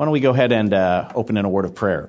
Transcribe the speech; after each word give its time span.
Why 0.00 0.06
don't 0.06 0.14
we 0.14 0.20
go 0.20 0.30
ahead 0.30 0.50
and 0.50 0.72
uh, 0.72 1.10
open 1.14 1.36
in 1.36 1.44
a 1.44 1.48
word 1.50 1.66
of 1.66 1.74
prayer? 1.74 2.08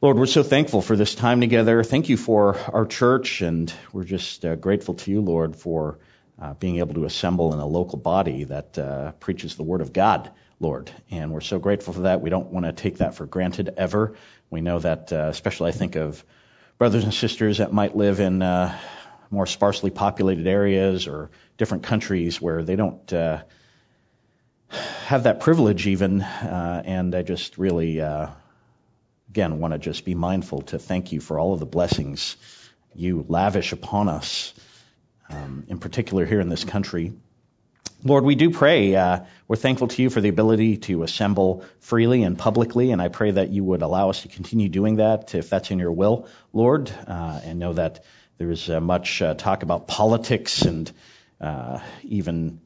Lord, 0.00 0.16
we're 0.16 0.24
so 0.24 0.42
thankful 0.42 0.80
for 0.80 0.96
this 0.96 1.14
time 1.14 1.42
together. 1.42 1.84
Thank 1.84 2.08
you 2.08 2.16
for 2.16 2.56
our 2.56 2.86
church, 2.86 3.42
and 3.42 3.70
we're 3.92 4.04
just 4.04 4.42
uh, 4.42 4.54
grateful 4.54 4.94
to 4.94 5.10
you, 5.10 5.20
Lord, 5.20 5.54
for 5.54 5.98
uh, 6.40 6.54
being 6.54 6.78
able 6.78 6.94
to 6.94 7.04
assemble 7.04 7.52
in 7.52 7.60
a 7.60 7.66
local 7.66 7.98
body 7.98 8.44
that 8.44 8.78
uh, 8.78 9.12
preaches 9.20 9.54
the 9.54 9.62
Word 9.62 9.82
of 9.82 9.92
God, 9.92 10.30
Lord. 10.60 10.90
And 11.10 11.30
we're 11.30 11.42
so 11.42 11.58
grateful 11.58 11.92
for 11.92 12.00
that. 12.00 12.22
We 12.22 12.30
don't 12.30 12.50
want 12.50 12.64
to 12.64 12.72
take 12.72 12.96
that 12.96 13.16
for 13.16 13.26
granted 13.26 13.74
ever. 13.76 14.16
We 14.48 14.62
know 14.62 14.78
that, 14.78 15.12
uh, 15.12 15.26
especially 15.28 15.68
I 15.68 15.72
think 15.72 15.96
of 15.96 16.24
brothers 16.78 17.04
and 17.04 17.12
sisters 17.12 17.58
that 17.58 17.70
might 17.70 17.94
live 17.94 18.18
in 18.18 18.40
uh, 18.40 18.78
more 19.30 19.44
sparsely 19.44 19.90
populated 19.90 20.46
areas 20.46 21.06
or 21.06 21.28
different 21.58 21.82
countries 21.82 22.40
where 22.40 22.64
they 22.64 22.76
don't 22.76 23.12
have 25.06 25.24
that 25.24 25.40
privilege 25.40 25.86
even. 25.86 26.22
Uh, 26.22 26.82
and 26.84 27.14
I 27.14 27.22
just 27.22 27.58
really, 27.58 28.00
uh, 28.00 28.28
again, 29.30 29.58
want 29.58 29.72
to 29.74 29.78
just 29.78 30.04
be 30.04 30.14
mindful 30.14 30.62
to 30.62 30.78
thank 30.78 31.12
you 31.12 31.20
for 31.20 31.38
all 31.38 31.52
of 31.52 31.60
the 31.60 31.66
blessings 31.66 32.36
you 32.94 33.24
lavish 33.28 33.72
upon 33.72 34.08
us, 34.08 34.52
um, 35.30 35.64
in 35.68 35.78
particular 35.78 36.26
here 36.26 36.40
in 36.40 36.48
this 36.48 36.64
country. 36.64 37.12
Lord, 38.04 38.24
we 38.24 38.34
do 38.34 38.50
pray. 38.50 38.96
Uh, 38.96 39.20
we're 39.46 39.56
thankful 39.56 39.86
to 39.88 40.02
you 40.02 40.10
for 40.10 40.20
the 40.20 40.28
ability 40.28 40.78
to 40.78 41.04
assemble 41.04 41.64
freely 41.78 42.24
and 42.24 42.36
publicly, 42.36 42.90
and 42.90 43.00
I 43.00 43.08
pray 43.08 43.30
that 43.30 43.50
you 43.50 43.62
would 43.62 43.82
allow 43.82 44.10
us 44.10 44.22
to 44.22 44.28
continue 44.28 44.68
doing 44.68 44.96
that 44.96 45.34
if 45.36 45.48
that's 45.48 45.70
in 45.70 45.78
your 45.78 45.92
will, 45.92 46.26
Lord, 46.52 46.90
uh, 47.06 47.40
and 47.44 47.60
know 47.60 47.74
that 47.74 48.04
there's 48.38 48.68
uh, 48.68 48.80
much 48.80 49.22
uh, 49.22 49.34
talk 49.34 49.62
about 49.62 49.86
politics 49.86 50.62
and 50.62 50.90
even 52.02 52.60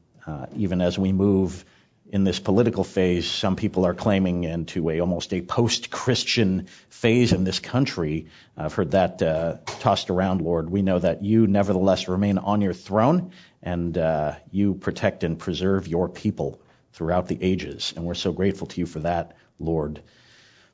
even 0.55 0.81
as 0.81 0.99
we 0.99 1.13
move 1.13 1.63
in 2.09 2.23
this 2.23 2.39
political 2.39 2.83
phase, 2.83 3.29
some 3.29 3.55
people 3.55 3.85
are 3.85 3.93
claiming 3.93 4.43
into 4.43 4.89
a 4.89 4.99
almost 5.01 5.33
a 5.33 5.41
post-Christian 5.41 6.67
phase 6.89 7.33
in 7.33 7.43
this 7.43 7.59
country. 7.59 8.27
I've 8.55 8.73
heard 8.73 8.91
that 8.91 9.21
uh, 9.21 9.57
tossed 9.79 10.09
around, 10.09 10.41
Lord. 10.41 10.69
We 10.69 10.81
know 10.81 10.99
that 10.99 11.23
you 11.23 11.47
nevertheless 11.47 12.07
remain 12.07 12.37
on 12.37 12.61
your 12.61 12.73
throne, 12.73 13.31
and 13.61 13.97
uh, 13.97 14.35
you 14.51 14.75
protect 14.75 15.23
and 15.23 15.37
preserve 15.37 15.87
your 15.87 16.07
people 16.07 16.61
throughout 16.93 17.27
the 17.27 17.37
ages, 17.41 17.93
and 17.95 18.05
we're 18.05 18.13
so 18.15 18.31
grateful 18.31 18.67
to 18.67 18.79
you 18.79 18.85
for 18.85 18.99
that, 18.99 19.35
Lord. 19.59 20.01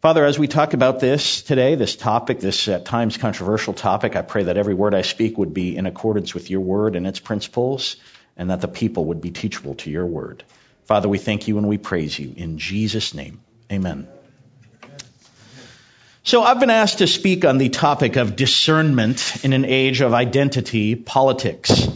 Father, 0.02 0.26
as 0.26 0.38
we 0.38 0.48
talk 0.48 0.74
about 0.74 1.00
this 1.00 1.42
today, 1.42 1.76
this 1.76 1.96
topic, 1.96 2.40
this 2.42 2.68
at 2.68 2.86
times 2.86 3.18
controversial 3.18 3.74
topic, 3.74 4.16
I 4.16 4.22
pray 4.22 4.44
that 4.44 4.58
every 4.58 4.74
word 4.74 4.94
I 4.94 5.02
speak 5.02 5.38
would 5.38 5.54
be 5.54 5.76
in 5.76 5.86
accordance 5.86 6.34
with 6.34 6.50
your 6.50 6.62
word 6.62 6.96
and 6.96 7.08
its 7.08 7.20
principles, 7.20 7.96
and 8.38 8.50
that 8.50 8.62
the 8.62 8.68
people 8.68 9.06
would 9.06 9.22
be 9.22 9.32
teachable 9.32 9.76
to 9.76 9.90
your 9.90 10.06
word. 10.06 10.44
Father, 10.86 11.08
we 11.08 11.18
thank 11.18 11.48
you 11.48 11.58
and 11.58 11.68
we 11.68 11.78
praise 11.78 12.18
you. 12.18 12.34
In 12.36 12.58
Jesus' 12.58 13.14
name, 13.14 13.42
amen. 13.72 14.08
So 16.24 16.42
I've 16.42 16.60
been 16.60 16.70
asked 16.70 17.00
to 17.00 17.08
speak 17.08 17.44
on 17.44 17.58
the 17.58 17.70
topic 17.70 18.16
of 18.16 18.36
discernment 18.36 19.44
in 19.44 19.52
an 19.54 19.66
age 19.66 20.02
of 20.02 20.14
identity 20.14 20.96
politics. 20.96 21.88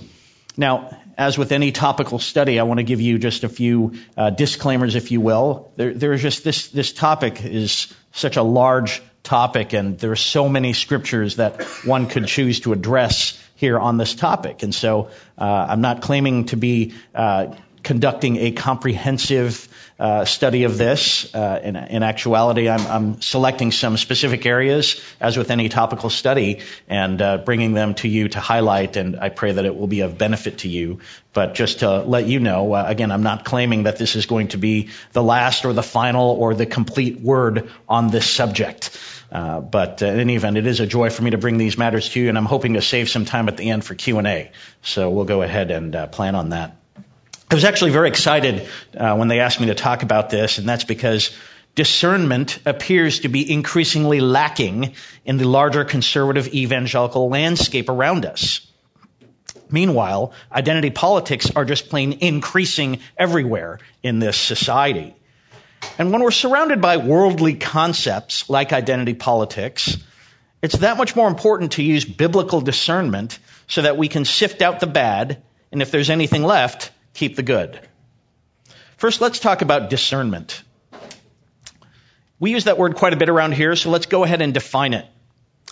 Now, 0.58 0.98
as 1.18 1.38
with 1.38 1.52
any 1.52 1.72
topical 1.72 2.20
study, 2.20 2.60
I 2.60 2.64
want 2.64 2.80
to 2.80 2.84
give 2.84 3.02
you 3.02 3.18
just 3.18 3.44
a 3.44 3.50
few 3.50 3.94
uh, 4.16 4.30
disclaimers, 4.30 4.96
if 4.96 5.12
you 5.12 5.22
will. 5.22 5.72
There, 5.76 5.94
there's 5.94 6.22
just 6.22 6.44
this, 6.44 6.68
this 6.70 6.94
topic 6.94 7.44
is 7.44 7.94
such 8.12 8.38
a 8.38 8.44
large 8.44 9.02
topic, 9.24 9.74
and 9.74 9.98
there 9.98 10.12
are 10.12 10.16
so 10.16 10.48
many 10.48 10.74
scriptures 10.74 11.38
that 11.38 11.64
one 11.86 12.08
could 12.08 12.28
choose 12.28 12.60
to 12.62 12.74
address 12.74 13.42
here 13.56 13.80
on 13.80 13.98
this 13.98 14.14
topic. 14.14 14.62
And 14.62 14.74
so 14.74 15.10
uh, 15.38 15.68
I'm 15.70 15.82
not 15.82 16.02
claiming 16.02 16.46
to 16.46 16.58
be 16.58 16.94
uh, 17.16 17.56
conducting 17.88 18.36
a 18.36 18.52
comprehensive 18.52 19.70
uh, 19.98 20.26
study 20.26 20.66
of 20.66 20.78
this. 20.78 21.34
Uh, 21.34 21.62
in, 21.64 21.78
in, 21.78 22.04
actuality, 22.04 22.68
I'm, 22.68 22.86
I'm, 22.86 23.22
selecting 23.22 23.72
some 23.72 23.96
specific 23.96 24.46
areas, 24.46 25.02
as 25.22 25.38
with 25.38 25.52
any 25.52 25.70
topical 25.70 26.10
study, 26.10 26.60
and 26.90 27.22
uh, 27.22 27.38
bringing 27.38 27.74
them 27.74 27.94
to 27.96 28.10
you 28.10 28.28
to 28.28 28.42
highlight, 28.42 28.98
and 28.98 29.18
I 29.18 29.30
pray 29.30 29.54
that 29.54 29.64
it 29.64 29.74
will 29.74 29.88
be 29.88 30.02
of 30.02 30.18
benefit 30.18 30.60
to 30.60 30.68
you. 30.68 31.00
But 31.32 31.56
just 31.56 31.80
to 31.80 32.00
let 32.02 32.28
you 32.28 32.42
know, 32.42 32.74
uh, 32.74 32.84
again, 32.86 33.10
I'm 33.10 33.24
not 33.24 33.46
claiming 33.46 33.84
that 33.84 33.98
this 33.98 34.18
is 34.18 34.26
going 34.26 34.50
to 34.50 34.58
be 34.58 34.90
the 35.14 35.24
last 35.24 35.64
or 35.64 35.72
the 35.72 35.82
final 35.82 36.32
or 36.32 36.56
the 36.56 36.66
complete 36.66 37.22
word 37.22 37.72
on 37.88 38.10
this 38.10 38.30
subject. 38.30 39.00
Uh, 39.32 39.62
but 39.62 40.04
uh, 40.04 40.08
in 40.08 40.20
any 40.20 40.36
event, 40.36 40.58
it 40.58 40.68
is 40.68 40.82
a 40.82 40.88
joy 40.88 41.10
for 41.10 41.24
me 41.24 41.32
to 41.32 41.38
bring 41.38 41.58
these 41.58 41.78
matters 41.78 42.10
to 42.10 42.20
you, 42.20 42.28
and 42.28 42.38
I'm 42.38 42.46
hoping 42.46 42.74
to 42.74 42.82
save 42.82 43.10
some 43.10 43.24
time 43.24 43.48
at 43.48 43.56
the 43.56 43.70
end 43.70 43.86
for 43.86 43.96
Q&A. 43.96 44.52
So 44.82 45.10
we'll 45.10 45.26
go 45.26 45.42
ahead 45.42 45.72
and 45.72 46.12
plan 46.12 46.36
on 46.36 46.50
that. 46.50 46.76
I 47.50 47.56
was 47.56 47.64
actually 47.64 47.92
very 47.92 48.10
excited 48.10 48.68
uh, 48.98 49.16
when 49.16 49.30
they 49.30 49.40
asked 49.40 49.62
me 49.62 49.68
to 49.68 49.76
talk 49.76 50.04
about 50.04 50.30
this, 50.30 50.58
and 50.58 50.68
that's 50.68 50.84
because 50.84 51.32
discernment 51.76 52.60
appears 52.66 53.22
to 53.22 53.30
be 53.30 53.50
increasingly 53.50 54.20
lacking 54.20 54.96
in 55.24 55.38
the 55.38 55.48
larger 55.48 55.86
conservative 55.86 56.54
evangelical 56.54 57.30
landscape 57.30 57.88
around 57.88 58.26
us. 58.26 58.70
Meanwhile, 59.70 60.34
identity 60.52 60.90
politics 60.90 61.50
are 61.56 61.64
just 61.64 61.88
plain 61.88 62.18
increasing 62.20 63.00
everywhere 63.18 63.80
in 64.04 64.20
this 64.20 64.36
society. 64.36 65.16
And 65.98 66.12
when 66.12 66.24
we're 66.24 66.32
surrounded 66.32 66.82
by 66.82 66.98
worldly 66.98 67.54
concepts 67.54 68.50
like 68.50 68.74
identity 68.74 69.14
politics, 69.14 69.98
it's 70.62 70.80
that 70.80 70.98
much 70.98 71.16
more 71.16 71.30
important 71.30 71.74
to 71.74 71.84
use 71.84 72.04
biblical 72.04 72.60
discernment 72.60 73.40
so 73.68 73.84
that 73.84 73.96
we 73.98 74.10
can 74.10 74.26
sift 74.26 74.62
out 74.62 74.82
the 74.82 74.88
bad, 74.88 75.42
and 75.72 75.82
if 75.82 75.92
there's 75.92 76.10
anything 76.10 76.44
left, 76.44 76.92
keep 77.18 77.36
the 77.36 77.44
good. 77.44 77.80
First, 78.98 79.22
let's 79.22 79.40
talk 79.40 79.64
about 79.64 79.90
discernment. 79.90 80.62
We 82.40 82.52
use 82.52 82.66
that 82.66 82.78
word 82.78 82.96
quite 82.96 83.14
a 83.14 83.18
bit 83.18 83.30
around 83.30 83.54
here, 83.54 83.76
so 83.76 83.90
let's 83.90 84.06
go 84.06 84.24
ahead 84.24 84.42
and 84.42 84.54
define 84.54 84.94
it. 84.94 85.06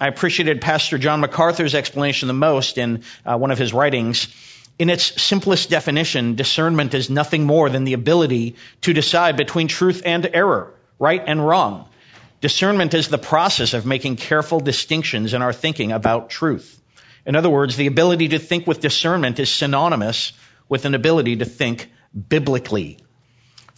I 0.01 0.07
appreciated 0.07 0.59
Pastor 0.59 0.97
John 0.97 1.21
MacArthur's 1.21 1.75
explanation 1.75 2.27
the 2.27 2.33
most 2.33 2.79
in 2.79 3.03
uh, 3.25 3.37
one 3.37 3.51
of 3.51 3.59
his 3.59 3.73
writings. 3.73 4.27
In 4.79 4.89
its 4.89 5.21
simplest 5.21 5.69
definition, 5.69 6.35
discernment 6.35 6.95
is 6.95 7.11
nothing 7.11 7.45
more 7.45 7.69
than 7.69 7.83
the 7.83 7.93
ability 7.93 8.55
to 8.81 8.93
decide 8.93 9.37
between 9.37 9.67
truth 9.67 10.01
and 10.03 10.27
error, 10.33 10.73
right 10.97 11.23
and 11.25 11.45
wrong. 11.45 11.87
Discernment 12.41 12.93
is 12.95 13.07
the 13.07 13.19
process 13.19 13.75
of 13.75 13.85
making 13.85 14.15
careful 14.15 14.59
distinctions 14.59 15.35
in 15.35 15.43
our 15.43 15.53
thinking 15.53 15.91
about 15.91 16.31
truth. 16.31 16.81
In 17.25 17.35
other 17.35 17.49
words, 17.49 17.75
the 17.75 17.87
ability 17.87 18.29
to 18.29 18.39
think 18.39 18.65
with 18.65 18.81
discernment 18.81 19.39
is 19.39 19.49
synonymous 19.49 20.33
with 20.69 20.85
an 20.85 20.95
ability 20.95 21.37
to 21.37 21.45
think 21.45 21.91
biblically. 22.29 22.99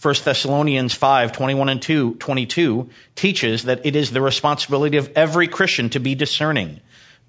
1 0.00 0.14
Thessalonians 0.24 0.94
5, 0.94 1.32
21 1.32 1.68
and 1.68 1.82
2, 1.82 2.14
22 2.14 2.88
teaches 3.16 3.64
that 3.64 3.84
it 3.84 3.96
is 3.96 4.10
the 4.10 4.20
responsibility 4.20 4.96
of 4.96 5.12
every 5.16 5.48
Christian 5.48 5.90
to 5.90 5.98
be 5.98 6.14
discerning. 6.14 6.80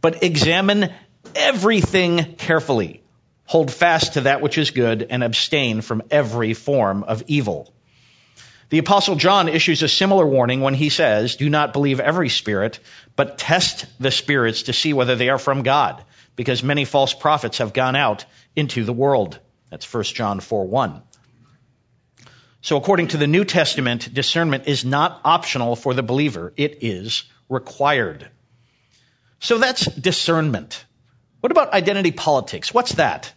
But 0.01 0.23
examine 0.23 0.93
everything 1.35 2.35
carefully. 2.35 3.01
Hold 3.45 3.71
fast 3.71 4.13
to 4.13 4.21
that 4.21 4.41
which 4.41 4.59
is 4.59 4.69
good 4.69 5.07
and 5.09 5.23
abstain 5.23 5.81
from 5.81 6.03
every 6.11 6.53
form 6.53 7.03
of 7.03 7.23
evil. 7.25 7.73
The 8.69 8.77
apostle 8.77 9.15
John 9.15 9.49
issues 9.49 9.81
a 9.81 9.87
similar 9.87 10.27
warning 10.27 10.61
when 10.61 10.75
he 10.75 10.89
says, 10.89 11.37
do 11.37 11.49
not 11.49 11.73
believe 11.73 11.99
every 11.99 12.29
spirit, 12.29 12.79
but 13.15 13.39
test 13.39 13.87
the 13.99 14.11
spirits 14.11 14.63
to 14.63 14.73
see 14.73 14.93
whether 14.93 15.15
they 15.15 15.29
are 15.29 15.39
from 15.39 15.63
God, 15.63 16.03
because 16.35 16.61
many 16.61 16.85
false 16.85 17.11
prophets 17.11 17.57
have 17.57 17.73
gone 17.73 17.95
out 17.95 18.25
into 18.55 18.83
the 18.83 18.93
world. 18.93 19.39
That's 19.69 19.91
1 19.91 20.03
John 20.03 20.39
4 20.39 20.67
1. 20.67 21.01
So 22.61 22.77
according 22.77 23.09
to 23.09 23.17
the 23.17 23.27
New 23.27 23.45
Testament, 23.45 24.13
discernment 24.13 24.67
is 24.67 24.83
not 24.83 25.21
optional 25.23 25.75
for 25.75 25.93
the 25.93 26.03
believer. 26.03 26.53
It 26.57 26.79
is 26.81 27.23
required. 27.47 28.29
So 29.39 29.57
that's 29.57 29.85
discernment. 29.85 30.83
What 31.39 31.51
about 31.51 31.71
identity 31.71 32.11
politics? 32.11 32.73
What's 32.73 32.93
that? 32.93 33.33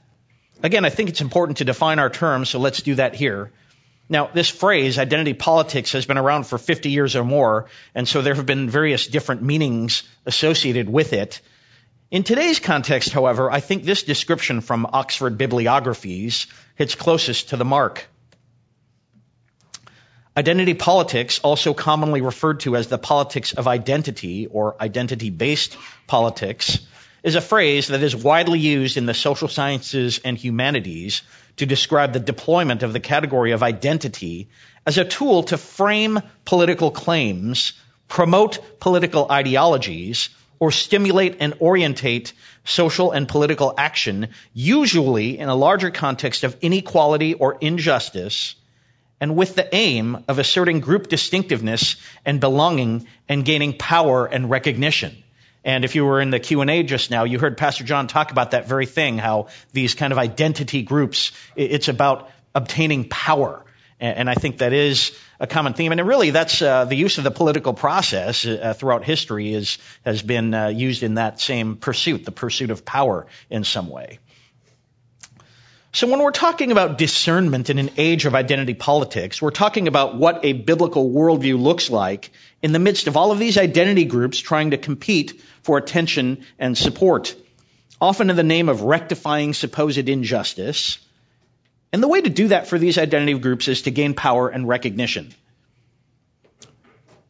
Again, 0.62 0.84
I 0.84 0.90
think 0.90 1.08
it's 1.08 1.20
important 1.20 1.58
to 1.58 1.64
define 1.64 1.98
our 1.98 2.10
terms, 2.10 2.48
so 2.48 2.58
let's 2.58 2.82
do 2.82 2.96
that 2.96 3.14
here. 3.14 3.52
Now, 4.08 4.28
this 4.32 4.48
phrase, 4.48 4.98
identity 4.98 5.34
politics, 5.34 5.92
has 5.92 6.04
been 6.06 6.18
around 6.18 6.46
for 6.46 6.58
50 6.58 6.90
years 6.90 7.16
or 7.16 7.24
more, 7.24 7.66
and 7.94 8.06
so 8.06 8.22
there 8.22 8.34
have 8.34 8.46
been 8.46 8.68
various 8.68 9.06
different 9.06 9.42
meanings 9.42 10.02
associated 10.26 10.88
with 10.88 11.12
it. 11.12 11.40
In 12.12 12.24
today's 12.24 12.60
context, 12.60 13.08
however, 13.08 13.50
I 13.50 13.60
think 13.60 13.84
this 13.84 14.02
description 14.02 14.60
from 14.60 14.84
Oxford 14.84 15.38
Bibliographies 15.38 16.46
hits 16.74 16.94
closest 16.94 17.48
to 17.48 17.56
the 17.56 17.64
mark. 17.64 18.06
Identity 20.36 20.74
politics, 20.74 21.40
also 21.42 21.72
commonly 21.72 22.20
referred 22.20 22.60
to 22.60 22.76
as 22.76 22.88
the 22.88 22.98
politics 22.98 23.54
of 23.54 23.66
identity 23.66 24.46
or 24.46 24.76
identity 24.78 25.30
based 25.30 25.78
politics, 26.06 26.80
is 27.22 27.34
a 27.34 27.40
phrase 27.40 27.88
that 27.88 28.02
is 28.02 28.14
widely 28.14 28.58
used 28.58 28.98
in 28.98 29.06
the 29.06 29.14
social 29.14 29.48
sciences 29.48 30.20
and 30.22 30.36
humanities 30.36 31.22
to 31.56 31.64
describe 31.64 32.12
the 32.12 32.20
deployment 32.20 32.82
of 32.82 32.92
the 32.92 33.00
category 33.00 33.52
of 33.52 33.62
identity 33.62 34.50
as 34.84 34.98
a 34.98 35.06
tool 35.06 35.44
to 35.44 35.56
frame 35.56 36.20
political 36.44 36.90
claims, 36.90 37.72
promote 38.06 38.78
political 38.80 39.32
ideologies, 39.32 40.28
or 40.62 40.70
stimulate 40.70 41.38
and 41.40 41.54
orientate 41.54 42.32
social 42.64 43.10
and 43.10 43.26
political 43.26 43.74
action, 43.76 44.28
usually 44.54 45.36
in 45.36 45.48
a 45.48 45.56
larger 45.56 45.90
context 45.90 46.44
of 46.44 46.56
inequality 46.60 47.34
or 47.34 47.58
injustice, 47.60 48.54
and 49.20 49.34
with 49.34 49.56
the 49.56 49.74
aim 49.74 50.22
of 50.28 50.38
asserting 50.38 50.78
group 50.78 51.08
distinctiveness 51.08 51.96
and 52.24 52.38
belonging 52.38 53.08
and 53.28 53.44
gaining 53.44 53.76
power 53.76 54.24
and 54.24 54.48
recognition. 54.50 55.24
And 55.64 55.84
if 55.84 55.96
you 55.96 56.04
were 56.04 56.20
in 56.20 56.30
the 56.30 56.38
Q&A 56.38 56.84
just 56.84 57.10
now, 57.10 57.24
you 57.24 57.40
heard 57.40 57.58
Pastor 57.58 57.82
John 57.82 58.06
talk 58.06 58.30
about 58.30 58.52
that 58.52 58.68
very 58.68 58.86
thing, 58.86 59.18
how 59.18 59.48
these 59.72 59.94
kind 59.94 60.12
of 60.12 60.18
identity 60.20 60.82
groups, 60.82 61.32
it's 61.56 61.88
about 61.88 62.30
obtaining 62.54 63.08
power. 63.08 63.64
And 63.98 64.30
I 64.30 64.34
think 64.34 64.58
that 64.58 64.72
is 64.72 65.10
a 65.42 65.46
common 65.48 65.74
theme. 65.74 65.90
And 65.90 66.06
really, 66.06 66.30
that's 66.30 66.62
uh, 66.62 66.84
the 66.84 66.94
use 66.94 67.18
of 67.18 67.24
the 67.24 67.32
political 67.32 67.74
process 67.74 68.46
uh, 68.46 68.74
throughout 68.74 69.02
history 69.02 69.52
is, 69.52 69.78
has 70.04 70.22
been 70.22 70.54
uh, 70.54 70.68
used 70.68 71.02
in 71.02 71.14
that 71.14 71.40
same 71.40 71.76
pursuit, 71.76 72.24
the 72.24 72.30
pursuit 72.30 72.70
of 72.70 72.84
power 72.84 73.26
in 73.50 73.64
some 73.64 73.88
way. 73.88 74.20
So 75.94 76.06
when 76.06 76.22
we're 76.22 76.30
talking 76.30 76.70
about 76.70 76.96
discernment 76.96 77.70
in 77.70 77.78
an 77.78 77.90
age 77.96 78.24
of 78.24 78.36
identity 78.36 78.74
politics, 78.74 79.42
we're 79.42 79.50
talking 79.50 79.88
about 79.88 80.16
what 80.16 80.44
a 80.44 80.52
biblical 80.52 81.10
worldview 81.10 81.60
looks 81.60 81.90
like 81.90 82.30
in 82.62 82.70
the 82.70 82.78
midst 82.78 83.08
of 83.08 83.16
all 83.16 83.32
of 83.32 83.40
these 83.40 83.58
identity 83.58 84.04
groups 84.04 84.38
trying 84.38 84.70
to 84.70 84.78
compete 84.78 85.42
for 85.64 85.76
attention 85.76 86.46
and 86.58 86.78
support, 86.78 87.34
often 88.00 88.30
in 88.30 88.36
the 88.36 88.44
name 88.44 88.68
of 88.68 88.82
rectifying 88.82 89.54
supposed 89.54 90.08
injustice. 90.08 90.98
And 91.92 92.02
the 92.02 92.08
way 92.08 92.20
to 92.20 92.30
do 92.30 92.48
that 92.48 92.66
for 92.66 92.78
these 92.78 92.96
identity 92.96 93.38
groups 93.38 93.68
is 93.68 93.82
to 93.82 93.90
gain 93.90 94.14
power 94.14 94.48
and 94.48 94.66
recognition. 94.66 95.34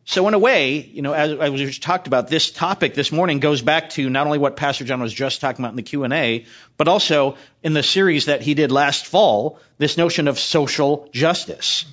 So 0.04 0.26
in 0.28 0.34
a 0.34 0.38
way, 0.38 0.78
you 0.78 1.02
know, 1.02 1.12
as, 1.12 1.38
I 1.38 1.48
we 1.48 1.58
just 1.58 1.82
talked 1.82 2.06
about, 2.06 2.28
this 2.28 2.50
topic 2.50 2.94
this 2.94 3.12
morning 3.12 3.40
goes 3.40 3.62
back 3.62 3.90
to 3.90 4.10
not 4.10 4.26
only 4.26 4.38
what 4.38 4.56
Pastor 4.56 4.84
John 4.84 5.00
was 5.00 5.12
just 5.12 5.40
talking 5.40 5.64
about 5.64 5.70
in 5.70 5.76
the 5.76 5.82
Q&A, 5.82 6.44
but 6.76 6.88
also 6.88 7.36
in 7.62 7.72
the 7.72 7.82
series 7.82 8.26
that 8.26 8.42
he 8.42 8.54
did 8.54 8.72
last 8.72 9.06
fall, 9.06 9.60
this 9.78 9.96
notion 9.96 10.26
of 10.26 10.38
social 10.38 11.08
justice. 11.12 11.84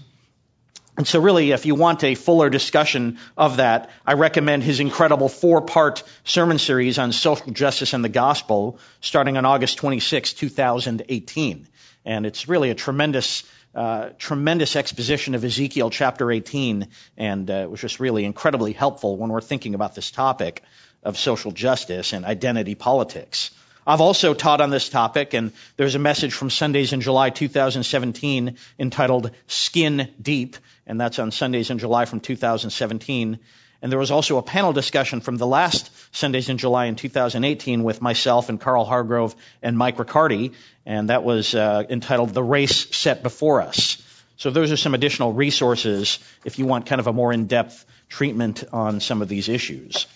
And 1.00 1.07
so 1.07 1.22
really, 1.22 1.51
if 1.51 1.66
you 1.66 1.75
want 1.75 2.04
a 2.04 2.13
fuller 2.13 2.50
discussion 2.50 3.19
of 3.38 3.56
that, 3.56 3.90
I 4.06 4.16
recommend 4.16 4.63
his 4.63 4.81
incredible 4.81 5.30
four-part 5.30 6.04
sermon 6.25 6.57
series 6.57 7.00
on 7.00 7.13
social 7.13 7.54
justice 7.54 7.94
and 7.94 8.04
the 8.04 8.10
gospel, 8.10 8.80
starting 9.00 9.38
on 9.38 9.46
August 9.46 9.78
26, 9.78 10.34
2018. 10.34 11.69
And 12.04 12.25
it's 12.25 12.50
really 12.50 12.69
a 12.69 12.75
tremendous 12.75 13.46
uh, 13.74 14.10
tremendous 14.18 14.75
exposition 14.75 15.36
of 15.36 15.46
Ezekiel 15.46 15.90
chapter 15.90 16.30
18, 16.30 16.90
and 17.16 17.50
uh, 17.50 17.54
it 17.54 17.72
was 17.72 17.80
just 17.80 18.02
really 18.02 18.25
incredibly 18.25 18.74
helpful 18.74 19.16
when 19.16 19.30
we're 19.30 19.40
thinking 19.40 19.75
about 19.75 19.95
this 19.95 20.12
topic 20.12 20.63
of 21.02 21.18
social 21.18 21.52
justice 21.52 22.12
and 22.12 22.25
identity 22.25 22.75
politics. 22.75 23.52
I've 23.88 24.02
also 24.02 24.34
taught 24.34 24.62
on 24.62 24.70
this 24.70 24.90
topic, 24.90 25.34
and 25.34 25.52
there's 25.78 25.96
a 25.96 26.00
message 26.00 26.34
from 26.34 26.50
Sundays 26.50 26.94
in 26.94 27.02
July 27.02 27.30
2017 27.30 28.58
entitled 28.78 29.31
Skin 29.48 30.10
Deep, 30.22 30.58
and 30.86 31.00
that's 31.00 31.20
on 31.20 31.31
Sundays 31.31 31.70
in 31.70 31.80
July 31.80 32.06
from 32.06 32.20
2017. 32.20 33.40
And 33.81 33.92
there 33.92 34.00
was 34.00 34.12
also 34.12 34.38
a 34.38 34.44
panel 34.44 34.74
discussion 34.74 35.22
from 35.22 35.38
the 35.38 35.48
last 35.48 35.90
Sundays 36.14 36.50
in 36.50 36.58
July 36.58 36.86
in 36.86 36.96
2018 36.96 37.84
with 37.84 38.02
myself 38.02 38.50
and 38.50 38.60
Carl 38.60 38.84
Hargrove 38.84 39.36
and 39.62 39.78
Mike 39.78 39.98
Riccardi, 39.98 40.52
and 40.86 41.10
that 41.10 41.24
was 41.24 41.56
uh, 41.56 41.84
entitled 41.90 42.34
The 42.34 42.44
Race 42.44 42.96
Set 42.96 43.24
Before 43.24 43.62
Us. 43.62 44.04
So 44.36 44.50
those 44.50 44.72
are 44.72 44.78
some 44.78 44.94
additional 44.94 45.34
resources 45.34 46.20
if 46.46 46.60
you 46.60 46.66
want 46.66 46.86
kind 46.86 47.00
of 47.00 47.08
a 47.08 47.14
more 47.14 47.31
in-depth 47.31 47.86
treatment 48.10 48.64
on 48.72 49.00
some 49.00 49.22
of 49.22 49.28
these 49.28 49.50
issues. 49.50 50.08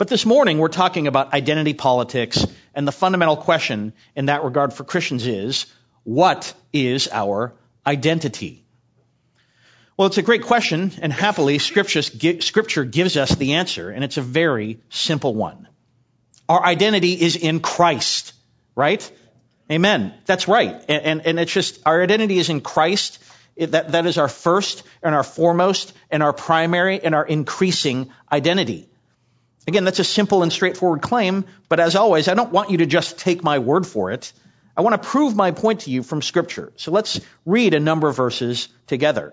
But 0.00 0.08
this 0.08 0.24
morning 0.24 0.56
we're 0.56 0.68
talking 0.68 1.08
about 1.08 1.34
identity 1.34 1.74
politics, 1.74 2.46
and 2.74 2.88
the 2.88 2.90
fundamental 2.90 3.36
question 3.36 3.92
in 4.16 4.26
that 4.26 4.44
regard 4.44 4.72
for 4.72 4.82
Christians 4.82 5.26
is, 5.26 5.66
what 6.04 6.54
is 6.72 7.06
our 7.12 7.52
identity? 7.86 8.64
Well, 9.98 10.08
it's 10.08 10.16
a 10.16 10.22
great 10.22 10.44
question, 10.44 10.90
and 11.02 11.12
happily, 11.12 11.58
Scripture 11.58 12.84
gives 12.84 13.18
us 13.18 13.34
the 13.34 13.52
answer, 13.52 13.90
and 13.90 14.02
it's 14.02 14.16
a 14.16 14.22
very 14.22 14.80
simple 14.88 15.34
one. 15.34 15.68
Our 16.48 16.64
identity 16.64 17.12
is 17.12 17.36
in 17.36 17.60
Christ, 17.60 18.32
right? 18.74 19.02
Amen. 19.70 20.14
That's 20.24 20.48
right. 20.48 20.82
And, 20.88 21.04
and, 21.04 21.26
and 21.26 21.38
it's 21.38 21.52
just, 21.52 21.78
our 21.84 22.02
identity 22.02 22.38
is 22.38 22.48
in 22.48 22.62
Christ. 22.62 23.18
It, 23.54 23.72
that, 23.72 23.92
that 23.92 24.06
is 24.06 24.16
our 24.16 24.28
first 24.28 24.82
and 25.02 25.14
our 25.14 25.24
foremost 25.24 25.92
and 26.10 26.22
our 26.22 26.32
primary 26.32 27.04
and 27.04 27.14
our 27.14 27.26
increasing 27.26 28.10
identity. 28.32 28.86
Again, 29.70 29.84
that's 29.84 30.00
a 30.00 30.04
simple 30.04 30.42
and 30.42 30.52
straightforward 30.52 31.00
claim, 31.00 31.44
but 31.68 31.78
as 31.78 31.94
always, 31.94 32.26
I 32.26 32.34
don't 32.34 32.50
want 32.50 32.70
you 32.70 32.78
to 32.78 32.86
just 32.86 33.20
take 33.20 33.44
my 33.44 33.60
word 33.60 33.86
for 33.86 34.10
it. 34.10 34.32
I 34.76 34.80
want 34.80 35.00
to 35.00 35.08
prove 35.08 35.36
my 35.36 35.52
point 35.52 35.82
to 35.82 35.92
you 35.92 36.02
from 36.02 36.22
Scripture. 36.22 36.72
So 36.74 36.90
let's 36.90 37.20
read 37.46 37.72
a 37.74 37.78
number 37.78 38.08
of 38.08 38.16
verses 38.16 38.66
together. 38.88 39.32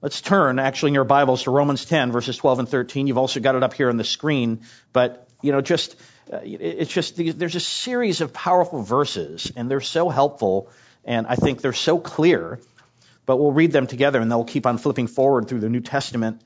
Let's 0.00 0.22
turn 0.22 0.58
actually 0.58 0.92
in 0.92 0.94
your 0.94 1.04
Bibles 1.04 1.42
to 1.42 1.50
Romans 1.50 1.84
10 1.84 2.10
verses 2.10 2.38
12 2.38 2.60
and 2.60 2.68
13. 2.70 3.06
You've 3.06 3.18
also 3.18 3.38
got 3.38 3.54
it 3.54 3.62
up 3.62 3.74
here 3.74 3.90
on 3.90 3.98
the 3.98 4.02
screen, 4.02 4.62
but 4.94 5.28
you 5.42 5.52
know, 5.52 5.60
just 5.60 5.96
uh, 6.32 6.38
it's 6.42 6.90
just 6.90 7.18
there's 7.18 7.56
a 7.56 7.60
series 7.60 8.22
of 8.22 8.32
powerful 8.32 8.82
verses, 8.82 9.52
and 9.56 9.70
they're 9.70 9.82
so 9.82 10.08
helpful, 10.08 10.70
and 11.04 11.26
I 11.26 11.36
think 11.36 11.60
they're 11.60 11.74
so 11.74 11.98
clear. 11.98 12.60
But 13.26 13.36
we'll 13.36 13.52
read 13.52 13.72
them 13.72 13.86
together, 13.86 14.20
and 14.20 14.30
then 14.30 14.38
we'll 14.38 14.46
keep 14.46 14.64
on 14.64 14.78
flipping 14.78 15.06
forward 15.06 15.48
through 15.48 15.60
the 15.60 15.68
New 15.68 15.80
Testament. 15.80 16.40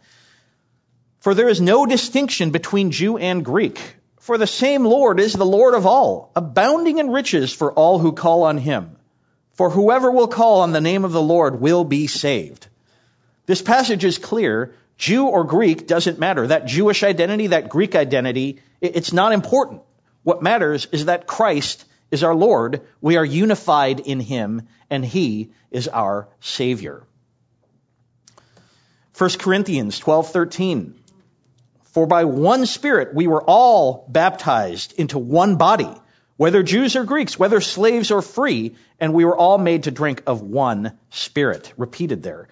For 1.21 1.35
there 1.35 1.49
is 1.49 1.61
no 1.61 1.85
distinction 1.85 2.51
between 2.51 2.93
Jew 2.93 3.19
and 3.19 3.45
Greek, 3.45 3.81
for 4.21 4.39
the 4.39 4.47
same 4.47 4.85
Lord 4.85 5.19
is 5.19 5.33
the 5.33 5.45
Lord 5.45 5.75
of 5.75 5.85
all, 5.85 6.31
abounding 6.37 6.99
in 6.99 7.11
riches 7.11 7.53
for 7.53 7.73
all 7.73 7.99
who 7.99 8.13
call 8.13 8.45
on 8.45 8.59
Him. 8.59 8.97
For 9.55 9.69
whoever 9.69 10.11
will 10.13 10.29
call 10.29 10.61
on 10.61 10.71
the 10.71 10.81
name 10.81 11.05
of 11.05 11.11
the 11.11 11.23
Lord 11.23 11.61
will 11.61 11.83
be 11.83 12.07
saved. 12.07 12.69
This 13.47 13.63
passage 13.63 14.05
is 14.05 14.19
clear. 14.19 14.75
Jew 14.97 15.27
or 15.27 15.43
Greek 15.43 15.89
doesn't 15.89 16.21
matter. 16.21 16.47
That 16.47 16.67
Jewish 16.67 17.03
identity, 17.03 17.49
that 17.49 17.69
Greek 17.69 17.97
identity, 17.97 18.61
it's 18.81 19.13
not 19.13 19.33
important. 19.33 19.83
What 20.23 20.43
matters 20.43 20.87
is 20.93 21.07
that 21.07 21.27
Christ 21.27 21.85
is 22.13 22.23
our 22.23 22.35
Lord. 22.35 22.83
We 23.01 23.17
are 23.17 23.25
unified 23.25 23.99
in 24.01 24.21
Him, 24.21 24.69
and 24.89 25.05
He 25.05 25.51
is 25.73 25.89
our 25.89 26.29
Savior. 26.41 27.03
1 29.17 29.31
Corinthians 29.41 29.99
12:13 29.99 30.95
For 31.99 32.07
by 32.07 32.27
one 32.27 32.65
spirit 32.65 33.13
we 33.13 33.27
were 33.27 33.43
all 33.43 34.07
baptized 34.09 34.93
into 34.93 35.19
one 35.19 35.57
body 35.57 35.93
whether 36.37 36.63
Jews 36.63 36.95
or 36.95 37.03
Greeks 37.03 37.37
whether 37.37 37.61
slaves 37.61 38.13
or 38.13 38.23
free 38.23 38.77
and 39.01 39.13
we 39.13 39.25
were 39.25 39.37
all 39.37 39.59
made 39.59 39.83
to 39.83 39.91
drink 39.91 40.23
of 40.25 40.41
one 40.41 40.97
spirit 41.11 41.73
repeated 41.77 42.23
there 42.23 42.47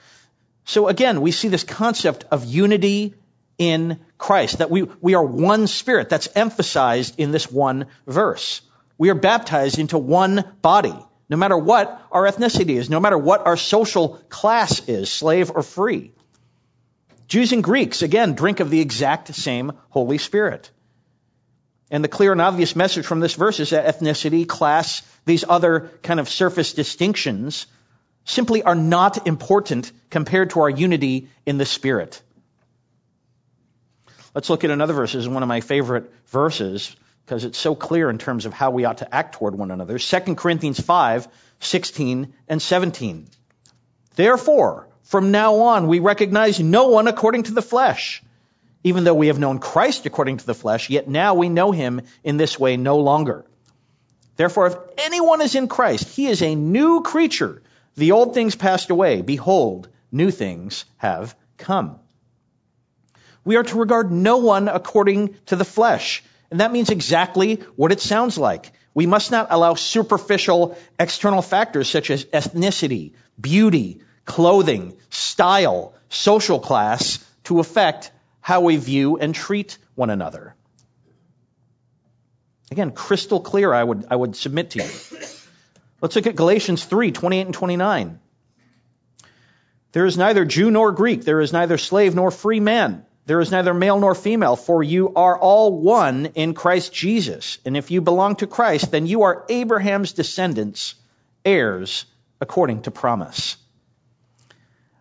so 0.65 0.89
again, 0.89 1.21
we 1.21 1.31
see 1.31 1.47
this 1.47 1.63
concept 1.63 2.25
of 2.33 2.45
unity 2.45 3.15
in 3.57 4.01
Christ, 4.19 4.59
that 4.59 4.69
we, 4.69 4.83
we 5.01 5.15
are 5.15 5.25
one 5.25 5.69
spirit. 5.69 6.09
That's 6.09 6.29
emphasized 6.35 7.15
in 7.19 7.31
this 7.31 7.49
one 7.49 7.87
verse. 8.05 8.63
We 8.99 9.11
are 9.11 9.15
baptized 9.15 9.79
into 9.79 9.97
one 9.97 10.45
body, 10.61 10.99
no 11.31 11.37
matter 11.37 11.57
what 11.57 12.03
our 12.11 12.25
ethnicity 12.25 12.71
is, 12.71 12.91
no 12.91 12.99
matter 12.99 13.17
what 13.17 13.47
our 13.47 13.57
social 13.57 14.19
class 14.29 14.89
is, 14.89 15.09
slave 15.09 15.53
or 15.55 15.63
free. 15.63 16.11
Jews 17.29 17.53
and 17.53 17.63
Greeks, 17.63 18.03
again, 18.03 18.35
drink 18.35 18.61
of 18.61 18.71
the 18.71 18.81
exact 18.81 19.35
same 19.35 19.73
Holy 19.91 20.19
Spirit. 20.19 20.71
And 21.91 22.03
the 22.03 22.09
clear 22.09 22.33
and 22.33 22.41
obvious 22.41 22.75
message 22.75 23.07
from 23.07 23.21
this 23.21 23.35
verse 23.35 23.61
is 23.61 23.71
that 23.71 23.87
ethnicity, 23.87 24.47
class, 24.47 25.03
these 25.25 25.45
other 25.49 25.91
kind 26.03 26.19
of 26.19 26.29
surface 26.29 26.73
distinctions 26.73 27.67
simply 28.25 28.63
are 28.63 28.75
not 28.75 29.27
important 29.27 29.93
compared 30.11 30.51
to 30.51 30.61
our 30.61 30.71
unity 30.71 31.29
in 31.45 31.59
the 31.59 31.67
Spirit. 31.67 32.21
Let's 34.35 34.51
look 34.51 34.65
at 34.65 34.71
another 34.71 34.93
verse. 34.93 35.13
This 35.13 35.23
is 35.23 35.29
one 35.29 35.43
of 35.43 35.49
my 35.49 35.61
favorite 35.61 36.13
verses 36.27 36.95
because 37.25 37.45
it's 37.45 37.59
so 37.59 37.75
clear 37.75 38.11
in 38.11 38.19
terms 38.19 38.47
of 38.47 38.53
how 38.53 38.71
we 38.71 38.85
ought 38.85 38.99
to 38.99 39.15
act 39.15 39.37
toward 39.37 39.57
one 39.57 39.71
another. 39.71 39.99
2 39.99 40.35
Corinthians 40.35 40.79
5, 40.79 41.27
16 41.61 42.35
and 42.49 42.63
17. 42.63 43.29
Therefore, 44.15 44.89
from 45.07 45.31
now 45.31 45.61
on, 45.61 45.87
we 45.87 46.01
recognize 46.01 46.59
no 46.59 46.89
one 46.89 47.07
according 47.07 47.45
to 47.45 47.55
the 47.55 47.63
flesh. 47.63 48.23
Even 48.83 49.05
though 49.05 49.15
we 49.15 49.29
have 49.29 49.39
known 49.39 49.61
Christ 49.61 50.05
according 50.05 50.39
to 50.39 50.47
the 50.47 50.55
flesh, 50.55 50.91
yet 50.91 51.09
now 51.09 51.35
we 51.35 51.49
know 51.49 51.71
him 51.71 52.03
in 52.25 52.37
this 52.37 52.59
way 52.59 52.77
no 52.77 52.99
longer. 52.99 53.45
Therefore, 54.37 54.67
if 54.67 54.77
anyone 54.99 55.43
is 55.43 55.55
in 55.55 55.69
Christ, 55.69 56.09
he 56.09 56.27
is 56.27 56.43
a 56.43 56.57
new 56.57 57.03
creature. 57.03 57.63
The 57.95 58.13
old 58.13 58.35
things 58.35 58.57
passed 58.57 58.91
away. 58.91 59.23
Behold, 59.23 59.89
new 60.11 60.33
things 60.33 60.85
have 60.97 61.37
come. 61.57 62.01
We 63.45 63.55
are 63.55 63.63
to 63.63 63.79
regard 63.79 64.11
no 64.11 64.39
one 64.39 64.67
according 64.67 65.37
to 65.47 65.57
the 65.57 65.65
flesh. 65.65 66.25
And 66.51 66.59
that 66.61 66.73
means 66.73 66.91
exactly 66.91 67.61
what 67.77 67.93
it 67.93 68.01
sounds 68.01 68.37
like. 68.37 68.73
We 68.93 69.07
must 69.07 69.31
not 69.31 69.49
allow 69.51 69.75
superficial 69.75 70.77
external 70.99 71.43
factors 71.43 71.89
such 71.89 72.11
as 72.11 72.25
ethnicity, 72.25 73.13
beauty, 73.41 74.01
clothing, 74.27 74.97
style, 75.09 75.95
social 76.11 76.61
class 76.61 77.25
to 77.45 77.61
affect 77.61 78.11
how 78.41 78.61
we 78.61 78.77
view 78.77 79.17
and 79.17 79.35
treat 79.35 79.79
one 79.95 80.11
another. 80.11 80.55
Again, 82.71 82.91
crystal 82.91 83.41
clear, 83.41 83.73
I 83.73 83.83
would, 83.83 84.07
I 84.11 84.17
would 84.17 84.37
submit 84.37 84.71
to 84.71 84.83
you. 84.83 84.91
Let's 86.03 86.17
look 86.17 86.27
at 86.27 86.37
Galatians 86.37 86.85
3, 86.85 87.13
28 87.13 87.41
and 87.43 87.55
29. 87.55 88.21
There 89.93 90.05
is 90.05 90.19
neither 90.19 90.45
Jew 90.45 90.71
nor 90.71 90.93
Greek. 90.93 91.25
There 91.25 91.41
is 91.41 91.53
neither 91.53 91.79
slave 91.79 92.15
nor 92.15 92.31
free 92.31 92.61
man. 92.61 93.07
There 93.25 93.41
is 93.41 93.51
neither 93.51 93.75
male 93.75 93.99
nor 93.99 94.15
female, 94.15 94.55
for 94.55 94.83
you 94.83 95.15
are 95.15 95.39
all 95.39 95.81
one 95.81 96.27
in 96.35 96.55
Christ 96.55 96.93
Jesus. 96.93 97.59
And 97.65 97.77
if 97.77 97.91
you 97.91 98.01
belong 98.01 98.37
to 98.37 98.47
Christ, 98.47 98.91
then 98.91 99.07
you 99.07 99.23
are 99.23 99.45
Abraham's 99.49 100.13
descendants, 100.13 100.95
heirs 101.45 102.05
according 102.41 102.83
to 102.83 102.91
promise. 102.91 103.57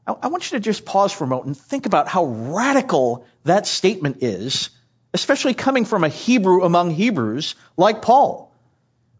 I 0.08 0.28
want 0.28 0.52
you 0.52 0.58
to 0.58 0.64
just 0.64 0.86
pause 0.86 1.12
for 1.12 1.24
a 1.24 1.28
moment 1.28 1.48
and 1.48 1.58
think 1.58 1.86
about 1.86 2.08
how 2.08 2.26
radical 2.26 3.26
that 3.44 3.66
statement 3.66 4.18
is, 4.22 4.70
especially 5.14 5.54
coming 5.56 5.86
from 5.86 6.04
a 6.04 6.10
Hebrew 6.10 6.64
among 6.64 6.92
Hebrews 6.92 7.56
like 7.76 8.02
Paul. 8.02 8.52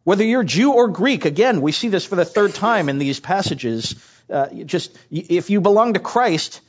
Whether 0.04 0.24
you're 0.24 0.44
Jew 0.44 0.74
or 0.74 0.88
Greek, 0.90 1.26
again, 1.26 1.62
we 1.62 1.72
see 1.72 1.88
this 1.88 2.06
for 2.06 2.16
the 2.16 2.26
third 2.26 2.54
time 2.54 2.90
in 2.90 3.00
these 3.00 3.20
passages. 3.20 3.96
Uh, 4.30 4.48
just 4.66 4.96
if 5.10 5.50
you 5.50 5.60
belong 5.62 5.94
to 5.94 6.00
Christ, 6.00 6.62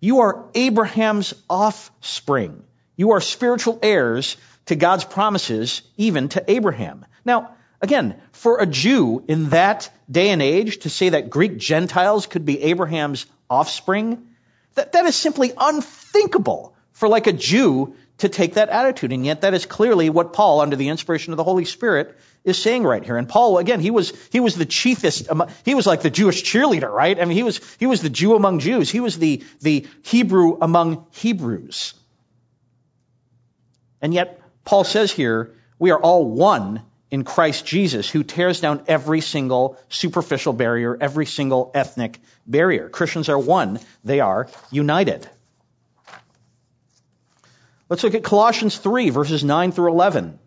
you 0.00 0.20
are 0.20 0.44
Abraham's 0.54 1.34
offspring. 1.48 2.64
You 2.96 3.12
are 3.12 3.20
spiritual 3.20 3.78
heirs 3.82 4.36
to 4.66 4.74
God's 4.74 5.04
promises, 5.04 5.82
even 5.96 6.28
to 6.30 6.44
Abraham. 6.50 7.06
Now, 7.24 7.50
again, 7.84 8.20
for 8.32 8.60
a 8.60 8.66
Jew 8.66 9.22
in 9.28 9.50
that 9.50 9.90
day 10.10 10.30
and 10.30 10.42
age 10.42 10.78
to 10.80 10.90
say 10.90 11.10
that 11.10 11.30
Greek 11.30 11.58
Gentiles 11.58 12.26
could 12.26 12.44
be 12.44 12.60
Abraham's 12.62 13.26
offspring, 13.48 14.26
that, 14.74 14.92
that 14.92 15.04
is 15.04 15.14
simply 15.14 15.52
unthinkable 15.56 16.74
for 16.92 17.08
like 17.08 17.28
a 17.28 17.32
Jew 17.32 17.94
to 18.18 18.28
take 18.28 18.54
that 18.54 18.68
attitude. 18.68 19.12
And 19.12 19.26
yet 19.26 19.42
that 19.42 19.54
is 19.54 19.66
clearly 19.66 20.08
what 20.08 20.32
Paul, 20.32 20.60
under 20.60 20.76
the 20.76 20.88
inspiration 20.88 21.32
of 21.32 21.36
the 21.36 21.44
Holy 21.44 21.64
Spirit, 21.64 22.16
is 22.44 22.56
saying 22.58 22.84
right 22.84 23.04
here. 23.04 23.16
And 23.16 23.28
Paul, 23.28 23.58
again, 23.58 23.80
he 23.80 23.90
was, 23.90 24.12
he 24.30 24.40
was 24.40 24.54
the 24.54 24.66
chiefest, 24.66 25.28
he 25.64 25.74
was 25.74 25.86
like 25.86 26.02
the 26.02 26.10
Jewish 26.10 26.42
cheerleader, 26.42 26.90
right? 26.90 27.20
I 27.20 27.24
mean, 27.24 27.36
he 27.36 27.42
was, 27.42 27.60
he 27.78 27.86
was 27.86 28.00
the 28.00 28.10
Jew 28.10 28.34
among 28.34 28.60
Jews. 28.60 28.90
He 28.90 29.00
was 29.00 29.18
the, 29.18 29.42
the 29.60 29.86
Hebrew 30.02 30.58
among 30.60 31.06
Hebrews. 31.12 31.94
And 34.00 34.14
yet, 34.14 34.40
Paul 34.64 34.84
says 34.84 35.10
here, 35.10 35.54
we 35.78 35.90
are 35.90 35.98
all 36.00 36.24
one 36.24 36.82
in 37.14 37.22
Christ 37.22 37.64
Jesus 37.64 38.10
who 38.10 38.24
tears 38.24 38.58
down 38.58 38.82
every 38.88 39.20
single 39.20 39.78
superficial 39.88 40.52
barrier, 40.52 40.98
every 41.00 41.26
single 41.26 41.70
ethnic 41.72 42.18
barrier. 42.44 42.88
Christians 42.88 43.28
are 43.28 43.38
one. 43.38 43.78
They 44.02 44.18
are 44.18 44.48
united. 44.72 45.30
Let's 47.88 48.02
look 48.02 48.16
at 48.16 48.24
Colossians 48.24 48.76
3 48.78 49.10
verses 49.10 49.44
9 49.44 49.70
through 49.70 49.92
11. 49.92 50.40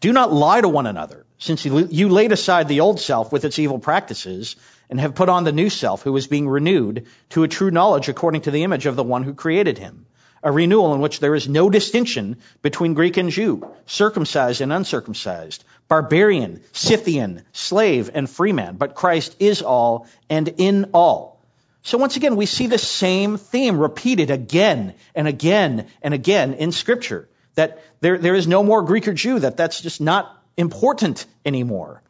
Do 0.00 0.14
not 0.14 0.32
lie 0.32 0.62
to 0.62 0.68
one 0.70 0.86
another, 0.86 1.26
since 1.36 1.66
you 1.66 2.08
laid 2.08 2.32
aside 2.32 2.66
the 2.66 2.80
old 2.80 2.98
self 2.98 3.30
with 3.30 3.44
its 3.44 3.58
evil 3.58 3.78
practices 3.78 4.56
and 4.88 4.98
have 4.98 5.14
put 5.14 5.28
on 5.28 5.44
the 5.44 5.52
new 5.52 5.68
self 5.68 6.00
who 6.00 6.16
is 6.16 6.26
being 6.26 6.48
renewed 6.48 7.06
to 7.30 7.42
a 7.42 7.48
true 7.48 7.70
knowledge 7.70 8.08
according 8.08 8.40
to 8.42 8.50
the 8.50 8.64
image 8.64 8.86
of 8.86 8.96
the 8.96 9.04
one 9.04 9.24
who 9.24 9.34
created 9.34 9.76
him. 9.76 10.06
A 10.42 10.50
renewal 10.50 10.94
in 10.94 11.00
which 11.00 11.20
there 11.20 11.34
is 11.34 11.48
no 11.48 11.68
distinction 11.68 12.38
between 12.62 12.94
Greek 12.94 13.18
and 13.18 13.30
Jew, 13.30 13.68
circumcised 13.86 14.62
and 14.62 14.72
uncircumcised, 14.72 15.64
barbarian, 15.86 16.62
Scythian, 16.72 17.42
slave 17.52 18.10
and 18.14 18.28
freeman, 18.28 18.76
but 18.76 18.94
Christ 18.94 19.36
is 19.38 19.60
all 19.60 20.06
and 20.30 20.48
in 20.56 20.90
all. 20.94 21.40
So 21.82 21.98
once 21.98 22.16
again, 22.16 22.36
we 22.36 22.46
see 22.46 22.66
the 22.66 22.78
same 22.78 23.36
theme 23.36 23.78
repeated 23.78 24.30
again 24.30 24.94
and 25.14 25.28
again 25.28 25.86
and 26.02 26.14
again 26.14 26.54
in 26.54 26.72
scripture 26.72 27.28
that 27.54 27.82
there, 28.00 28.18
there 28.18 28.34
is 28.34 28.46
no 28.46 28.62
more 28.62 28.82
Greek 28.82 29.08
or 29.08 29.12
Jew, 29.12 29.40
that 29.40 29.56
that's 29.56 29.80
just 29.80 30.00
not 30.00 30.42
important 30.56 31.26
anymore. 31.44 32.02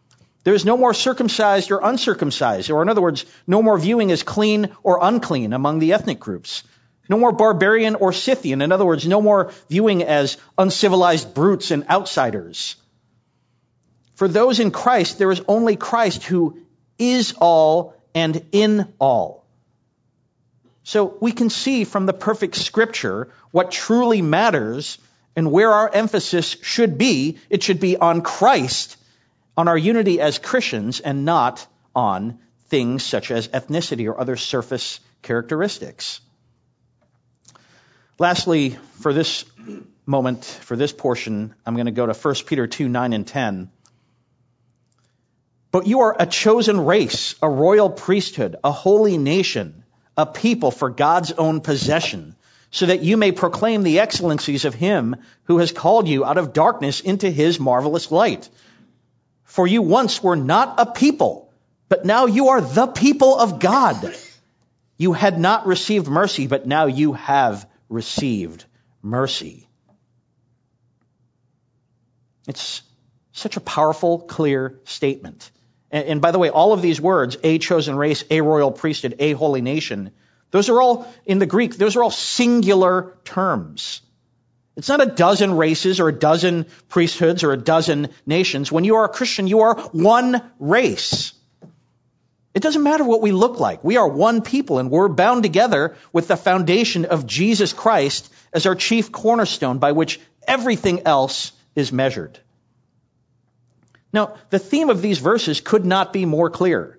There 0.45 0.55
is 0.55 0.65
no 0.65 0.77
more 0.77 0.95
circumcised 0.95 1.71
or 1.71 1.81
uncircumcised, 1.83 2.71
or 2.71 2.83
in 2.83 2.89
other 2.89 3.03
words, 3.03 3.27
no 3.47 3.63
more 3.63 3.79
viewing 3.79 4.11
as 4.11 4.23
clean 4.23 4.71
or 4.83 4.99
unclean 5.03 5.53
among 5.53 5.79
the 5.79 5.93
ethnic 5.93 6.19
groups. 6.19 6.63
No 7.11 7.19
more 7.19 7.33
barbarian 7.33 7.97
or 7.97 8.13
Scythian. 8.13 8.63
In 8.63 8.71
other 8.71 8.87
words, 8.87 9.05
no 9.05 9.21
more 9.21 9.51
viewing 9.69 10.05
as 10.05 10.37
uncivilized 10.57 11.35
brutes 11.35 11.73
and 11.73 11.85
outsiders. 11.91 12.77
For 14.15 14.29
those 14.29 14.61
in 14.61 14.71
Christ, 14.71 15.19
there 15.19 15.33
is 15.33 15.43
only 15.49 15.75
Christ 15.75 16.23
who 16.23 16.61
is 17.01 17.35
all 17.41 17.95
and 18.15 18.47
in 18.53 18.93
all. 19.01 19.45
So 20.85 21.17
we 21.21 21.33
can 21.33 21.51
see 21.51 21.83
from 21.83 22.07
the 22.07 22.13
perfect 22.13 22.55
scripture 22.55 23.33
what 23.51 23.73
truly 23.73 24.23
matters 24.23 24.97
and 25.35 25.51
where 25.51 25.73
our 25.73 25.91
emphasis 25.93 26.57
should 26.63 26.97
be, 26.97 27.39
it 27.49 27.65
should 27.65 27.81
be 27.81 27.97
on 27.97 28.23
Christ, 28.23 28.97
on 29.57 29.67
our 29.67 29.79
unity 29.79 30.21
as 30.21 30.39
Christians, 30.39 31.01
and 31.01 31.25
not 31.25 31.67
on 31.93 32.39
things 32.69 33.03
such 33.05 33.33
as 33.33 33.49
ethnicity 33.49 34.07
or 34.07 34.21
other 34.21 34.37
surface 34.37 35.01
characteristics. 35.23 36.21
Lastly, 38.21 38.77
for 39.01 39.15
this 39.15 39.47
moment, 40.05 40.45
for 40.45 40.77
this 40.77 40.93
portion, 40.93 41.55
I'm 41.65 41.75
going 41.75 41.87
to 41.87 41.91
go 41.91 42.05
to 42.05 42.13
1 42.13 42.35
Peter 42.47 42.67
2 42.67 42.87
9 42.87 43.15
and 43.15 43.27
10. 43.27 43.71
But 45.71 45.87
you 45.87 46.01
are 46.01 46.15
a 46.19 46.27
chosen 46.27 46.85
race, 46.85 47.35
a 47.41 47.49
royal 47.49 47.89
priesthood, 47.89 48.57
a 48.63 48.71
holy 48.71 49.17
nation, 49.17 49.85
a 50.19 50.27
people 50.27 50.71
for 50.71 50.91
God's 50.91 51.33
own 51.33 51.63
possession 51.63 52.37
so 52.71 52.85
that 52.85 53.03
you 53.03 53.17
may 53.17 53.33
proclaim 53.33 53.85
the 53.85 54.01
excellencies 54.01 54.67
of 54.67 54.75
him 54.75 55.17
who 55.45 55.57
has 55.57 55.73
called 55.73 56.07
you 56.07 56.23
out 56.23 56.37
of 56.37 56.53
darkness 56.53 57.01
into 57.01 57.31
his 57.31 57.59
marvelous 57.59 58.13
light. 58.13 58.51
For 59.45 59.67
you 59.67 59.81
once 59.81 60.23
were 60.23 60.37
not 60.37 60.75
a 60.77 60.85
people, 60.85 61.51
but 61.89 62.05
now 62.05 62.27
you 62.27 62.49
are 62.49 62.61
the 62.61 62.87
people 62.87 63.41
of 63.41 63.61
God. 63.61 64.15
You 64.99 65.15
had 65.15 65.41
not 65.41 65.67
received 65.67 66.07
mercy, 66.07 66.49
but 66.49 66.67
now 66.67 66.85
you 66.85 67.15
have 67.15 67.67
received 67.91 68.65
mercy. 69.03 69.69
It's 72.49 72.83
such 73.33 73.59
a 73.59 73.61
powerful, 73.61 74.21
clear 74.21 74.81
statement. 74.85 75.51
And, 75.91 76.07
and, 76.07 76.21
by 76.23 76.31
the 76.31 76.39
way, 76.39 76.49
all 76.49 76.73
of 76.73 76.81
these 76.81 77.01
words, 77.01 77.37
a 77.43 77.59
chosen 77.59 77.97
race, 77.97 78.25
a 78.31 78.41
royal 78.41 78.73
priesthood, 78.73 79.17
a 79.19 79.33
holy 79.33 79.61
nation, 79.61 80.13
those 80.51 80.69
are 80.69 80.81
all, 80.81 81.13
in 81.27 81.39
the 81.39 81.47
Greek, 81.47 81.77
those 81.77 81.97
are 81.97 82.03
all 82.03 82.11
singular 82.11 83.17
terms. 83.25 84.01
It's 84.77 84.89
not 84.89 85.03
a 85.03 85.07
dozen 85.07 85.57
races 85.57 86.01
or 86.01 86.09
a 86.09 86.19
dozen 86.19 86.67
priesthoods 86.89 87.45
or 87.45 87.53
a 87.53 87.57
dozen 87.57 88.09
nations. 88.25 88.73
When 88.73 88.85
you 88.85 88.97
are 88.97 89.05
a 89.05 89.09
Christian, 89.09 89.47
you 89.47 89.61
are 89.61 89.79
one 89.93 90.43
race. 90.59 91.35
It 92.53 92.63
doesn't 92.63 92.83
matter 92.83 93.05
what 93.05 93.23
we 93.23 93.33
look 93.33 93.61
like. 93.61 93.85
We 93.85 93.97
are 93.97 94.09
one 94.09 94.43
people 94.43 94.79
and 94.79 94.91
we're 94.91 95.09
bound 95.09 95.45
together 95.45 95.97
with 96.13 96.29
the 96.29 96.37
foundation 96.37 97.05
of 97.05 97.27
Jesus 97.27 97.73
Christ 97.73 98.33
as 98.53 98.67
our 98.67 98.75
chief 98.75 99.13
cornerstone 99.13 99.79
by 99.79 99.93
which 99.93 100.21
everything 100.47 101.03
else 101.07 101.53
is 101.77 101.93
measured. 101.93 102.39
Now, 104.13 104.35
the 104.51 104.59
theme 104.59 104.91
of 104.91 105.01
these 105.01 105.19
verses 105.19 105.61
could 105.61 105.85
not 105.85 106.13
be 106.13 106.25
more 106.25 106.51
clear. 106.51 106.99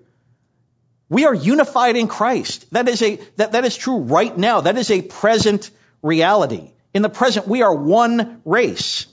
We 1.10 1.26
are 1.26 1.34
unified 1.34 1.96
in 1.96 2.08
Christ. 2.08 2.64
That 2.72 2.88
is 2.88 3.02
a, 3.02 3.16
that, 3.36 3.52
that 3.52 3.66
is 3.66 3.76
true 3.76 3.98
right 3.98 4.34
now. 4.36 4.62
That 4.62 4.78
is 4.78 4.90
a 4.90 5.02
present 5.02 5.70
reality. 6.00 6.70
In 6.94 7.02
the 7.02 7.10
present, 7.10 7.46
we 7.46 7.60
are 7.60 7.74
one 7.74 8.40
race. 8.46 9.06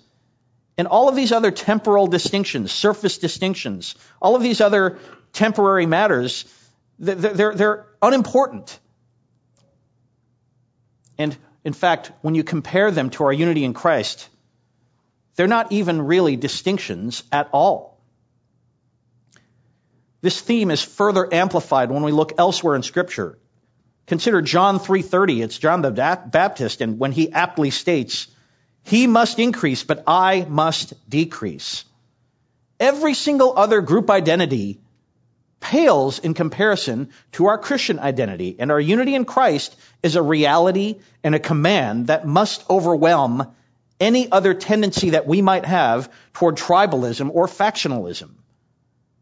And 0.78 0.88
all 0.88 1.10
of 1.10 1.18
these 1.18 1.34
other 1.34 1.52
temporal 1.52 2.08
distinctions, 2.08 2.72
surface 2.72 3.18
distinctions, 3.18 3.96
all 4.22 4.38
of 4.38 4.42
these 4.42 4.62
other 4.62 5.00
temporary 5.34 5.86
matters, 5.86 6.46
they're, 7.00 7.54
they're, 7.56 7.86
unimportant. 8.02 8.80
And 11.18 11.36
in 11.66 11.74
fact, 11.74 12.12
when 12.22 12.36
you 12.36 12.44
compare 12.44 12.92
them 12.92 13.10
to 13.12 13.26
our 13.26 13.34
unity 13.34 13.66
in 13.66 13.74
Christ, 13.74 14.30
they're 15.36 15.48
not 15.48 15.72
even 15.72 16.02
really 16.02 16.36
distinctions 16.36 17.24
at 17.32 17.50
all. 17.52 17.98
This 20.22 20.40
theme 20.40 20.72
is 20.72 20.82
further 20.82 21.28
amplified 21.34 21.92
when 21.92 22.04
we 22.04 22.12
look 22.12 22.34
elsewhere 22.38 22.76
in 22.76 22.84
scripture. 22.84 23.38
Consider 24.08 24.42
John 24.42 24.80
3:30. 24.80 25.44
It's 25.44 25.58
John 25.58 25.82
the 25.82 25.92
Baptist 25.92 26.82
and 26.82 27.00
when 27.00 27.12
he 27.12 27.32
aptly 27.32 27.70
states, 27.70 28.28
"He 28.84 29.08
must 29.08 29.40
increase, 29.40 29.84
but 29.84 30.04
I 30.08 30.46
must 30.50 30.94
decrease." 31.10 31.86
Every 32.80 33.14
single 33.14 33.58
other 33.58 33.82
group 33.82 34.10
identity 34.10 34.80
pales 35.60 36.20
in 36.20 36.34
comparison 36.34 37.10
to 37.34 37.48
our 37.48 37.58
Christian 37.58 38.00
identity, 38.00 38.56
and 38.60 38.72
our 38.72 38.80
unity 38.80 39.16
in 39.16 39.26
Christ 39.26 39.76
is 40.02 40.16
a 40.16 40.22
reality 40.22 41.00
and 41.24 41.36
a 41.36 41.40
command 41.40 42.08
that 42.08 42.26
must 42.26 42.70
overwhelm 42.70 43.48
any 44.00 44.32
other 44.32 44.54
tendency 44.54 45.12
that 45.12 45.28
we 45.28 45.42
might 45.42 45.66
have 45.66 46.12
toward 46.34 46.56
tribalism 46.56 47.30
or 47.34 47.48
factionalism. 47.48 48.32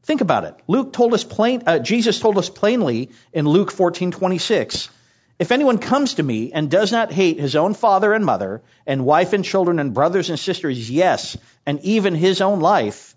Think 0.03 0.22
about 0.22 0.46
it. 0.46 0.56
Luke 0.67 0.94
told 0.94 1.13
us 1.13 1.24
plain, 1.24 1.63
uh, 1.65 1.79
Jesus 1.79 2.20
told 2.20 2.38
us 2.38 2.50
plainly 2.50 3.12
in 3.34 3.48
Luke 3.48 3.72
14:26, 3.72 4.89
if 5.39 5.51
anyone 5.51 5.77
comes 5.77 6.15
to 6.15 6.24
me 6.24 6.51
and 6.53 6.72
does 6.72 6.91
not 6.91 7.12
hate 7.12 7.39
his 7.39 7.56
own 7.56 7.74
father 7.74 8.13
and 8.13 8.25
mother 8.25 8.62
and 8.86 9.06
wife 9.06 9.34
and 9.34 9.44
children 9.44 9.79
and 9.79 9.94
brothers 9.94 10.29
and 10.29 10.39
sisters, 10.39 10.89
yes, 10.89 11.38
and 11.65 11.79
even 11.82 12.15
his 12.15 12.41
own 12.41 12.60
life, 12.60 13.15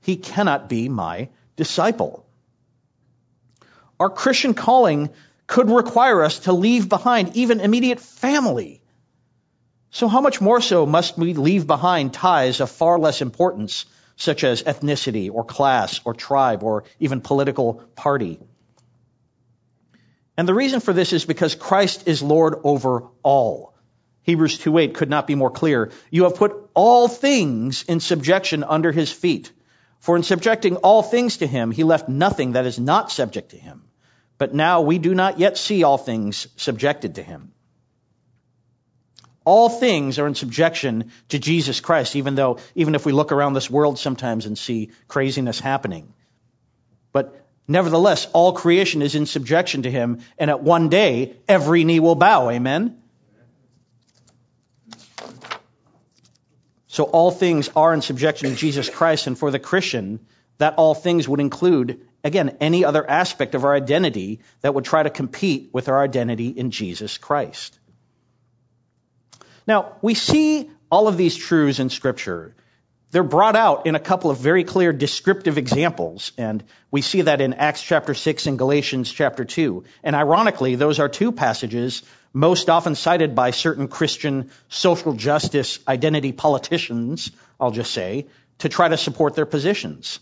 he 0.00 0.16
cannot 0.16 0.68
be 0.68 0.88
my 0.88 1.28
disciple. 1.56 2.21
Our 4.02 4.10
Christian 4.10 4.52
calling 4.52 5.10
could 5.46 5.70
require 5.70 6.22
us 6.24 6.40
to 6.40 6.52
leave 6.52 6.88
behind 6.88 7.36
even 7.36 7.60
immediate 7.60 8.00
family. 8.00 8.82
So 9.90 10.08
how 10.08 10.20
much 10.20 10.40
more 10.40 10.60
so 10.60 10.86
must 10.86 11.16
we 11.16 11.34
leave 11.34 11.68
behind 11.68 12.12
ties 12.12 12.60
of 12.60 12.70
far 12.70 12.98
less 12.98 13.22
importance, 13.22 13.86
such 14.16 14.42
as 14.42 14.64
ethnicity 14.64 15.30
or 15.32 15.44
class 15.44 16.00
or 16.04 16.14
tribe 16.14 16.64
or 16.64 16.82
even 16.98 17.20
political 17.20 17.74
party? 17.94 18.40
And 20.36 20.48
the 20.48 20.54
reason 20.54 20.80
for 20.80 20.92
this 20.92 21.12
is 21.12 21.24
because 21.24 21.54
Christ 21.54 22.08
is 22.08 22.22
Lord 22.22 22.56
over 22.64 23.04
all. 23.22 23.74
Hebrews 24.22 24.58
2.8 24.58 24.94
could 24.94 25.10
not 25.10 25.28
be 25.28 25.36
more 25.36 25.50
clear. 25.50 25.92
You 26.10 26.24
have 26.24 26.34
put 26.34 26.56
all 26.74 27.06
things 27.06 27.84
in 27.84 28.00
subjection 28.00 28.64
under 28.64 28.90
his 28.90 29.12
feet. 29.12 29.52
For 30.00 30.16
in 30.16 30.24
subjecting 30.24 30.76
all 30.76 31.04
things 31.04 31.36
to 31.36 31.46
him, 31.46 31.70
he 31.70 31.84
left 31.84 32.08
nothing 32.08 32.52
that 32.52 32.66
is 32.66 32.80
not 32.80 33.12
subject 33.12 33.50
to 33.50 33.56
him. 33.56 33.84
But 34.42 34.54
now 34.54 34.80
we 34.80 34.98
do 34.98 35.14
not 35.14 35.38
yet 35.38 35.56
see 35.56 35.84
all 35.84 35.96
things 35.96 36.48
subjected 36.56 37.14
to 37.14 37.22
him. 37.22 37.52
All 39.44 39.68
things 39.68 40.18
are 40.18 40.26
in 40.26 40.34
subjection 40.34 41.12
to 41.28 41.38
Jesus 41.38 41.78
Christ, 41.78 42.16
even 42.16 42.34
though, 42.34 42.58
even 42.74 42.96
if 42.96 43.06
we 43.06 43.12
look 43.12 43.30
around 43.30 43.52
this 43.52 43.70
world 43.70 44.00
sometimes 44.00 44.44
and 44.44 44.58
see 44.58 44.90
craziness 45.06 45.60
happening. 45.60 46.12
But 47.12 47.40
nevertheless, 47.68 48.26
all 48.32 48.52
creation 48.52 49.00
is 49.00 49.14
in 49.14 49.26
subjection 49.26 49.82
to 49.84 49.92
him, 49.92 50.22
and 50.36 50.50
at 50.50 50.60
one 50.60 50.88
day, 50.88 51.36
every 51.46 51.84
knee 51.84 52.00
will 52.00 52.16
bow. 52.16 52.50
Amen? 52.50 53.00
So 56.88 57.04
all 57.04 57.30
things 57.30 57.70
are 57.76 57.94
in 57.94 58.02
subjection 58.02 58.50
to 58.50 58.56
Jesus 58.56 58.90
Christ, 58.90 59.28
and 59.28 59.38
for 59.38 59.52
the 59.52 59.60
Christian, 59.60 60.18
that 60.58 60.74
all 60.78 60.96
things 60.96 61.28
would 61.28 61.38
include, 61.38 62.08
again, 62.24 62.56
any 62.60 62.84
other 62.84 63.08
aspect 63.08 63.54
of 63.54 63.64
our 63.64 63.74
identity 63.74 64.40
that 64.60 64.74
would 64.74 64.84
try 64.84 65.02
to 65.02 65.10
compete 65.10 65.70
with 65.72 65.88
our 65.88 66.02
identity 66.02 66.48
in 66.48 66.70
Jesus 66.70 67.18
Christ. 67.18 67.78
Now, 69.66 69.96
we 70.02 70.14
see 70.14 70.70
all 70.90 71.08
of 71.08 71.16
these 71.16 71.36
truths 71.36 71.78
in 71.78 71.90
Scripture. 71.90 72.54
They're 73.10 73.22
brought 73.22 73.56
out 73.56 73.86
in 73.86 73.94
a 73.94 74.00
couple 74.00 74.30
of 74.30 74.38
very 74.38 74.64
clear 74.64 74.92
descriptive 74.92 75.58
examples, 75.58 76.32
and 76.38 76.64
we 76.90 77.02
see 77.02 77.22
that 77.22 77.40
in 77.40 77.54
Acts 77.54 77.82
chapter 77.82 78.14
6 78.14 78.46
and 78.46 78.58
Galatians 78.58 79.12
chapter 79.12 79.44
2. 79.44 79.84
And 80.02 80.16
ironically, 80.16 80.76
those 80.76 80.98
are 80.98 81.08
two 81.08 81.30
passages 81.30 82.02
most 82.32 82.70
often 82.70 82.94
cited 82.94 83.34
by 83.34 83.50
certain 83.50 83.88
Christian 83.88 84.50
social 84.68 85.12
justice 85.12 85.78
identity 85.86 86.32
politicians, 86.32 87.30
I'll 87.60 87.70
just 87.70 87.92
say, 87.92 88.26
to 88.58 88.68
try 88.70 88.88
to 88.88 88.96
support 88.96 89.34
their 89.34 89.46
positions. 89.46 90.18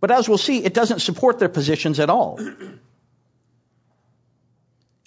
But 0.00 0.10
as 0.10 0.28
we'll 0.28 0.38
see, 0.38 0.64
it 0.64 0.74
doesn't 0.74 1.00
support 1.00 1.38
their 1.38 1.48
positions 1.48 2.00
at 2.00 2.10
all. 2.10 2.40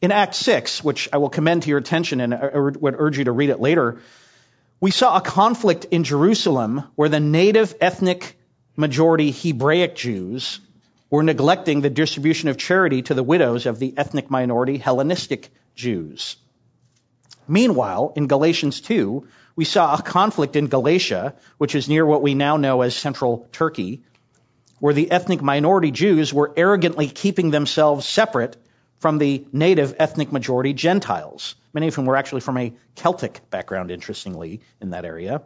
In 0.01 0.11
Acts 0.11 0.37
6, 0.37 0.83
which 0.83 1.09
I 1.11 1.17
will 1.17 1.29
commend 1.29 1.63
to 1.63 1.69
your 1.69 1.79
attention 1.79 2.21
and 2.21 2.75
would 2.81 2.95
urge 2.97 3.17
you 3.17 3.23
to 3.25 3.31
read 3.31 3.49
it 3.49 3.59
later, 3.59 3.99
we 4.79 4.91
saw 4.91 5.17
a 5.17 5.21
conflict 5.21 5.85
in 5.85 6.03
Jerusalem 6.03 6.83
where 6.95 7.09
the 7.09 7.19
native 7.19 7.73
ethnic 7.79 8.37
majority 8.75 9.31
Hebraic 9.31 9.95
Jews 9.95 10.59
were 11.09 11.23
neglecting 11.23 11.81
the 11.81 11.89
distribution 11.89 12.49
of 12.49 12.57
charity 12.57 13.03
to 13.03 13.13
the 13.13 13.23
widows 13.23 13.65
of 13.65 13.79
the 13.79 13.93
ethnic 13.97 14.29
minority 14.29 14.77
Hellenistic 14.77 15.49
Jews. 15.75 16.35
Meanwhile, 17.47 18.13
in 18.15 18.27
Galatians 18.27 18.81
2, 18.81 19.27
we 19.55 19.65
saw 19.65 19.93
a 19.93 20.01
conflict 20.01 20.55
in 20.55 20.67
Galatia, 20.67 21.35
which 21.57 21.75
is 21.75 21.87
near 21.87 22.05
what 22.05 22.21
we 22.21 22.33
now 22.33 22.57
know 22.57 22.81
as 22.81 22.95
central 22.95 23.47
Turkey, 23.51 24.03
where 24.83 24.93
the 24.93 25.11
ethnic 25.11 25.41
minority 25.41 25.91
Jews 25.91 26.33
were 26.33 26.51
arrogantly 26.57 27.07
keeping 27.07 27.51
themselves 27.51 28.05
separate 28.05 28.57
from 28.99 29.17
the 29.17 29.47
native 29.53 29.95
ethnic 29.97 30.33
majority 30.33 30.73
Gentiles. 30.73 31.55
Many 31.71 31.87
of 31.87 31.95
whom 31.95 32.05
were 32.05 32.17
actually 32.17 32.41
from 32.41 32.57
a 32.57 32.73
Celtic 32.95 33.49
background, 33.49 33.91
interestingly, 33.91 34.59
in 34.81 34.89
that 34.89 35.05
area. 35.05 35.41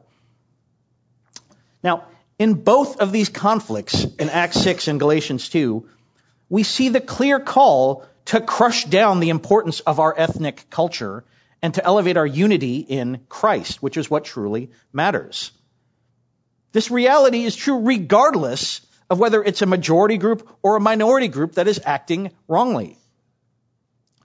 Now, 1.83 2.05
in 2.39 2.55
both 2.55 2.97
of 2.97 3.11
these 3.11 3.29
conflicts, 3.29 4.05
in 4.05 4.31
Acts 4.31 4.59
6 4.59 4.87
and 4.87 4.99
Galatians 4.99 5.49
2, 5.49 5.87
we 6.49 6.63
see 6.63 6.89
the 6.89 6.99
clear 6.99 7.39
call 7.39 8.07
to 8.25 8.41
crush 8.41 8.85
down 8.85 9.19
the 9.19 9.29
importance 9.29 9.81
of 9.81 9.99
our 9.99 10.15
ethnic 10.17 10.67
culture 10.71 11.23
and 11.61 11.75
to 11.75 11.85
elevate 11.85 12.17
our 12.17 12.25
unity 12.25 12.77
in 12.77 13.19
Christ, 13.29 13.83
which 13.83 13.97
is 13.97 14.09
what 14.09 14.25
truly 14.25 14.71
matters. 14.91 15.51
This 16.71 16.89
reality 16.89 17.43
is 17.43 17.55
true 17.55 17.81
regardless 17.81 18.81
of 19.09 19.19
whether 19.19 19.43
it's 19.43 19.61
a 19.61 19.65
majority 19.65 20.17
group 20.17 20.47
or 20.61 20.75
a 20.75 20.81
minority 20.81 21.27
group 21.27 21.53
that 21.53 21.67
is 21.67 21.79
acting 21.85 22.31
wrongly. 22.47 22.97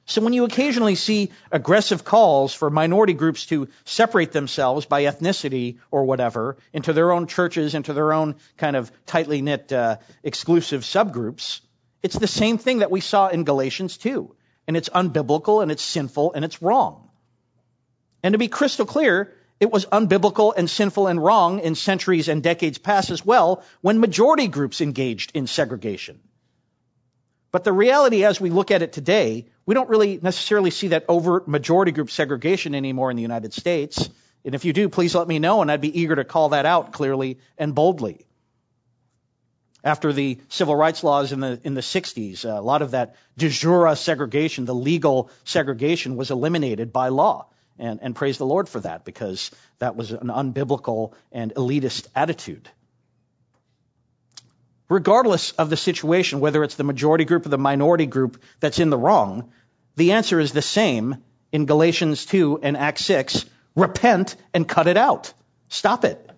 So 0.04 0.20
when 0.20 0.32
you 0.32 0.44
occasionally 0.44 0.96
see 0.96 1.30
aggressive 1.52 2.04
calls 2.04 2.52
for 2.52 2.70
minority 2.70 3.14
groups 3.14 3.46
to 3.46 3.68
separate 3.84 4.32
themselves 4.32 4.84
by 4.84 5.04
ethnicity 5.04 5.78
or 5.90 6.04
whatever 6.04 6.56
into 6.72 6.92
their 6.92 7.12
own 7.12 7.28
churches, 7.28 7.74
into 7.74 7.92
their 7.92 8.12
own 8.12 8.34
kind 8.56 8.74
of 8.74 8.90
tightly 9.06 9.42
knit, 9.42 9.72
uh, 9.72 9.98
exclusive 10.24 10.82
subgroups, 10.82 11.60
it's 12.02 12.18
the 12.18 12.26
same 12.26 12.58
thing 12.58 12.80
that 12.80 12.90
we 12.90 13.00
saw 13.00 13.28
in 13.28 13.44
Galatians 13.44 13.96
2. 13.96 14.34
And 14.66 14.76
it's 14.76 14.88
unbiblical 14.88 15.62
and 15.62 15.70
it's 15.70 15.82
sinful 15.82 16.32
and 16.34 16.44
it's 16.44 16.60
wrong. 16.60 17.08
And 18.22 18.32
to 18.32 18.38
be 18.38 18.48
crystal 18.48 18.86
clear, 18.86 19.32
it 19.62 19.70
was 19.70 19.86
unbiblical 19.86 20.52
and 20.56 20.68
sinful 20.68 21.06
and 21.06 21.22
wrong 21.22 21.60
in 21.60 21.76
centuries 21.76 22.28
and 22.28 22.42
decades 22.42 22.78
past 22.78 23.10
as 23.10 23.24
well 23.24 23.62
when 23.80 24.00
majority 24.00 24.48
groups 24.48 24.80
engaged 24.80 25.30
in 25.34 25.46
segregation. 25.46 26.18
But 27.52 27.62
the 27.62 27.72
reality 27.72 28.24
as 28.24 28.40
we 28.40 28.50
look 28.50 28.72
at 28.72 28.82
it 28.82 28.92
today, 28.92 29.46
we 29.64 29.76
don't 29.76 29.88
really 29.88 30.18
necessarily 30.20 30.72
see 30.72 30.88
that 30.88 31.04
overt 31.08 31.46
majority 31.46 31.92
group 31.92 32.10
segregation 32.10 32.74
anymore 32.74 33.12
in 33.12 33.16
the 33.16 33.22
United 33.22 33.54
States. 33.54 34.10
And 34.44 34.56
if 34.56 34.64
you 34.64 34.72
do, 34.72 34.88
please 34.88 35.14
let 35.14 35.28
me 35.28 35.38
know, 35.38 35.62
and 35.62 35.70
I'd 35.70 35.80
be 35.80 35.96
eager 36.00 36.16
to 36.16 36.24
call 36.24 36.48
that 36.48 36.66
out 36.66 36.92
clearly 36.92 37.38
and 37.56 37.72
boldly. 37.72 38.26
After 39.84 40.12
the 40.12 40.40
civil 40.48 40.74
rights 40.74 41.04
laws 41.04 41.30
in 41.30 41.38
the 41.38 41.60
in 41.62 41.74
the 41.74 41.82
60s, 41.82 42.44
uh, 42.44 42.58
a 42.58 42.60
lot 42.60 42.82
of 42.82 42.90
that 42.92 43.14
de 43.38 43.48
jure 43.48 43.94
segregation, 43.94 44.64
the 44.64 44.74
legal 44.74 45.30
segregation, 45.44 46.16
was 46.16 46.32
eliminated 46.32 46.92
by 46.92 47.10
law. 47.10 47.46
And, 47.78 48.00
and 48.02 48.14
praise 48.14 48.38
the 48.38 48.46
Lord 48.46 48.68
for 48.68 48.80
that, 48.80 49.04
because 49.04 49.50
that 49.78 49.96
was 49.96 50.12
an 50.12 50.28
unbiblical 50.28 51.14
and 51.32 51.54
elitist 51.54 52.06
attitude. 52.14 52.68
Regardless 54.88 55.52
of 55.52 55.70
the 55.70 55.76
situation, 55.76 56.40
whether 56.40 56.62
it's 56.62 56.74
the 56.74 56.84
majority 56.84 57.24
group 57.24 57.46
or 57.46 57.48
the 57.48 57.58
minority 57.58 58.06
group 58.06 58.42
that's 58.60 58.78
in 58.78 58.90
the 58.90 58.98
wrong, 58.98 59.50
the 59.96 60.12
answer 60.12 60.38
is 60.38 60.52
the 60.52 60.62
same 60.62 61.16
in 61.50 61.66
Galatians 61.66 62.26
2 62.26 62.60
and 62.62 62.76
Acts 62.76 63.04
6 63.06 63.46
repent 63.74 64.36
and 64.52 64.68
cut 64.68 64.86
it 64.86 64.96
out. 64.96 65.32
Stop 65.68 66.04
it. 66.04 66.30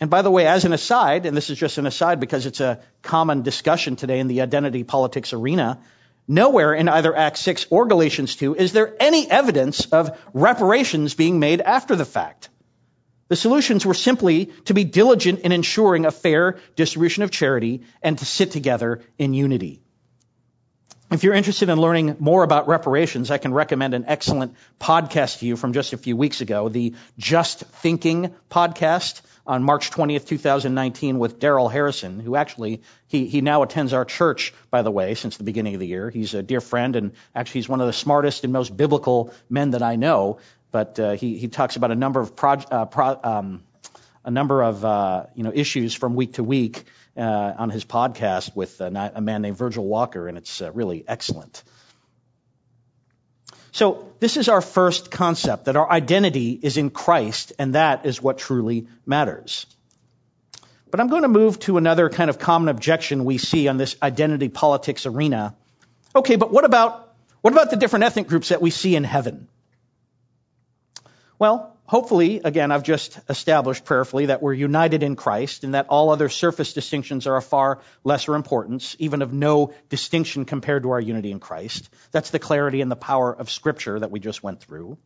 And 0.00 0.10
by 0.10 0.22
the 0.22 0.30
way, 0.30 0.46
as 0.46 0.64
an 0.64 0.72
aside, 0.72 1.24
and 1.24 1.36
this 1.36 1.48
is 1.48 1.58
just 1.58 1.78
an 1.78 1.86
aside 1.86 2.20
because 2.20 2.44
it's 2.44 2.60
a 2.60 2.80
common 3.00 3.42
discussion 3.42 3.96
today 3.96 4.18
in 4.18 4.28
the 4.28 4.42
identity 4.42 4.84
politics 4.84 5.32
arena, 5.32 5.80
nowhere 6.28 6.74
in 6.74 6.88
either 6.88 7.16
Acts 7.16 7.40
6 7.40 7.66
or 7.70 7.86
Galatians 7.86 8.36
2 8.36 8.56
is 8.56 8.72
there 8.72 8.94
any 9.00 9.30
evidence 9.30 9.86
of 9.86 10.18
reparations 10.32 11.14
being 11.14 11.38
made 11.38 11.60
after 11.60 11.96
the 11.96 12.04
fact. 12.04 12.48
The 13.28 13.36
solutions 13.36 13.84
were 13.84 13.94
simply 13.94 14.46
to 14.66 14.74
be 14.74 14.84
diligent 14.84 15.40
in 15.40 15.52
ensuring 15.52 16.06
a 16.06 16.12
fair 16.12 16.58
distribution 16.76 17.24
of 17.24 17.30
charity 17.30 17.82
and 18.02 18.16
to 18.18 18.24
sit 18.24 18.52
together 18.52 19.02
in 19.18 19.34
unity. 19.34 19.82
If 21.10 21.22
you're 21.22 21.34
interested 21.34 21.68
in 21.68 21.80
learning 21.80 22.16
more 22.18 22.42
about 22.42 22.66
reparations, 22.66 23.30
I 23.30 23.38
can 23.38 23.54
recommend 23.54 23.94
an 23.94 24.06
excellent 24.08 24.56
podcast 24.80 25.38
to 25.38 25.46
you 25.46 25.56
from 25.56 25.72
just 25.72 25.92
a 25.92 25.98
few 25.98 26.16
weeks 26.16 26.40
ago, 26.40 26.68
the 26.68 26.94
Just 27.16 27.60
Thinking 27.60 28.34
podcast 28.50 29.22
on 29.46 29.62
March 29.62 29.90
20th, 29.90 30.26
2019 30.26 31.18
with 31.18 31.38
Darrell 31.38 31.68
Harrison, 31.68 32.20
who 32.20 32.36
actually, 32.36 32.82
he, 33.06 33.26
he 33.26 33.40
now 33.40 33.62
attends 33.62 33.92
our 33.92 34.04
church, 34.04 34.52
by 34.70 34.82
the 34.82 34.90
way, 34.90 35.14
since 35.14 35.36
the 35.36 35.44
beginning 35.44 35.74
of 35.74 35.80
the 35.80 35.86
year. 35.86 36.10
He's 36.10 36.34
a 36.34 36.42
dear 36.42 36.60
friend 36.60 36.96
and 36.96 37.12
actually 37.34 37.60
he's 37.60 37.68
one 37.68 37.80
of 37.80 37.86
the 37.86 37.92
smartest 37.92 38.44
and 38.44 38.52
most 38.52 38.76
biblical 38.76 39.32
men 39.48 39.70
that 39.70 39.82
I 39.82 39.96
know. 39.96 40.38
But 40.72 40.98
uh, 40.98 41.12
he, 41.12 41.38
he 41.38 41.48
talks 41.48 41.76
about 41.76 41.90
a 41.90 41.94
number 41.94 42.20
of 42.20 42.34
pro, 42.34 42.54
uh, 42.54 42.86
pro, 42.86 43.18
um, 43.22 43.62
a 44.26 44.30
number 44.30 44.62
of 44.62 44.84
uh, 44.84 45.26
you 45.34 45.44
know 45.44 45.52
issues 45.54 45.94
from 45.94 46.16
week 46.16 46.34
to 46.34 46.44
week 46.44 46.84
uh, 47.16 47.54
on 47.56 47.70
his 47.70 47.84
podcast 47.84 48.54
with 48.54 48.80
a, 48.80 49.12
a, 49.14 49.20
man 49.20 49.40
named 49.40 49.56
Virgil 49.56 49.84
Walker, 49.84 50.28
and 50.28 50.36
it's 50.36 50.60
uh, 50.60 50.72
really 50.72 51.04
excellent. 51.06 51.62
So 53.76 54.14
this 54.20 54.38
is 54.38 54.48
our 54.48 54.62
first 54.62 55.10
concept 55.10 55.66
that 55.66 55.76
our 55.76 55.90
identity 55.92 56.58
is 56.62 56.78
in 56.78 56.88
Christ, 56.88 57.52
and 57.58 57.74
that 57.74 58.06
is 58.06 58.22
what 58.22 58.38
truly 58.38 58.86
matters. 59.04 59.66
But 60.90 60.98
I'm 60.98 61.08
going 61.08 61.24
to 61.24 61.28
move 61.28 61.58
to 61.60 61.76
another 61.76 62.08
kind 62.08 62.30
of 62.30 62.38
common 62.38 62.70
objection 62.70 63.26
we 63.26 63.36
see 63.36 63.68
on 63.68 63.76
this 63.76 63.94
identity 64.02 64.48
politics 64.48 65.04
arena. 65.04 65.54
Okay, 66.14 66.36
but 66.36 66.50
what 66.50 66.64
about 66.64 67.14
what 67.42 67.52
about 67.52 67.68
the 67.68 67.76
different 67.76 68.06
ethnic 68.06 68.28
groups 68.28 68.48
that 68.48 68.62
we 68.62 68.70
see 68.70 68.96
in 68.96 69.04
heaven? 69.04 69.46
Well, 71.38 71.75
hopefully, 71.86 72.40
again, 72.44 72.72
I've 72.72 72.82
just 72.82 73.18
established 73.28 73.84
prayerfully 73.84 74.26
that 74.26 74.42
we're 74.42 74.52
united 74.52 75.02
in 75.02 75.16
Christ 75.16 75.64
and 75.64 75.74
that 75.74 75.86
all 75.88 76.10
other 76.10 76.28
surface 76.28 76.72
distinctions 76.72 77.26
are 77.26 77.36
of 77.36 77.44
far 77.44 77.80
lesser 78.04 78.34
importance, 78.34 78.96
even 78.98 79.22
of 79.22 79.32
no 79.32 79.72
distinction 79.88 80.44
compared 80.44 80.82
to 80.82 80.90
our 80.90 81.00
unity 81.00 81.30
in 81.30 81.40
Christ. 81.40 81.88
That's 82.10 82.30
the 82.30 82.38
clarity 82.38 82.80
and 82.80 82.90
the 82.90 82.96
power 82.96 83.34
of 83.34 83.50
Scripture 83.50 83.98
that 83.98 84.10
we 84.10 84.20
just 84.20 84.42
went 84.42 84.60
through. 84.60 84.98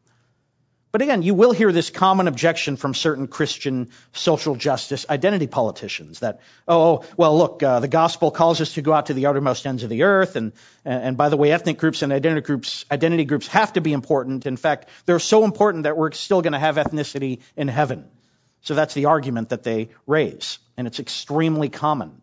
But 0.92 1.02
again, 1.02 1.22
you 1.22 1.34
will 1.34 1.52
hear 1.52 1.70
this 1.70 1.88
common 1.88 2.26
objection 2.26 2.76
from 2.76 2.94
certain 2.94 3.28
Christian 3.28 3.90
social 4.12 4.56
justice 4.56 5.06
identity 5.08 5.46
politicians 5.46 6.18
that, 6.18 6.40
oh, 6.66 7.04
well, 7.16 7.38
look, 7.38 7.62
uh, 7.62 7.78
the 7.78 7.86
gospel 7.86 8.32
calls 8.32 8.60
us 8.60 8.74
to 8.74 8.82
go 8.82 8.92
out 8.92 9.06
to 9.06 9.14
the 9.14 9.26
outermost 9.26 9.66
ends 9.66 9.84
of 9.84 9.90
the 9.90 10.02
earth, 10.02 10.34
and 10.34 10.52
and 10.84 11.16
by 11.16 11.28
the 11.28 11.36
way, 11.36 11.52
ethnic 11.52 11.78
groups 11.78 12.02
and 12.02 12.12
identity 12.12 12.44
groups 12.44 12.84
identity 12.90 13.24
groups 13.24 13.46
have 13.48 13.72
to 13.74 13.80
be 13.80 13.92
important. 13.92 14.46
In 14.46 14.56
fact, 14.56 14.88
they're 15.06 15.20
so 15.20 15.44
important 15.44 15.84
that 15.84 15.96
we're 15.96 16.10
still 16.10 16.42
going 16.42 16.54
to 16.54 16.58
have 16.58 16.74
ethnicity 16.74 17.40
in 17.56 17.68
heaven. 17.68 18.08
So 18.62 18.74
that's 18.74 18.92
the 18.92 19.06
argument 19.06 19.50
that 19.50 19.62
they 19.62 19.90
raise, 20.08 20.58
and 20.76 20.88
it's 20.88 20.98
extremely 20.98 21.68
common. 21.68 22.20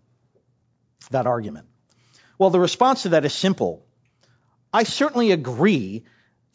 That 1.12 1.25
argument. 1.25 1.67
Well, 2.38 2.49
the 2.49 2.60
response 2.60 3.03
to 3.03 3.10
that 3.10 3.23
is 3.23 3.34
simple. 3.34 3.86
I 4.73 4.84
certainly 4.84 5.32
agree 5.32 6.03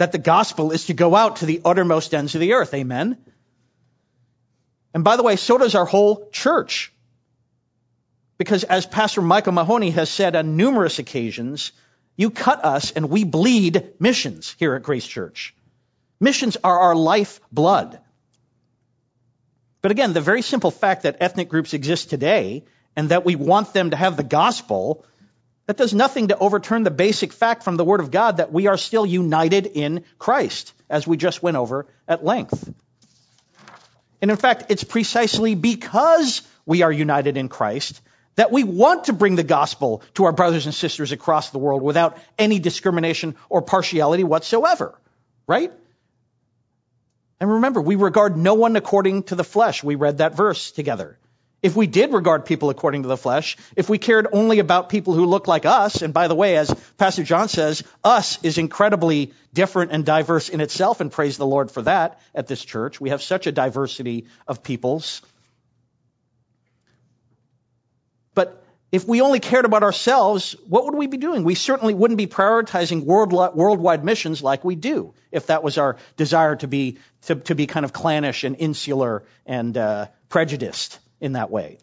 that 0.02 0.10
the 0.10 0.18
gospel 0.18 0.72
is 0.72 0.86
to 0.86 0.94
go 0.94 1.14
out 1.14 1.36
to 1.36 1.46
the 1.46 1.60
uttermost 1.64 2.12
ends 2.12 2.34
of 2.34 2.40
the 2.40 2.54
earth. 2.54 2.74
Amen. 2.74 3.16
And 4.92 5.04
by 5.04 5.16
the 5.16 5.22
way, 5.22 5.36
so 5.36 5.58
does 5.58 5.76
our 5.76 5.84
whole 5.84 6.28
church. 6.30 6.92
Because 8.36 8.64
as 8.64 8.84
Pastor 8.84 9.22
Michael 9.22 9.52
Mahoney 9.52 9.90
has 9.90 10.10
said 10.10 10.34
on 10.34 10.56
numerous 10.56 10.98
occasions, 10.98 11.70
you 12.16 12.30
cut 12.30 12.64
us 12.64 12.90
and 12.90 13.10
we 13.10 13.22
bleed 13.22 13.92
missions 14.00 14.56
here 14.58 14.74
at 14.74 14.82
Grace 14.82 15.06
Church. 15.06 15.54
Missions 16.18 16.56
are 16.64 16.80
our 16.80 16.96
life 16.96 17.40
blood. 17.52 18.00
But 19.82 19.92
again, 19.92 20.14
the 20.14 20.20
very 20.20 20.42
simple 20.42 20.72
fact 20.72 21.04
that 21.04 21.18
ethnic 21.20 21.48
groups 21.48 21.74
exist 21.74 22.10
today 22.10 22.64
and 22.96 23.10
that 23.10 23.24
we 23.24 23.36
want 23.36 23.72
them 23.72 23.90
to 23.90 23.96
have 23.96 24.16
the 24.16 24.24
gospel 24.24 25.06
that 25.66 25.76
does 25.76 25.94
nothing 25.94 26.28
to 26.28 26.38
overturn 26.38 26.82
the 26.82 26.90
basic 26.90 27.32
fact 27.32 27.62
from 27.62 27.76
the 27.76 27.84
Word 27.84 28.00
of 28.00 28.10
God 28.10 28.38
that 28.38 28.52
we 28.52 28.66
are 28.66 28.76
still 28.76 29.06
united 29.06 29.66
in 29.66 30.04
Christ, 30.18 30.72
as 30.90 31.06
we 31.06 31.16
just 31.16 31.42
went 31.42 31.56
over 31.56 31.86
at 32.08 32.24
length. 32.24 32.72
And 34.20 34.30
in 34.30 34.36
fact, 34.36 34.66
it's 34.70 34.84
precisely 34.84 35.54
because 35.54 36.42
we 36.66 36.82
are 36.82 36.92
united 36.92 37.36
in 37.36 37.48
Christ 37.48 38.00
that 38.34 38.50
we 38.50 38.64
want 38.64 39.04
to 39.04 39.12
bring 39.12 39.36
the 39.36 39.42
gospel 39.42 40.02
to 40.14 40.24
our 40.24 40.32
brothers 40.32 40.66
and 40.66 40.74
sisters 40.74 41.12
across 41.12 41.50
the 41.50 41.58
world 41.58 41.82
without 41.82 42.16
any 42.38 42.58
discrimination 42.58 43.36
or 43.48 43.62
partiality 43.62 44.24
whatsoever. 44.24 44.98
Right? 45.46 45.72
And 47.40 47.50
remember, 47.50 47.80
we 47.80 47.96
regard 47.96 48.36
no 48.36 48.54
one 48.54 48.76
according 48.76 49.24
to 49.24 49.34
the 49.34 49.44
flesh. 49.44 49.82
We 49.82 49.96
read 49.96 50.18
that 50.18 50.36
verse 50.36 50.70
together. 50.70 51.18
If 51.62 51.76
we 51.76 51.86
did 51.86 52.12
regard 52.12 52.44
people 52.44 52.70
according 52.70 53.02
to 53.02 53.08
the 53.08 53.16
flesh, 53.16 53.56
if 53.76 53.88
we 53.88 53.96
cared 53.96 54.26
only 54.32 54.58
about 54.58 54.88
people 54.88 55.14
who 55.14 55.26
look 55.26 55.46
like 55.46 55.64
us, 55.64 56.02
and 56.02 56.12
by 56.12 56.26
the 56.26 56.34
way, 56.34 56.56
as 56.56 56.74
Pastor 56.98 57.22
John 57.22 57.48
says, 57.48 57.84
us 58.02 58.42
is 58.42 58.58
incredibly 58.58 59.32
different 59.54 59.92
and 59.92 60.04
diverse 60.04 60.48
in 60.48 60.60
itself, 60.60 61.00
and 61.00 61.12
praise 61.12 61.36
the 61.36 61.46
Lord 61.46 61.70
for 61.70 61.82
that 61.82 62.20
at 62.34 62.48
this 62.48 62.64
church. 62.64 63.00
We 63.00 63.10
have 63.10 63.22
such 63.22 63.46
a 63.46 63.52
diversity 63.52 64.26
of 64.48 64.64
peoples. 64.64 65.22
But 68.34 68.64
if 68.90 69.06
we 69.06 69.20
only 69.20 69.38
cared 69.38 69.64
about 69.64 69.84
ourselves, 69.84 70.56
what 70.66 70.84
would 70.86 70.96
we 70.96 71.06
be 71.06 71.16
doing? 71.16 71.44
We 71.44 71.54
certainly 71.54 71.94
wouldn't 71.94 72.18
be 72.18 72.26
prioritizing 72.26 73.04
world, 73.04 73.32
worldwide 73.32 74.04
missions 74.04 74.42
like 74.42 74.64
we 74.64 74.74
do, 74.74 75.14
if 75.30 75.46
that 75.46 75.62
was 75.62 75.78
our 75.78 75.96
desire 76.16 76.56
to 76.56 76.66
be 76.66 76.98
to, 77.26 77.36
to 77.36 77.54
be 77.54 77.68
kind 77.68 77.84
of 77.84 77.92
clannish 77.92 78.42
and 78.42 78.56
insular 78.58 79.22
and 79.46 79.76
uh, 79.76 80.08
prejudiced 80.28 80.98
in 81.22 81.32
that 81.32 81.50
way. 81.50 81.78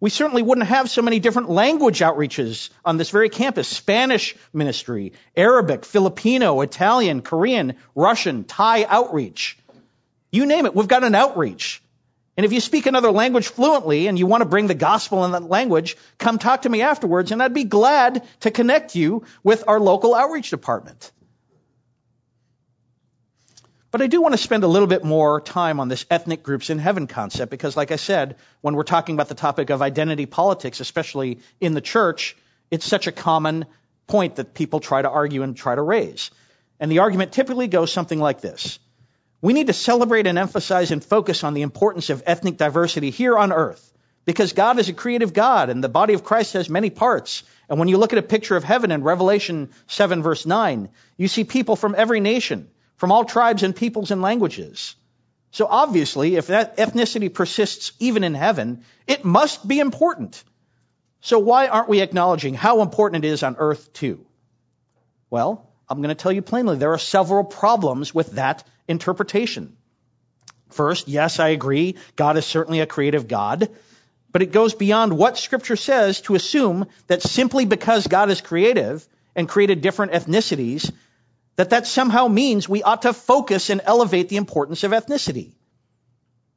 We 0.00 0.08
certainly 0.08 0.42
wouldn't 0.42 0.68
have 0.68 0.88
so 0.88 1.02
many 1.02 1.20
different 1.20 1.50
language 1.50 2.00
outreaches 2.00 2.70
on 2.86 2.96
this 2.96 3.10
very 3.10 3.28
campus. 3.28 3.68
Spanish 3.68 4.34
ministry, 4.50 5.12
Arabic, 5.36 5.84
Filipino, 5.84 6.62
Italian, 6.62 7.20
Korean, 7.20 7.74
Russian, 7.94 8.44
Thai 8.44 8.84
outreach. 8.84 9.58
You 10.32 10.46
name 10.46 10.64
it, 10.64 10.74
we've 10.74 10.88
got 10.88 11.04
an 11.04 11.14
outreach. 11.14 11.82
And 12.36 12.46
if 12.46 12.52
you 12.54 12.60
speak 12.60 12.86
another 12.86 13.10
language 13.10 13.48
fluently 13.48 14.06
and 14.06 14.18
you 14.18 14.26
want 14.26 14.40
to 14.40 14.48
bring 14.48 14.68
the 14.68 14.74
gospel 14.74 15.26
in 15.26 15.32
that 15.32 15.42
language, 15.42 15.98
come 16.16 16.38
talk 16.38 16.62
to 16.62 16.70
me 16.70 16.80
afterwards 16.80 17.32
and 17.32 17.42
I'd 17.42 17.52
be 17.52 17.64
glad 17.64 18.26
to 18.40 18.50
connect 18.50 18.94
you 18.94 19.24
with 19.42 19.64
our 19.68 19.78
local 19.78 20.14
outreach 20.14 20.48
department. 20.48 21.12
But 23.90 24.02
I 24.02 24.06
do 24.06 24.22
want 24.22 24.34
to 24.34 24.38
spend 24.38 24.62
a 24.62 24.68
little 24.68 24.86
bit 24.86 25.02
more 25.02 25.40
time 25.40 25.80
on 25.80 25.88
this 25.88 26.06
ethnic 26.10 26.44
groups 26.44 26.70
in 26.70 26.78
heaven 26.78 27.08
concept 27.08 27.50
because, 27.50 27.76
like 27.76 27.90
I 27.90 27.96
said, 27.96 28.36
when 28.60 28.76
we're 28.76 28.84
talking 28.84 29.16
about 29.16 29.28
the 29.28 29.34
topic 29.34 29.70
of 29.70 29.82
identity 29.82 30.26
politics, 30.26 30.78
especially 30.78 31.40
in 31.60 31.74
the 31.74 31.80
church, 31.80 32.36
it's 32.70 32.86
such 32.86 33.08
a 33.08 33.12
common 33.12 33.66
point 34.06 34.36
that 34.36 34.54
people 34.54 34.78
try 34.78 35.02
to 35.02 35.10
argue 35.10 35.42
and 35.42 35.56
try 35.56 35.74
to 35.74 35.82
raise. 35.82 36.30
And 36.78 36.90
the 36.90 37.00
argument 37.00 37.32
typically 37.32 37.66
goes 37.66 37.92
something 37.92 38.18
like 38.18 38.40
this. 38.40 38.78
We 39.42 39.54
need 39.54 39.66
to 39.66 39.72
celebrate 39.72 40.28
and 40.28 40.38
emphasize 40.38 40.92
and 40.92 41.02
focus 41.02 41.42
on 41.42 41.54
the 41.54 41.62
importance 41.62 42.10
of 42.10 42.22
ethnic 42.26 42.58
diversity 42.58 43.10
here 43.10 43.36
on 43.36 43.52
earth 43.52 43.92
because 44.24 44.52
God 44.52 44.78
is 44.78 44.88
a 44.88 44.92
creative 44.92 45.32
God 45.32 45.68
and 45.68 45.82
the 45.82 45.88
body 45.88 46.14
of 46.14 46.22
Christ 46.22 46.52
has 46.52 46.70
many 46.70 46.90
parts. 46.90 47.42
And 47.68 47.78
when 47.78 47.88
you 47.88 47.98
look 47.98 48.12
at 48.12 48.18
a 48.18 48.22
picture 48.22 48.56
of 48.56 48.62
heaven 48.62 48.92
in 48.92 49.02
Revelation 49.02 49.70
7 49.88 50.22
verse 50.22 50.46
9, 50.46 50.90
you 51.16 51.26
see 51.26 51.42
people 51.42 51.74
from 51.74 51.94
every 51.96 52.20
nation 52.20 52.68
from 53.00 53.12
all 53.12 53.24
tribes 53.24 53.62
and 53.62 53.74
peoples 53.74 54.10
and 54.10 54.20
languages. 54.20 54.94
So 55.52 55.66
obviously, 55.66 56.36
if 56.36 56.48
that 56.48 56.76
ethnicity 56.76 57.32
persists 57.32 57.92
even 57.98 58.24
in 58.24 58.34
heaven, 58.34 58.84
it 59.06 59.24
must 59.24 59.66
be 59.66 59.80
important. 59.80 60.44
So 61.22 61.38
why 61.38 61.68
aren't 61.68 61.88
we 61.88 62.02
acknowledging 62.02 62.52
how 62.52 62.82
important 62.82 63.24
it 63.24 63.28
is 63.28 63.42
on 63.42 63.56
earth 63.58 63.94
too? 63.94 64.26
Well, 65.30 65.66
I'm 65.88 66.02
going 66.02 66.14
to 66.14 66.22
tell 66.22 66.30
you 66.30 66.42
plainly, 66.42 66.76
there 66.76 66.92
are 66.92 66.98
several 66.98 67.42
problems 67.42 68.14
with 68.14 68.32
that 68.32 68.64
interpretation. 68.86 69.78
First, 70.68 71.08
yes, 71.08 71.40
I 71.40 71.48
agree, 71.48 71.96
God 72.16 72.36
is 72.36 72.44
certainly 72.44 72.80
a 72.80 72.86
creative 72.86 73.28
God, 73.28 73.70
but 74.30 74.42
it 74.42 74.52
goes 74.52 74.74
beyond 74.74 75.16
what 75.16 75.38
scripture 75.38 75.76
says 75.76 76.20
to 76.22 76.34
assume 76.34 76.86
that 77.06 77.22
simply 77.22 77.64
because 77.64 78.06
God 78.06 78.28
is 78.28 78.42
creative 78.42 79.08
and 79.34 79.48
created 79.48 79.80
different 79.80 80.12
ethnicities, 80.12 80.92
that 81.60 81.68
that 81.68 81.86
somehow 81.86 82.26
means 82.26 82.66
we 82.66 82.82
ought 82.82 83.02
to 83.02 83.12
focus 83.12 83.68
and 83.68 83.82
elevate 83.84 84.30
the 84.30 84.38
importance 84.38 84.82
of 84.82 84.92
ethnicity. 84.92 85.52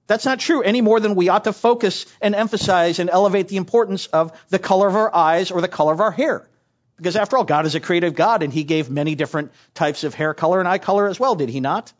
That's 0.07 0.23
not 0.23 0.39
true 0.39 0.61
any 0.61 0.79
more 0.79 1.01
than 1.01 1.15
we 1.15 1.27
ought 1.27 1.43
to 1.43 1.51
focus 1.51 2.05
and 2.21 2.33
emphasize 2.33 2.99
and 2.99 3.09
elevate 3.09 3.49
the 3.49 3.57
importance 3.57 4.05
of 4.05 4.31
the 4.47 4.59
color 4.59 4.87
of 4.87 4.95
our 4.95 5.13
eyes 5.13 5.51
or 5.51 5.59
the 5.59 5.67
color 5.67 5.91
of 5.91 5.99
our 5.99 6.11
hair. 6.11 6.47
Because 6.95 7.17
after 7.17 7.35
all, 7.35 7.43
God 7.43 7.65
is 7.65 7.75
a 7.75 7.81
creative 7.81 8.15
God 8.15 8.43
and 8.43 8.53
He 8.53 8.63
gave 8.63 8.89
many 8.89 9.13
different 9.13 9.51
types 9.73 10.05
of 10.05 10.13
hair 10.13 10.33
color 10.33 10.61
and 10.61 10.69
eye 10.69 10.77
color 10.77 11.09
as 11.09 11.19
well, 11.19 11.35
did 11.35 11.49
He 11.49 11.59
not? 11.59 11.91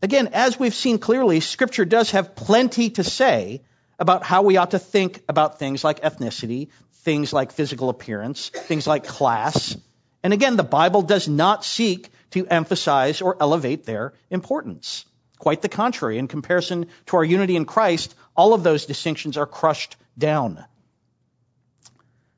Again, 0.00 0.30
as 0.32 0.58
we've 0.58 0.74
seen 0.74 0.98
clearly, 0.98 1.40
Scripture 1.40 1.84
does 1.84 2.12
have 2.12 2.34
plenty 2.34 2.88
to 2.96 3.04
say 3.04 3.60
about 3.98 4.22
how 4.22 4.40
we 4.40 4.56
ought 4.56 4.70
to 4.70 4.78
think 4.78 5.22
about 5.28 5.58
things 5.58 5.84
like 5.84 6.00
ethnicity, 6.00 6.70
things 7.02 7.30
like 7.30 7.52
physical 7.52 7.90
appearance, 7.90 8.48
things 8.48 8.86
like 8.86 9.06
class, 9.06 9.76
and 10.22 10.32
again, 10.32 10.56
the 10.56 10.62
Bible 10.62 11.02
does 11.02 11.28
not 11.28 11.64
seek 11.64 12.10
to 12.30 12.46
emphasize 12.46 13.20
or 13.20 13.36
elevate 13.40 13.84
their 13.84 14.14
importance. 14.30 15.04
Quite 15.38 15.62
the 15.62 15.68
contrary. 15.68 16.18
In 16.18 16.28
comparison 16.28 16.86
to 17.06 17.16
our 17.16 17.24
unity 17.24 17.56
in 17.56 17.64
Christ, 17.64 18.14
all 18.36 18.54
of 18.54 18.62
those 18.62 18.86
distinctions 18.86 19.36
are 19.36 19.46
crushed 19.46 19.96
down. 20.16 20.64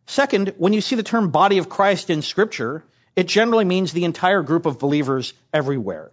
Second, 0.07 0.55
when 0.59 0.73
you 0.73 0.81
see 0.81 0.97
the 0.97 1.03
term 1.03 1.31
body 1.31 1.59
of 1.59 1.69
Christ 1.69 2.11
in 2.11 2.23
Scripture, 2.23 2.85
it 3.17 3.29
generally 3.29 3.65
means 3.65 3.93
the 3.93 4.05
entire 4.05 4.43
group 4.43 4.67
of 4.67 4.79
believers 4.79 5.35
everywhere. 5.53 6.11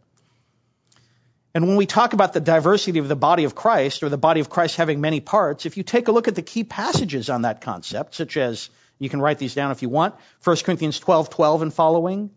And 1.54 1.68
when 1.68 1.76
we 1.76 1.86
talk 1.86 2.14
about 2.14 2.34
the 2.34 2.40
diversity 2.40 3.00
of 3.00 3.10
the 3.10 3.16
body 3.16 3.44
of 3.44 3.56
Christ, 3.56 4.04
or 4.04 4.10
the 4.10 4.18
body 4.18 4.40
of 4.40 4.50
Christ 4.50 4.78
having 4.78 5.02
many 5.02 5.20
parts, 5.20 5.66
if 5.66 5.76
you 5.76 5.84
take 5.84 6.08
a 6.08 6.12
look 6.12 6.28
at 6.28 6.36
the 6.36 6.42
key 6.42 6.64
passages 6.64 7.30
on 7.30 7.42
that 7.42 7.62
concept, 7.62 8.16
such 8.16 8.38
as 8.38 8.70
you 9.02 9.10
can 9.10 9.20
write 9.20 9.40
these 9.40 9.56
down 9.56 9.72
if 9.72 9.82
you 9.82 9.90
want. 9.90 10.14
1 10.44 10.58
Corinthians 10.58 11.00
12, 11.00 11.32
12 11.32 11.64
and 11.64 11.74
following. 11.74 12.30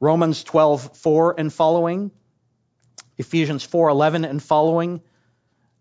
Romans 0.00 0.42
12, 0.42 0.96
4 0.96 1.34
and 1.36 1.52
following. 1.52 2.10
Ephesians 3.18 3.64
4, 3.64 3.90
11 3.90 4.24
and 4.24 4.42
following. 4.42 5.02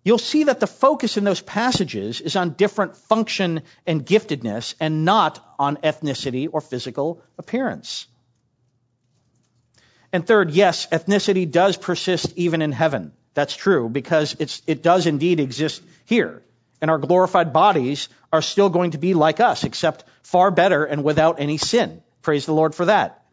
You'll 0.03 0.17
see 0.17 0.43
that 0.43 0.59
the 0.59 0.67
focus 0.67 1.15
in 1.15 1.23
those 1.23 1.39
passages 1.39 2.19
is 2.19 2.35
on 2.35 2.55
different 2.55 2.97
function 2.97 3.61
and 3.87 4.05
giftedness 4.05 4.75
and 4.77 5.05
not 5.05 5.39
on 5.57 5.77
ethnicity 5.77 6.49
or 6.51 6.59
physical 6.59 7.21
appearance. 7.37 8.05
And 10.11 10.27
third, 10.27 10.51
yes, 10.51 10.85
ethnicity 10.87 11.49
does 11.49 11.77
persist 11.77 12.33
even 12.35 12.61
in 12.61 12.73
heaven. 12.73 13.13
That's 13.35 13.55
true 13.55 13.87
because 13.87 14.35
it 14.67 14.83
does 14.83 15.07
indeed 15.07 15.39
exist 15.39 15.81
here 16.03 16.43
and 16.83 16.91
our 16.91 16.97
glorified 16.97 17.53
bodies 17.53 18.09
are 18.33 18.41
still 18.41 18.69
going 18.69 18.91
to 18.91 18.97
be 18.97 19.13
like 19.13 19.39
us, 19.39 19.63
except 19.63 20.03
far 20.21 20.51
better 20.51 20.83
and 20.83 21.01
without 21.01 21.39
any 21.39 21.57
sin. 21.57 22.03
Praise 22.21 22.45
the 22.45 22.53
Lord 22.53 22.75
for 22.75 22.83
that. 22.83 23.23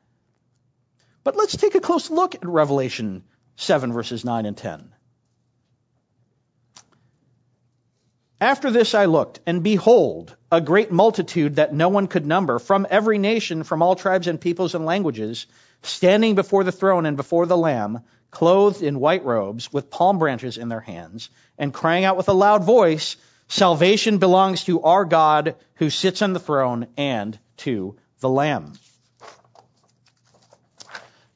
But 1.25 1.35
let's 1.35 1.57
take 1.57 1.75
a 1.75 1.81
close 1.81 2.11
look 2.11 2.37
at 2.37 2.47
Revelation 2.47 3.25
7, 3.57 3.93
verses 3.93 4.25
9 4.25 4.47
and 4.47 4.57
10. 4.57 4.93
After 8.41 8.71
this 8.71 8.95
I 8.95 9.07
looked, 9.07 9.41
and 9.47 9.65
behold, 9.65 10.37
a 10.53 10.61
great 10.61 10.93
multitude 10.93 11.57
that 11.57 11.75
no 11.75 11.89
one 11.89 12.07
could 12.07 12.27
number, 12.27 12.61
from 12.61 12.87
every 12.89 13.19
nation, 13.19 13.65
from 13.65 13.83
all 13.83 13.97
tribes 13.97 14.29
and 14.29 14.41
peoples 14.41 14.77
and 14.77 14.87
languages, 14.87 15.47
standing 15.83 16.37
before 16.37 16.63
the 16.63 16.71
throne 16.71 17.05
and 17.05 17.17
before 17.17 17.47
the 17.47 17.59
Lamb, 17.59 18.05
clothed 18.31 18.81
in 18.81 19.01
white 19.01 19.25
robes, 19.25 19.73
with 19.73 19.91
palm 19.91 20.21
branches 20.21 20.57
in 20.57 20.69
their 20.69 20.79
hands, 20.79 21.31
and 21.59 21.75
crying 21.75 22.05
out 22.05 22.17
with 22.17 22.29
a 22.29 22.33
loud 22.33 22.63
voice, 22.63 23.17
Salvation 23.51 24.19
belongs 24.19 24.63
to 24.65 24.83
our 24.83 25.05
God 25.05 25.57
who 25.75 25.91
sits 25.91 26.23
on 26.23 26.33
the 26.33 26.39
throne 26.39 26.87
and 26.97 27.37
to 27.57 27.97
the 28.21 28.29
Lamb. 28.29 28.75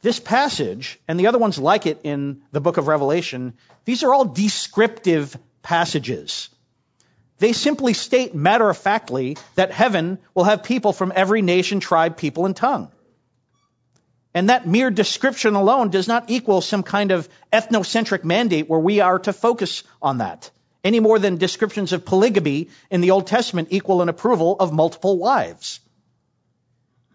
This 0.01 0.21
passage, 0.21 1.01
and 1.09 1.19
the 1.19 1.27
other 1.27 1.39
ones 1.39 1.59
like 1.59 1.87
it 1.87 2.03
in 2.05 2.43
the 2.53 2.61
book 2.61 2.77
of 2.77 2.87
Revelation, 2.87 3.55
these 3.85 4.05
are 4.05 4.15
all 4.15 4.27
descriptive 4.27 5.37
passages. 5.63 6.51
They 7.39 7.53
simply 7.53 7.95
state 7.95 8.33
matter 8.33 8.71
of 8.71 8.79
factly 8.79 9.37
that 9.57 9.73
heaven 9.73 10.19
will 10.35 10.45
have 10.45 10.63
people 10.63 10.93
from 10.93 11.13
every 11.17 11.43
nation, 11.43 11.81
tribe, 11.81 12.17
people, 12.17 12.47
and 12.47 12.55
tongue. 12.55 12.93
And 14.33 14.51
that 14.51 14.69
mere 14.69 14.93
description 14.93 15.57
alone 15.57 15.91
does 15.91 16.07
not 16.07 16.31
equal 16.31 16.61
some 16.61 16.85
kind 16.85 17.11
of 17.11 17.29
ethnocentric 17.53 18.23
mandate 18.23 18.69
where 18.69 18.79
we 18.79 19.01
are 19.01 19.19
to 19.19 19.33
focus 19.33 19.83
on 20.01 20.19
that, 20.19 20.53
any 20.85 21.01
more 21.01 21.19
than 21.19 21.39
descriptions 21.39 21.93
of 21.93 22.05
polygamy 22.05 22.69
in 22.91 23.01
the 23.01 23.11
Old 23.11 23.27
Testament 23.27 23.69
equal 23.71 24.03
an 24.03 24.09
approval 24.09 24.57
of 24.61 24.73
multiple 24.73 25.19
wives. 25.19 25.81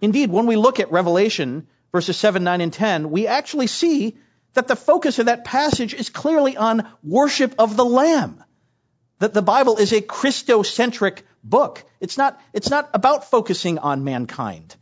Indeed, 0.01 0.31
when 0.31 0.47
we 0.47 0.55
look 0.55 0.79
at 0.79 0.91
Revelation 0.91 1.67
verses 1.91 2.17
7, 2.17 2.43
9, 2.43 2.61
and 2.61 2.73
10, 2.73 3.11
we 3.11 3.27
actually 3.27 3.67
see 3.67 4.17
that 4.53 4.67
the 4.67 4.75
focus 4.75 5.19
of 5.19 5.27
that 5.27 5.45
passage 5.45 5.93
is 5.93 6.09
clearly 6.09 6.57
on 6.57 6.87
worship 7.03 7.55
of 7.59 7.77
the 7.77 7.85
Lamb 7.85 8.43
that 9.19 9.33
the 9.33 9.41
Bible 9.41 9.77
is 9.77 9.91
a 9.91 10.01
Christocentric 10.01 11.21
book. 11.43 11.83
It's 11.99 12.17
not, 12.17 12.39
it's 12.53 12.69
not 12.69 12.89
about 12.93 13.29
focusing 13.29 13.77
on 13.77 14.03
mankind. 14.03 14.75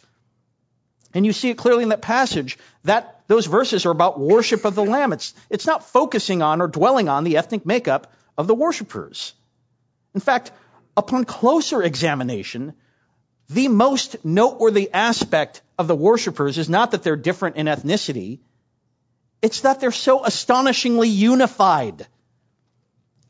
And 1.14 1.26
you 1.26 1.34
see 1.34 1.50
it 1.50 1.58
clearly 1.58 1.84
in 1.84 1.90
that 1.90 2.02
passage 2.02 2.58
that 2.84 3.22
those 3.28 3.48
verses 3.48 3.86
are 3.86 3.92
about 3.92 4.20
worship 4.20 4.64
of 4.66 4.76
the 4.76 4.86
Lamb. 4.86 5.14
It's, 5.14 5.34
it's 5.50 5.66
not 5.66 5.90
focusing 5.90 6.42
on 6.42 6.62
or 6.62 6.68
dwelling 6.68 7.10
on 7.10 7.24
the 7.24 7.38
ethnic 7.38 7.66
makeup 7.66 8.12
of 8.38 8.48
the 8.48 8.56
worshipers. 8.56 9.34
In 10.14 10.22
fact, 10.22 10.52
upon 10.96 11.26
closer 11.26 11.82
examination, 11.82 12.74
the 13.50 13.68
most 13.68 14.24
noteworthy 14.26 14.90
aspect 14.94 15.62
of 15.78 15.88
the 15.88 15.96
worshipers 15.96 16.58
is 16.58 16.70
not 16.70 16.92
that 16.92 17.04
they're 17.04 17.16
different 17.16 17.56
in 17.56 17.68
ethnicity, 17.68 18.40
it's 19.42 19.62
that 19.62 19.80
they're 19.80 19.92
so 19.92 20.26
astonishingly 20.26 21.10
unified 21.10 22.08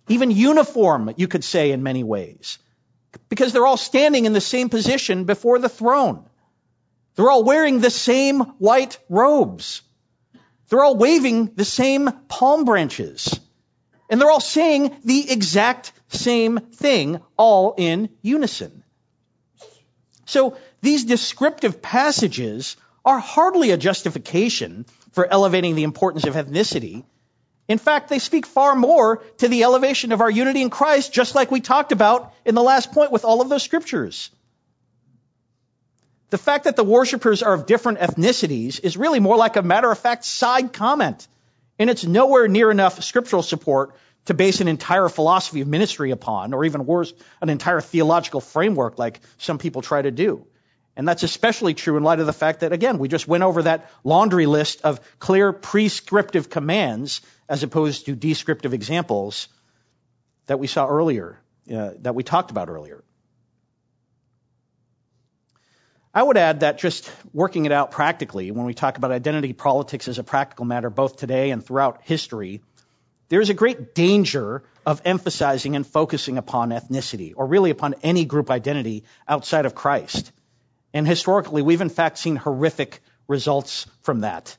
even 0.08 0.32
uniform, 0.32 1.14
you 1.18 1.28
could 1.28 1.44
say 1.44 1.72
in 1.72 1.84
many 1.84 2.04
ways, 2.04 2.60
because 3.30 3.52
they're 3.52 3.66
all 3.66 3.78
standing 3.78 4.26
in 4.26 4.34
the 4.34 4.42
same 4.42 4.70
position 4.70 5.26
before 5.26 5.60
the 5.60 5.70
throne. 5.70 6.26
They're 7.16 7.30
all 7.30 7.44
wearing 7.44 7.80
the 7.80 7.90
same 7.90 8.40
white 8.60 9.00
robes. 9.10 9.82
They're 10.70 10.84
all 10.84 10.96
waving 10.96 11.54
the 11.56 11.66
same 11.66 12.10
palm 12.28 12.64
branches. 12.64 13.40
And 14.10 14.20
they're 14.22 14.32
all 14.32 14.40
saying 14.40 14.96
the 15.04 15.32
exact 15.32 15.92
same 16.10 16.58
thing, 16.58 17.20
all 17.38 17.76
in 17.78 18.10
unison. 18.22 18.84
So 20.26 20.58
these 20.82 21.06
descriptive 21.06 21.82
passages 21.82 22.78
are 23.04 23.20
hardly 23.20 23.72
a 23.72 23.78
justification 23.78 24.86
for 25.12 25.26
elevating 25.26 25.76
the 25.76 25.84
importance 25.84 26.26
of 26.26 26.36
ethnicity 26.36 27.04
in 27.68 27.78
fact, 27.78 28.10
they 28.10 28.20
speak 28.20 28.46
far 28.46 28.76
more 28.76 29.18
to 29.40 29.48
the 29.48 29.64
elevation 29.64 30.12
of 30.12 30.22
our 30.22 30.32
unity 30.32 30.62
in 30.62 30.70
Christ, 30.70 31.12
just 31.12 31.36
like 31.36 31.52
we 31.52 31.60
talked 31.60 31.92
about 31.92 32.34
in 32.46 32.56
the 32.56 32.64
last 32.64 32.94
point 32.94 33.12
with 33.12 33.26
all 33.26 33.42
of 33.42 33.50
those 33.50 33.64
scriptures. 33.64 34.30
The 36.30 36.38
fact 36.38 36.64
that 36.64 36.76
the 36.76 36.84
worshippers 36.84 37.44
are 37.44 37.54
of 37.54 37.66
different 37.66 38.00
ethnicities 38.00 38.80
is 38.82 38.96
really 38.96 39.20
more 39.20 39.38
like 39.38 39.58
a 39.58 39.62
matter 39.62 39.92
of 39.92 40.00
fact 40.00 40.24
side 40.24 40.72
comment. 40.72 41.28
And 41.80 41.90
it's 41.90 42.06
nowhere 42.06 42.48
near 42.48 42.72
enough 42.72 43.04
scriptural 43.04 43.44
support 43.44 43.96
to 44.26 44.34
base 44.34 44.62
an 44.62 44.68
entire 44.68 45.10
philosophy 45.10 45.62
of 45.62 45.68
ministry 45.68 46.12
upon, 46.12 46.54
or 46.54 46.66
even 46.66 46.86
worse, 46.86 47.14
an 47.42 47.50
entire 47.50 47.82
theological 47.82 48.42
framework 48.42 49.00
like 49.00 49.22
some 49.38 49.58
people 49.58 49.82
try 49.82 50.02
to 50.02 50.12
do. 50.12 50.46
And 50.98 51.08
that's 51.08 51.24
especially 51.24 51.76
true 51.76 51.96
in 51.96 52.04
light 52.04 52.20
of 52.20 52.26
the 52.26 52.34
fact 52.34 52.62
that, 52.62 52.74
again, 52.74 52.98
we 52.98 53.08
just 53.08 53.28
went 53.28 53.44
over 53.44 53.62
that 53.62 53.92
laundry 54.04 54.48
list 54.48 54.82
of 54.82 55.00
clear 55.20 55.54
prescriptive 55.54 56.50
commands 56.50 57.22
as 57.48 57.62
opposed 57.64 58.08
to 58.08 58.16
descriptive 58.16 58.74
examples 58.74 59.48
that 60.48 60.60
we 60.60 60.66
saw 60.68 60.88
earlier, 60.88 61.40
uh, 61.74 61.92
that 62.00 62.16
we 62.16 62.24
talked 62.24 62.50
about 62.52 62.68
earlier. 62.68 63.04
I 66.18 66.24
would 66.24 66.38
add 66.38 66.62
that 66.62 66.80
just 66.80 67.12
working 67.32 67.68
it 67.68 67.72
out 67.72 67.92
practically, 67.92 68.50
when 68.50 68.66
we 68.66 68.74
talk 68.74 68.98
about 68.98 69.12
identity 69.12 69.54
politics 69.54 70.08
as 70.08 70.18
a 70.18 70.24
practical 70.24 70.66
matter, 70.66 70.90
both 70.90 71.18
today 71.18 71.52
and 71.52 71.64
throughout 71.64 72.00
history, 72.06 72.62
there's 73.30 73.52
a 73.52 73.54
great 73.54 73.94
danger 73.94 74.64
of 74.84 75.00
emphasizing 75.06 75.76
and 75.76 75.86
focusing 75.86 76.40
upon 76.40 76.72
ethnicity, 76.72 77.34
or 77.36 77.46
really 77.46 77.70
upon 77.70 77.94
any 78.02 78.26
group 78.26 78.50
identity 78.50 79.04
outside 79.28 79.68
of 79.68 79.76
Christ. 79.76 80.32
And 80.92 81.08
historically, 81.08 81.62
we've 81.62 81.82
in 81.82 81.90
fact 81.90 82.18
seen 82.18 82.36
horrific 82.36 83.00
results 83.28 83.86
from 84.02 84.22
that. 84.22 84.58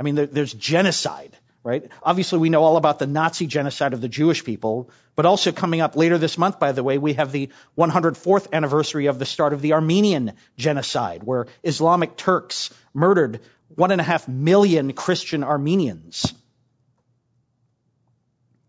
I 0.00 0.02
mean, 0.02 0.16
there's 0.16 0.52
genocide, 0.52 1.38
right? 1.66 1.90
Obviously, 2.00 2.38
we 2.38 2.48
know 2.48 2.62
all 2.62 2.76
about 2.76 3.00
the 3.00 3.08
Nazi 3.08 3.48
genocide 3.48 3.92
of 3.92 4.00
the 4.00 4.08
Jewish 4.08 4.44
people, 4.44 4.88
but 5.16 5.26
also 5.26 5.50
coming 5.50 5.80
up 5.80 5.96
later 5.96 6.16
this 6.16 6.38
month, 6.38 6.60
by 6.60 6.70
the 6.70 6.84
way, 6.84 6.96
we 6.96 7.14
have 7.14 7.32
the 7.32 7.50
104th 7.76 8.52
anniversary 8.52 9.06
of 9.06 9.18
the 9.18 9.26
start 9.26 9.52
of 9.52 9.62
the 9.62 9.72
Armenian 9.72 10.34
genocide, 10.56 11.24
where 11.24 11.48
Islamic 11.64 12.16
Turks 12.16 12.72
murdered 12.94 13.40
one 13.74 13.90
and 13.90 14.00
a 14.00 14.04
half 14.04 14.28
million 14.28 14.92
Christian 14.92 15.42
Armenians. 15.42 16.32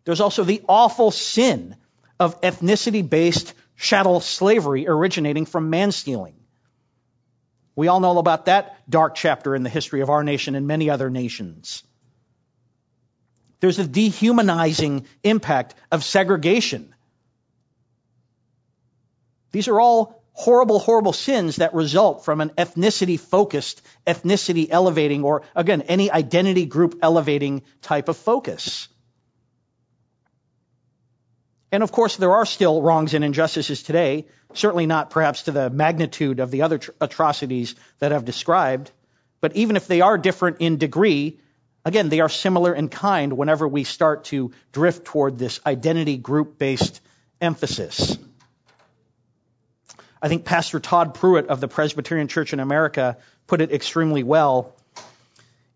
There's 0.06 0.20
also 0.20 0.44
the 0.44 0.64
awful 0.68 1.12
sin 1.12 1.76
of 2.20 2.42
ethnicity 2.42 3.08
based 3.08 3.54
chattel 3.78 4.22
slavery 4.22 4.88
originating 4.88 5.46
from 5.46 5.70
man 5.70 5.92
stealing. 5.92 6.34
We 7.76 7.90
all 7.90 8.00
know 8.00 8.18
about 8.18 8.46
that 8.46 8.76
dark 8.90 9.14
chapter 9.14 9.56
in 9.56 9.62
the 9.62 9.70
history 9.70 10.02
of 10.02 10.10
our 10.10 10.24
nation 10.24 10.56
and 10.56 10.66
many 10.66 10.90
other 10.90 11.12
nations. 11.12 11.84
There's 13.60 13.80
a 13.80 13.88
dehumanizing 13.88 15.08
impact 15.24 15.76
of 15.92 16.04
segregation. 16.04 16.94
These 19.52 19.68
are 19.68 19.80
all 19.80 20.24
horrible, 20.34 20.78
horrible 20.78 21.14
sins 21.14 21.56
that 21.56 21.74
result 21.74 22.24
from 22.24 22.42
an 22.42 22.52
ethnicity 22.52 23.20
focused, 23.20 23.82
ethnicity 24.06 24.68
elevating, 24.70 25.24
or 25.24 25.42
again, 25.56 25.82
any 25.84 26.12
identity 26.12 26.66
group 26.66 27.00
elevating 27.02 27.64
type 27.82 28.08
of 28.08 28.18
focus. 28.18 28.88
And 31.72 31.82
of 31.82 31.92
course, 31.92 32.16
there 32.16 32.32
are 32.32 32.46
still 32.46 32.82
wrongs 32.82 33.14
and 33.14 33.26
injustices 33.26 33.82
today, 33.84 34.28
certainly 34.54 34.86
not 34.86 35.10
perhaps 35.10 35.44
to 35.44 35.52
the 35.52 35.70
magnitude 35.70 36.40
of 36.40 36.52
the 36.52 36.62
other 36.62 36.78
tr- 36.78 36.92
atrocities 37.02 37.76
that 38.00 38.14
I've 38.14 38.26
described. 38.26 38.92
But 39.42 39.56
even 39.56 39.76
if 39.76 39.88
they 39.88 40.02
are 40.02 40.18
different 40.18 40.58
in 40.60 40.78
degree, 40.78 41.40
again, 41.88 42.10
they 42.10 42.20
are 42.20 42.30
similar 42.30 42.74
in 42.74 42.90
kind 42.90 43.34
whenever 43.34 43.68
we 43.68 43.84
start 43.84 44.26
to 44.26 44.52
drift 44.72 45.06
toward 45.06 45.38
this 45.38 45.60
identity 45.66 46.18
group 46.18 46.58
based 46.58 47.02
emphasis. 47.42 48.18
I 50.22 50.28
think 50.28 50.46
Pastor 50.46 50.80
Todd 50.80 51.14
Pruitt 51.14 51.48
of 51.48 51.62
the 51.62 51.68
Presbyterian 51.68 52.28
Church 52.28 52.54
in 52.54 52.60
America 52.60 53.18
put 53.46 53.62
it 53.62 53.72
extremely 53.72 54.24
well 54.24 54.76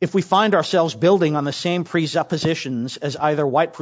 if 0.02 0.15
we 0.15 0.24
find 0.24 0.56
ourselves 0.56 0.95
building 0.95 1.36
on 1.36 1.43
the 1.43 1.54
same 1.54 1.84
presuppositions 1.84 2.97
as 2.97 3.15
either 3.15 3.45
white, 3.45 3.78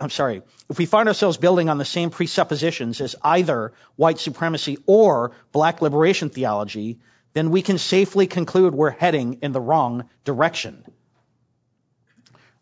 I'm 0.00 0.08
sorry, 0.08 0.40
if 0.70 0.78
we 0.78 0.86
find 0.86 1.06
ourselves 1.06 1.36
building 1.36 1.68
on 1.68 1.76
the 1.76 1.84
same 1.84 2.08
presuppositions 2.08 3.02
as 3.02 3.14
either 3.22 3.74
white 3.94 4.18
supremacy 4.18 4.78
or 4.86 5.32
black 5.52 5.82
liberation 5.82 6.30
theology, 6.30 6.98
then 7.34 7.50
we 7.50 7.60
can 7.60 7.76
safely 7.76 8.26
conclude 8.26 8.74
we're 8.74 8.88
heading 8.88 9.40
in 9.42 9.52
the 9.52 9.60
wrong 9.60 10.08
direction. 10.24 10.82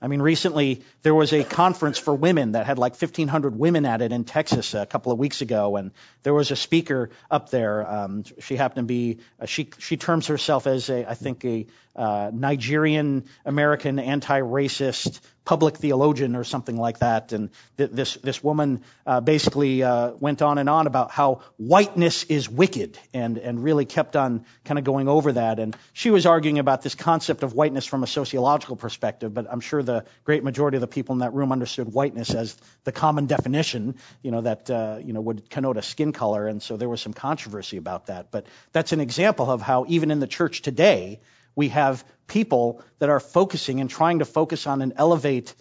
I 0.01 0.07
mean, 0.07 0.23
recently 0.23 0.83
there 1.03 1.15
was 1.15 1.33
a 1.33 1.43
conference 1.43 1.99
for 1.99 2.15
women 2.15 2.53
that 2.53 2.67
had 2.67 2.79
like 2.79 2.93
1,500 2.93 3.59
women 3.59 3.85
at 3.85 4.01
it 4.01 4.13
in 4.13 4.25
Texas 4.25 4.75
a 4.75 4.87
couple 4.87 5.11
of 5.11 5.19
weeks 5.19 5.41
ago, 5.41 5.77
and 5.77 5.91
there 6.23 6.35
was 6.35 6.53
a 6.53 6.57
speaker 6.57 7.11
up 7.31 7.51
there. 7.51 7.89
Um, 7.91 8.23
she 8.39 8.55
happened 8.55 8.87
to 8.87 8.93
be 8.93 9.19
uh, 9.41 9.47
she 9.47 9.71
she 9.79 9.97
terms 9.97 10.29
herself 10.29 10.69
as 10.69 10.89
a 10.89 11.09
I 11.09 11.15
think 11.15 11.45
a 11.45 11.67
uh, 11.97 12.31
Nigerian 12.33 13.25
American 13.45 13.99
anti-racist 13.99 15.21
public 15.49 15.79
theologian 15.79 16.37
or 16.37 16.45
something 16.45 16.77
like 16.77 16.99
that. 16.99 17.33
And 17.33 17.49
th- 17.79 17.91
this, 17.91 18.15
this 18.17 18.45
woman 18.45 18.83
uh, 19.07 19.23
basically 19.23 19.83
uh, 19.83 20.11
went 20.21 20.43
on 20.43 20.59
and 20.59 20.69
on 20.69 20.87
about 20.87 21.11
how 21.11 21.41
whiteness 21.57 22.25
is 22.25 22.51
wicked 22.51 22.99
and, 23.15 23.39
and 23.39 23.65
really 23.65 23.87
kept 23.87 24.15
on 24.15 24.45
kind 24.67 24.79
of 24.79 24.85
going 24.85 25.09
over 25.09 25.33
that. 25.33 25.59
And 25.59 25.75
she 25.95 26.11
was 26.11 26.27
arguing 26.27 26.59
about 26.59 26.83
this 26.83 26.95
concept 26.95 27.43
of 27.43 27.55
whiteness 27.55 27.87
from 27.87 28.03
a 28.03 28.07
sociological 28.07 28.77
perspective, 28.77 29.33
but 29.33 29.47
I'm 29.51 29.61
sure 29.61 29.83
the 29.83 30.05
great 30.23 30.45
majority 30.45 30.77
of 30.77 30.83
the 30.83 30.87
people 30.87 31.15
in 31.15 31.21
that 31.21 31.33
room 31.33 31.51
understood 31.51 31.91
whiteness 31.95 32.35
as 32.35 32.55
the 32.85 32.93
common 32.93 33.25
definition, 33.25 33.95
you 34.21 34.31
know, 34.31 34.43
that, 34.43 34.69
uh, 34.69 34.99
you 35.03 35.15
know, 35.15 35.23
would 35.23 35.49
connote 35.49 35.79
a 35.79 35.83
skin 35.83 36.13
color. 36.13 36.47
And 36.47 36.63
so 36.63 36.77
there 36.77 36.91
was 36.91 37.01
some 37.01 37.15
controversy 37.15 37.79
about 37.79 38.09
that. 38.09 38.31
But 38.31 38.45
that's 38.73 38.93
an 38.93 39.01
example 39.01 39.51
of 39.51 39.63
how 39.63 39.87
even 39.89 40.11
in 40.11 40.21
the 40.21 40.27
church 40.27 40.61
today, 40.61 41.21
we 41.59 41.71
have 41.71 42.05
people 42.29 42.81
that 43.01 43.09
are 43.09 43.19
focusing 43.19 43.81
and 43.81 43.91
trying 43.91 44.21
to 44.21 44.25
focus 44.25 44.69
on 44.69 44.81
and 44.81 44.93
elevate 44.95 45.57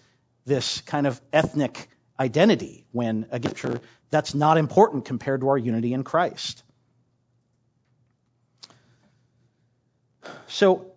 this 0.46 0.80
kind 0.82 1.08
of 1.08 1.20
ethnic 1.32 1.88
identity 2.20 2.86
when, 2.92 3.26
again, 3.32 3.80
that's 4.08 4.32
not 4.32 4.58
important 4.58 5.06
compared 5.06 5.40
to 5.40 5.48
our 5.48 5.58
unity 5.58 5.92
in 5.92 6.04
Christ. 6.04 6.62
So, 10.46 10.92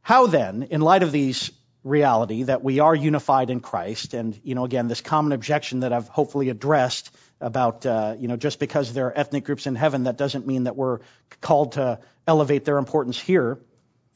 how 0.00 0.26
then, 0.28 0.62
in 0.62 0.80
light 0.80 1.02
of 1.02 1.12
these 1.12 1.50
reality 1.84 2.44
that 2.44 2.64
we 2.64 2.80
are 2.80 2.94
unified 2.94 3.50
in 3.50 3.60
Christ, 3.60 4.14
and 4.14 4.40
you 4.42 4.54
know, 4.54 4.64
again, 4.64 4.88
this 4.88 5.02
common 5.02 5.32
objection 5.32 5.80
that 5.80 5.92
I've 5.92 6.08
hopefully 6.08 6.48
addressed 6.48 7.14
about, 7.38 7.84
uh, 7.84 8.16
you 8.18 8.28
know, 8.28 8.38
just 8.38 8.58
because 8.58 8.94
there 8.94 9.08
are 9.08 9.18
ethnic 9.18 9.44
groups 9.44 9.66
in 9.66 9.74
heaven, 9.74 10.04
that 10.04 10.16
doesn't 10.16 10.46
mean 10.46 10.64
that 10.64 10.74
we're 10.74 11.00
called 11.42 11.72
to 11.72 12.00
elevate 12.26 12.64
their 12.64 12.78
importance 12.78 13.20
here. 13.20 13.58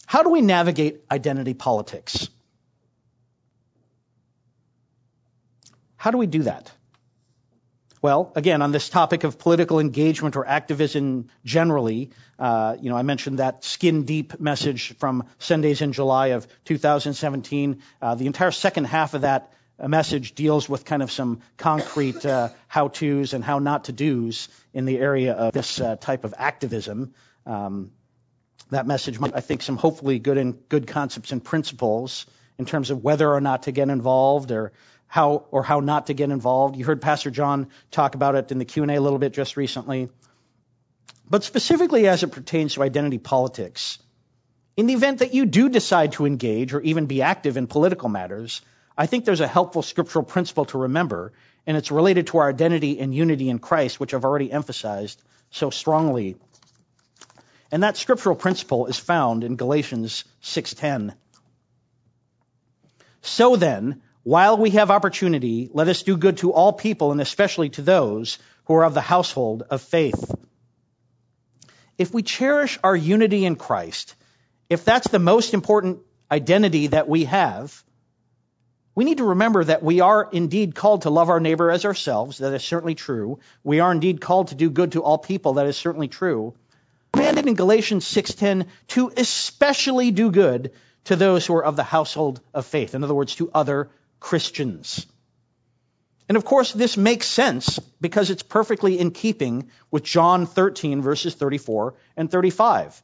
How 0.07 0.23
do 0.23 0.31
we 0.31 0.41
navigate 0.41 1.03
identity 1.11 1.55
politics? 1.55 2.29
How 5.97 6.11
do 6.11 6.19
we 6.19 6.27
do 6.27 6.43
that? 6.43 6.73
Well, 8.03 8.33
again, 8.35 8.63
on 8.63 8.73
this 8.73 8.89
topic 8.89 9.23
of 9.23 9.39
political 9.39 9.79
engagement 9.79 10.35
or 10.35 10.45
activism 10.45 11.29
generally, 11.45 12.11
uh, 12.37 12.77
you 12.81 12.91
know, 12.91 12.97
I 12.97 13.03
mentioned 13.03 13.39
that 13.39 13.63
skin 13.63 14.05
deep 14.05 14.41
message 14.41 14.97
from 14.99 15.29
Sundays 15.39 15.81
in 15.81 15.93
July 15.93 16.29
of 16.29 16.49
2017. 16.65 17.81
Uh, 18.01 18.17
the 18.17 18.27
entire 18.27 18.51
second 18.51 18.87
half 18.87 19.15
of 19.15 19.21
that 19.21 19.53
message 19.79 20.35
deals 20.35 20.69
with 20.69 20.85
kind 20.85 21.03
of 21.03 21.13
some 21.13 21.43
concrete 21.57 22.27
uh, 22.27 22.49
how 22.67 22.89
tos 22.89 23.35
and 23.35 23.45
how 23.45 23.61
not 23.61 23.85
to 23.85 23.93
dos 23.93 24.49
in 24.75 24.85
the 24.85 24.99
area 24.99 25.35
of 25.35 25.53
this 25.53 25.81
uh, 25.81 25.95
type 25.95 26.25
of 26.25 26.35
activism. 26.37 27.15
Um, 27.47 27.93
that 28.73 28.87
message 28.87 29.19
I 29.21 29.41
think, 29.41 29.63
some 29.63 29.77
hopefully 29.77 30.19
good 30.19 30.39
and 30.39 30.69
good 30.69 30.87
concepts 30.87 31.33
and 31.33 31.43
principles 31.43 32.27
in 32.59 32.67
terms 32.67 32.91
of 32.91 33.03
whether 33.03 33.31
or 33.33 33.41
not 33.41 33.65
to 33.65 33.73
get 33.73 33.89
involved 33.89 34.51
or 34.51 34.73
how 35.07 35.45
or 35.51 35.63
how 35.63 35.81
not 35.81 36.07
to 36.07 36.15
get 36.15 36.31
involved. 36.31 36.77
You 36.77 36.85
heard 36.85 37.01
Pastor 37.03 37.31
John 37.31 37.69
talk 37.91 38.15
about 38.15 38.35
it 38.35 38.51
in 38.51 38.59
the 38.59 38.65
Q&A 38.65 38.97
a 38.97 39.01
little 39.01 39.19
bit 39.19 39.33
just 39.33 39.57
recently. 39.57 40.09
But 41.29 41.45
specifically 41.45 42.09
as 42.09 42.23
it 42.23 42.33
pertains 42.33 42.75
to 42.75 42.83
identity 42.83 43.19
politics, 43.19 43.99
in 44.77 44.87
the 44.87 44.95
event 44.95 45.19
that 45.19 45.35
you 45.35 45.45
do 45.45 45.69
decide 45.69 46.13
to 46.13 46.27
engage 46.27 46.73
or 46.73 46.81
even 46.81 47.07
be 47.07 47.23
active 47.23 47.57
in 47.57 47.67
political 47.67 48.09
matters, 48.09 48.63
I 48.97 49.07
think 49.07 49.25
there's 49.25 49.41
a 49.41 49.47
helpful 49.47 49.83
scriptural 49.83 50.25
principle 50.25 50.65
to 50.67 50.79
remember, 50.79 51.33
and 51.67 51.77
it's 51.77 51.91
related 51.91 52.29
to 52.29 52.39
our 52.39 52.49
identity 52.49 52.99
and 52.99 53.15
unity 53.15 53.51
in 53.51 53.59
Christ, 53.59 54.01
which 54.01 54.15
I've 54.15 54.25
already 54.25 54.51
emphasized 54.51 55.23
so 55.51 55.71
strongly 55.71 56.37
and 57.73 57.83
that 57.83 57.97
scriptural 57.97 58.37
principle 58.37 58.87
is 58.87 58.99
found 58.99 59.43
in 59.43 59.57
Galatians 59.57 60.25
6:10. 60.43 61.15
So 63.23 63.57
then, 63.57 64.03
while 64.25 64.59
we 64.59 64.71
have 64.71 64.91
opportunity, 64.91 65.71
let 65.73 65.89
us 65.89 66.03
do 66.03 66.19
good 66.19 66.37
to 66.39 66.53
all 66.53 66.75
people 66.75 67.13
and 67.13 67.21
especially 67.21 67.71
to 67.71 67.83
those 67.83 68.39
who 68.67 68.75
are 68.75 68.85
of 68.85 68.95
the 68.95 69.01
household 69.01 69.63
of 69.71 69.81
faith. 69.81 70.35
If 71.97 72.13
we 72.13 72.23
cherish 72.23 72.79
our 72.85 72.95
unity 72.95 73.47
in 73.47 73.57
Christ, 73.57 74.17
if 74.69 74.85
that's 74.85 75.09
the 75.09 75.19
most 75.19 75.55
important 75.55 76.01
identity 76.31 76.89
that 76.89 77.09
we 77.09 77.25
have, 77.25 77.83
we 78.95 79.05
need 79.05 79.19
to 79.19 79.25
remember 79.25 79.65
that 79.65 79.83
we 79.83 80.01
are 80.01 80.29
indeed 80.31 80.75
called 80.75 81.03
to 81.03 81.11
love 81.11 81.31
our 81.31 81.41
neighbor 81.41 81.71
as 81.71 81.87
ourselves. 81.87 82.39
That 82.39 82.53
is 82.53 82.63
certainly 82.63 82.95
true. 82.95 83.39
We 83.65 83.81
are 83.81 83.93
indeed 83.93 84.21
called 84.21 84.49
to 84.49 84.55
do 84.55 84.69
good 84.69 84.93
to 84.93 85.03
all 85.03 85.17
people. 85.17 85.55
That 85.55 85.67
is 85.67 85.79
certainly 85.79 86.09
true 86.09 86.55
commanded 87.13 87.47
in 87.47 87.55
Galatians 87.55 88.05
6:10 88.05 88.67
to 88.89 89.13
especially 89.17 90.11
do 90.11 90.31
good 90.31 90.73
to 91.05 91.17
those 91.17 91.47
who 91.47 91.55
are 91.55 91.65
of 91.65 91.77
the 91.77 91.83
household 91.83 92.41
of 92.55 92.67
faith. 92.67 92.95
In 92.95 93.05
other 93.05 93.15
words, 93.15 93.35
to 93.37 93.51
other 93.53 93.91
Christians. 94.21 95.07
And 96.29 96.37
of 96.37 96.45
course, 96.45 96.73
this 96.73 96.97
makes 96.97 97.27
sense 97.27 97.79
because 98.01 98.31
it's 98.31 98.43
perfectly 98.43 98.99
in 98.99 99.11
keeping 99.11 99.71
with 99.91 100.05
John 100.05 100.47
13 100.47 101.03
verses 101.03 101.35
34 101.35 101.95
and 102.17 102.31
35. 102.31 103.03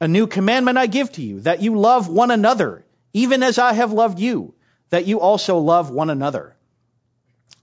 A 0.00 0.08
new 0.08 0.26
commandment 0.26 0.76
I 0.76 0.86
give 0.86 1.12
to 1.12 1.22
you, 1.22 1.40
that 1.40 1.62
you 1.62 1.78
love 1.78 2.08
one 2.08 2.30
another, 2.30 2.84
even 3.12 3.42
as 3.42 3.58
I 3.58 3.72
have 3.72 3.92
loved 3.92 4.18
you, 4.18 4.54
that 4.90 5.06
you 5.06 5.20
also 5.20 5.58
love 5.58 5.90
one 5.90 6.10
another. 6.10 6.56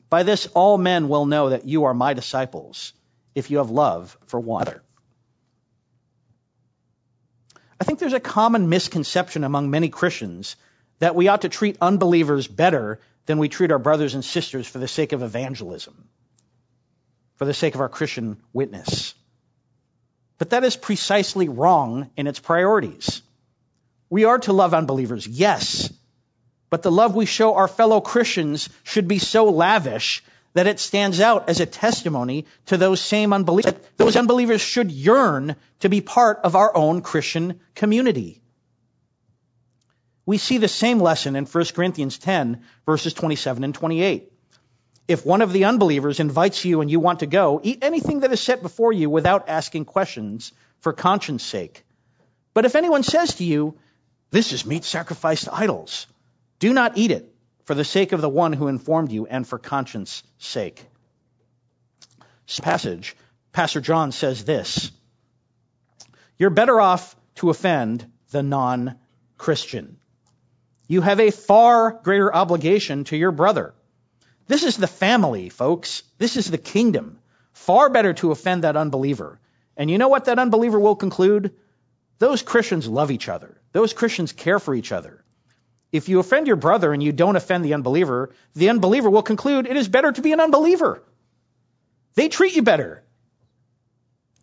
By 0.10 0.24
this 0.24 0.48
all 0.48 0.78
men 0.78 1.10
will 1.10 1.26
know 1.26 1.50
that 1.50 1.66
you 1.66 1.84
are 1.84 1.94
my 1.94 2.14
disciples, 2.14 2.94
if 3.36 3.52
you 3.52 3.58
have 3.58 3.70
love 3.70 4.18
for 4.26 4.40
one 4.40 4.64
another. 4.64 4.82
I 7.82 7.84
think 7.84 7.98
there's 7.98 8.14
a 8.14 8.20
common 8.20 8.70
misconception 8.70 9.44
among 9.44 9.72
many 9.72 9.90
Christians 9.90 10.56
that 11.00 11.16
we 11.16 11.30
ought 11.30 11.42
to 11.42 11.50
treat 11.50 11.80
unbelievers 11.82 12.48
better 12.48 13.00
than 13.26 13.40
we 13.40 13.50
treat 13.50 13.72
our 13.72 13.80
brothers 13.80 14.14
and 14.14 14.24
sisters 14.24 14.68
for 14.68 14.78
the 14.78 14.88
sake 14.88 15.14
of 15.14 15.24
evangelism, 15.24 16.08
for 17.38 17.46
the 17.46 17.56
sake 17.56 17.74
of 17.74 17.82
our 17.82 17.90
Christian 17.90 18.38
witness. 18.54 19.16
But 20.38 20.52
that 20.52 20.64
is 20.64 20.78
precisely 20.78 21.50
wrong 21.50 22.12
in 22.16 22.28
its 22.28 22.38
priorities. 22.38 23.24
We 24.12 24.26
are 24.26 24.38
to 24.38 24.54
love 24.54 24.76
unbelievers, 24.76 25.26
yes, 25.26 25.92
but 26.70 26.84
the 26.84 26.92
love 26.92 27.16
we 27.16 27.26
show 27.26 27.56
our 27.56 27.68
fellow 27.68 28.00
Christians 28.00 28.70
should 28.84 29.08
be 29.08 29.18
so 29.18 29.46
lavish 29.46 30.24
that 30.54 30.68
it 30.68 30.80
stands 30.80 31.20
out 31.20 31.50
as 31.50 31.60
a 31.60 31.66
testimony 31.66 32.46
to 32.68 32.78
those 32.78 33.00
same 33.00 33.34
unbelievers. 33.34 33.74
Those 33.98 34.16
unbelievers 34.16 34.62
should 34.62 34.92
yearn 34.92 35.56
to 35.80 35.90
be 35.90 36.02
part 36.02 36.40
of 36.44 36.56
our 36.56 36.76
own 36.76 37.02
Christian 37.02 37.60
community. 37.74 38.42
We 40.26 40.38
see 40.38 40.58
the 40.58 40.68
same 40.68 41.00
lesson 41.00 41.36
in 41.36 41.46
1 41.46 41.66
Corinthians 41.74 42.18
10 42.18 42.64
verses 42.86 43.14
27 43.14 43.64
and 43.64 43.74
28. 43.74 44.32
If 45.08 45.26
one 45.26 45.42
of 45.42 45.52
the 45.52 45.66
unbelievers 45.66 46.20
invites 46.20 46.64
you 46.64 46.82
and 46.82 46.90
you 46.90 47.00
want 47.00 47.20
to 47.20 47.26
go, 47.26 47.60
eat 47.64 47.80
anything 47.82 48.22
that 48.22 48.32
is 48.32 48.40
set 48.40 48.62
before 48.62 48.94
you 48.94 49.10
without 49.10 49.50
asking 49.50 49.86
questions 49.86 50.54
for 50.80 50.94
conscience 50.94 51.44
sake. 51.44 51.84
But 52.54 52.66
if 52.66 52.76
anyone 52.76 53.04
says 53.04 53.36
to 53.36 53.44
you, 53.44 53.78
this 54.30 54.54
is 54.54 54.66
meat 54.66 54.84
sacrificed 54.84 55.46
to 55.46 55.54
idols, 55.54 56.08
do 56.60 56.74
not 56.74 56.98
eat 56.98 57.12
it 57.12 57.31
for 57.72 57.76
the 57.76 57.86
sake 57.86 58.12
of 58.12 58.20
the 58.20 58.28
one 58.28 58.52
who 58.52 58.68
informed 58.68 59.14
you 59.14 59.26
and 59.28 59.48
for 59.48 59.58
conscience 59.58 60.24
sake. 60.40 60.86
This 62.46 62.60
passage, 62.60 63.16
Pastor 63.54 63.80
John 63.80 64.12
says 64.12 64.44
this 64.44 64.92
You're 66.38 66.50
better 66.50 66.82
off 66.82 67.16
to 67.36 67.50
offend 67.50 68.12
the 68.32 68.44
non 68.44 68.96
Christian. 69.38 69.96
You 70.90 71.00
have 71.00 71.22
a 71.22 71.32
far 71.32 71.98
greater 72.04 72.36
obligation 72.36 73.06
to 73.06 73.16
your 73.16 73.32
brother. 73.32 73.74
This 74.48 74.64
is 74.64 74.76
the 74.76 74.86
family, 74.86 75.48
folks. 75.48 76.04
This 76.18 76.36
is 76.36 76.52
the 76.52 76.58
kingdom. 76.58 77.20
Far 77.54 77.90
better 77.90 78.12
to 78.16 78.32
offend 78.32 78.66
that 78.66 78.76
unbeliever. 78.76 79.40
And 79.78 79.90
you 79.90 79.98
know 79.98 80.10
what 80.10 80.26
that 80.26 80.40
unbeliever 80.40 80.78
will 80.78 80.98
conclude? 80.98 81.54
Those 82.20 82.42
Christians 82.42 82.90
love 82.90 83.12
each 83.12 83.30
other. 83.30 83.62
Those 83.72 83.94
Christians 83.94 84.34
care 84.34 84.60
for 84.60 84.76
each 84.76 84.92
other. 84.92 85.21
If 85.92 86.08
you 86.08 86.20
offend 86.20 86.48
your 86.48 86.56
brother 86.56 86.94
and 86.94 87.04
you 87.04 87.12
don't 87.12 87.36
offend 87.36 87.66
the 87.66 87.74
unbeliever, 87.74 88.34
the 88.56 88.70
unbeliever 88.70 89.10
will 89.10 89.24
conclude 89.24 89.68
it 89.68 89.76
is 89.76 89.88
better 89.88 90.12
to 90.12 90.22
be 90.22 90.32
an 90.32 90.40
unbeliever. 90.40 91.04
They 92.16 92.30
treat 92.30 92.56
you 92.56 92.62
better. 92.62 93.04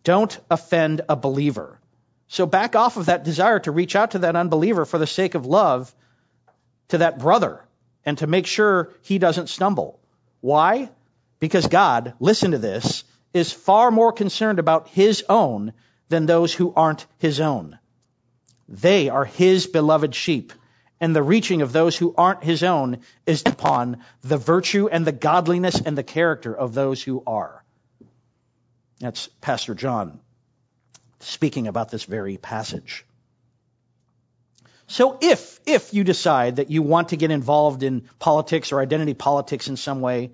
Don't 0.03 0.39
offend 0.49 1.01
a 1.09 1.15
believer. 1.15 1.79
So 2.27 2.45
back 2.45 2.75
off 2.75 2.97
of 2.97 3.07
that 3.07 3.23
desire 3.23 3.59
to 3.59 3.71
reach 3.71 3.95
out 3.95 4.11
to 4.11 4.19
that 4.19 4.35
unbeliever 4.35 4.85
for 4.85 4.99
the 4.99 5.07
sake 5.07 5.33
of 5.33 5.45
love 5.45 5.93
to 6.89 6.99
that 6.99 7.19
brother 7.19 7.65
and 8.05 8.17
to 8.19 8.27
make 8.27 8.45
sure 8.45 8.93
he 9.01 9.17
doesn't 9.17 9.49
stumble. 9.49 9.99
Why? 10.41 10.89
Because 11.39 11.67
God, 11.67 12.13
listen 12.19 12.51
to 12.51 12.57
this, 12.57 13.03
is 13.33 13.51
far 13.51 13.89
more 13.91 14.11
concerned 14.11 14.59
about 14.59 14.89
his 14.89 15.23
own 15.27 15.73
than 16.09 16.25
those 16.25 16.53
who 16.53 16.73
aren't 16.75 17.05
his 17.17 17.39
own. 17.39 17.77
They 18.67 19.09
are 19.09 19.25
his 19.25 19.67
beloved 19.67 20.13
sheep 20.13 20.53
and 21.01 21.15
the 21.15 21.23
reaching 21.23 21.61
of 21.61 21.71
those 21.71 21.95
who 21.97 22.13
aren't 22.17 22.43
his 22.43 22.63
own 22.63 22.99
is 23.25 23.43
upon 23.45 24.03
the 24.21 24.37
virtue 24.37 24.87
and 24.87 25.05
the 25.05 25.11
godliness 25.11 25.79
and 25.79 25.97
the 25.97 26.03
character 26.03 26.53
of 26.53 26.73
those 26.73 27.01
who 27.01 27.23
are. 27.25 27.63
That's 28.99 29.27
Pastor 29.41 29.75
John 29.75 30.19
speaking 31.21 31.67
about 31.67 31.89
this 31.89 32.03
very 32.03 32.37
passage. 32.37 33.05
So 34.87 35.17
if, 35.21 35.59
if 35.65 35.93
you 35.93 36.03
decide 36.03 36.57
that 36.57 36.71
you 36.71 36.81
want 36.81 37.09
to 37.09 37.17
get 37.17 37.31
involved 37.31 37.83
in 37.83 38.09
politics 38.17 38.71
or 38.71 38.81
identity 38.81 39.13
politics 39.13 39.67
in 39.67 39.77
some 39.77 40.01
way, 40.01 40.31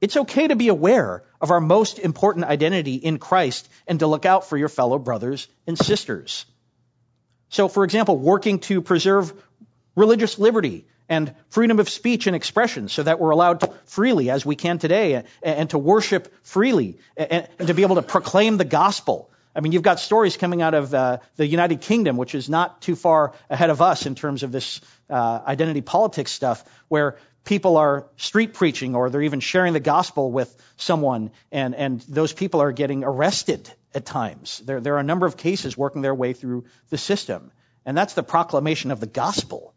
it's 0.00 0.16
okay 0.16 0.46
to 0.46 0.54
be 0.54 0.68
aware 0.68 1.24
of 1.40 1.50
our 1.50 1.60
most 1.60 1.98
important 1.98 2.44
identity 2.44 2.94
in 2.94 3.18
Christ 3.18 3.68
and 3.86 3.98
to 4.00 4.06
look 4.06 4.26
out 4.26 4.46
for 4.48 4.56
your 4.56 4.68
fellow 4.68 4.98
brothers 4.98 5.48
and 5.66 5.78
sisters. 5.78 6.44
So, 7.48 7.68
for 7.68 7.84
example, 7.84 8.18
working 8.18 8.58
to 8.60 8.82
preserve 8.82 9.32
religious 9.98 10.38
liberty 10.38 10.86
and 11.08 11.34
freedom 11.48 11.80
of 11.80 11.88
speech 11.88 12.26
and 12.26 12.36
expression 12.36 12.88
so 12.88 13.02
that 13.02 13.18
we're 13.18 13.30
allowed 13.30 13.60
to 13.60 13.72
freely 13.86 14.30
as 14.30 14.46
we 14.46 14.54
can 14.54 14.78
today 14.78 15.24
and 15.42 15.70
to 15.70 15.78
worship 15.78 16.32
freely 16.44 16.98
and 17.16 17.48
to 17.58 17.74
be 17.74 17.82
able 17.82 17.96
to 17.96 18.02
proclaim 18.02 18.56
the 18.58 18.64
gospel. 18.64 19.30
I 19.56 19.60
mean, 19.60 19.72
you've 19.72 19.82
got 19.82 19.98
stories 19.98 20.36
coming 20.36 20.62
out 20.62 20.74
of 20.74 20.94
uh, 20.94 21.18
the 21.36 21.46
United 21.46 21.80
Kingdom, 21.80 22.16
which 22.16 22.34
is 22.34 22.48
not 22.48 22.80
too 22.80 22.94
far 22.94 23.32
ahead 23.50 23.70
of 23.70 23.82
us 23.82 24.06
in 24.06 24.14
terms 24.14 24.44
of 24.44 24.52
this 24.52 24.80
uh, 25.10 25.40
identity 25.44 25.80
politics 25.80 26.30
stuff, 26.30 26.64
where 26.86 27.16
people 27.44 27.76
are 27.76 28.06
street 28.18 28.54
preaching 28.54 28.94
or 28.94 29.10
they're 29.10 29.22
even 29.22 29.40
sharing 29.40 29.72
the 29.72 29.80
gospel 29.80 30.30
with 30.30 30.54
someone, 30.76 31.32
and, 31.50 31.74
and 31.74 32.02
those 32.02 32.32
people 32.32 32.60
are 32.60 32.70
getting 32.70 33.02
arrested 33.02 33.68
at 33.94 34.06
times. 34.06 34.62
There, 34.64 34.80
there 34.80 34.94
are 34.94 35.00
a 35.00 35.10
number 35.12 35.26
of 35.26 35.36
cases 35.36 35.76
working 35.76 36.02
their 36.02 36.14
way 36.14 36.34
through 36.34 36.66
the 36.90 36.98
system. 36.98 37.50
And 37.84 37.96
that's 37.96 38.12
the 38.12 38.22
proclamation 38.22 38.90
of 38.90 39.00
the 39.00 39.06
gospel. 39.06 39.74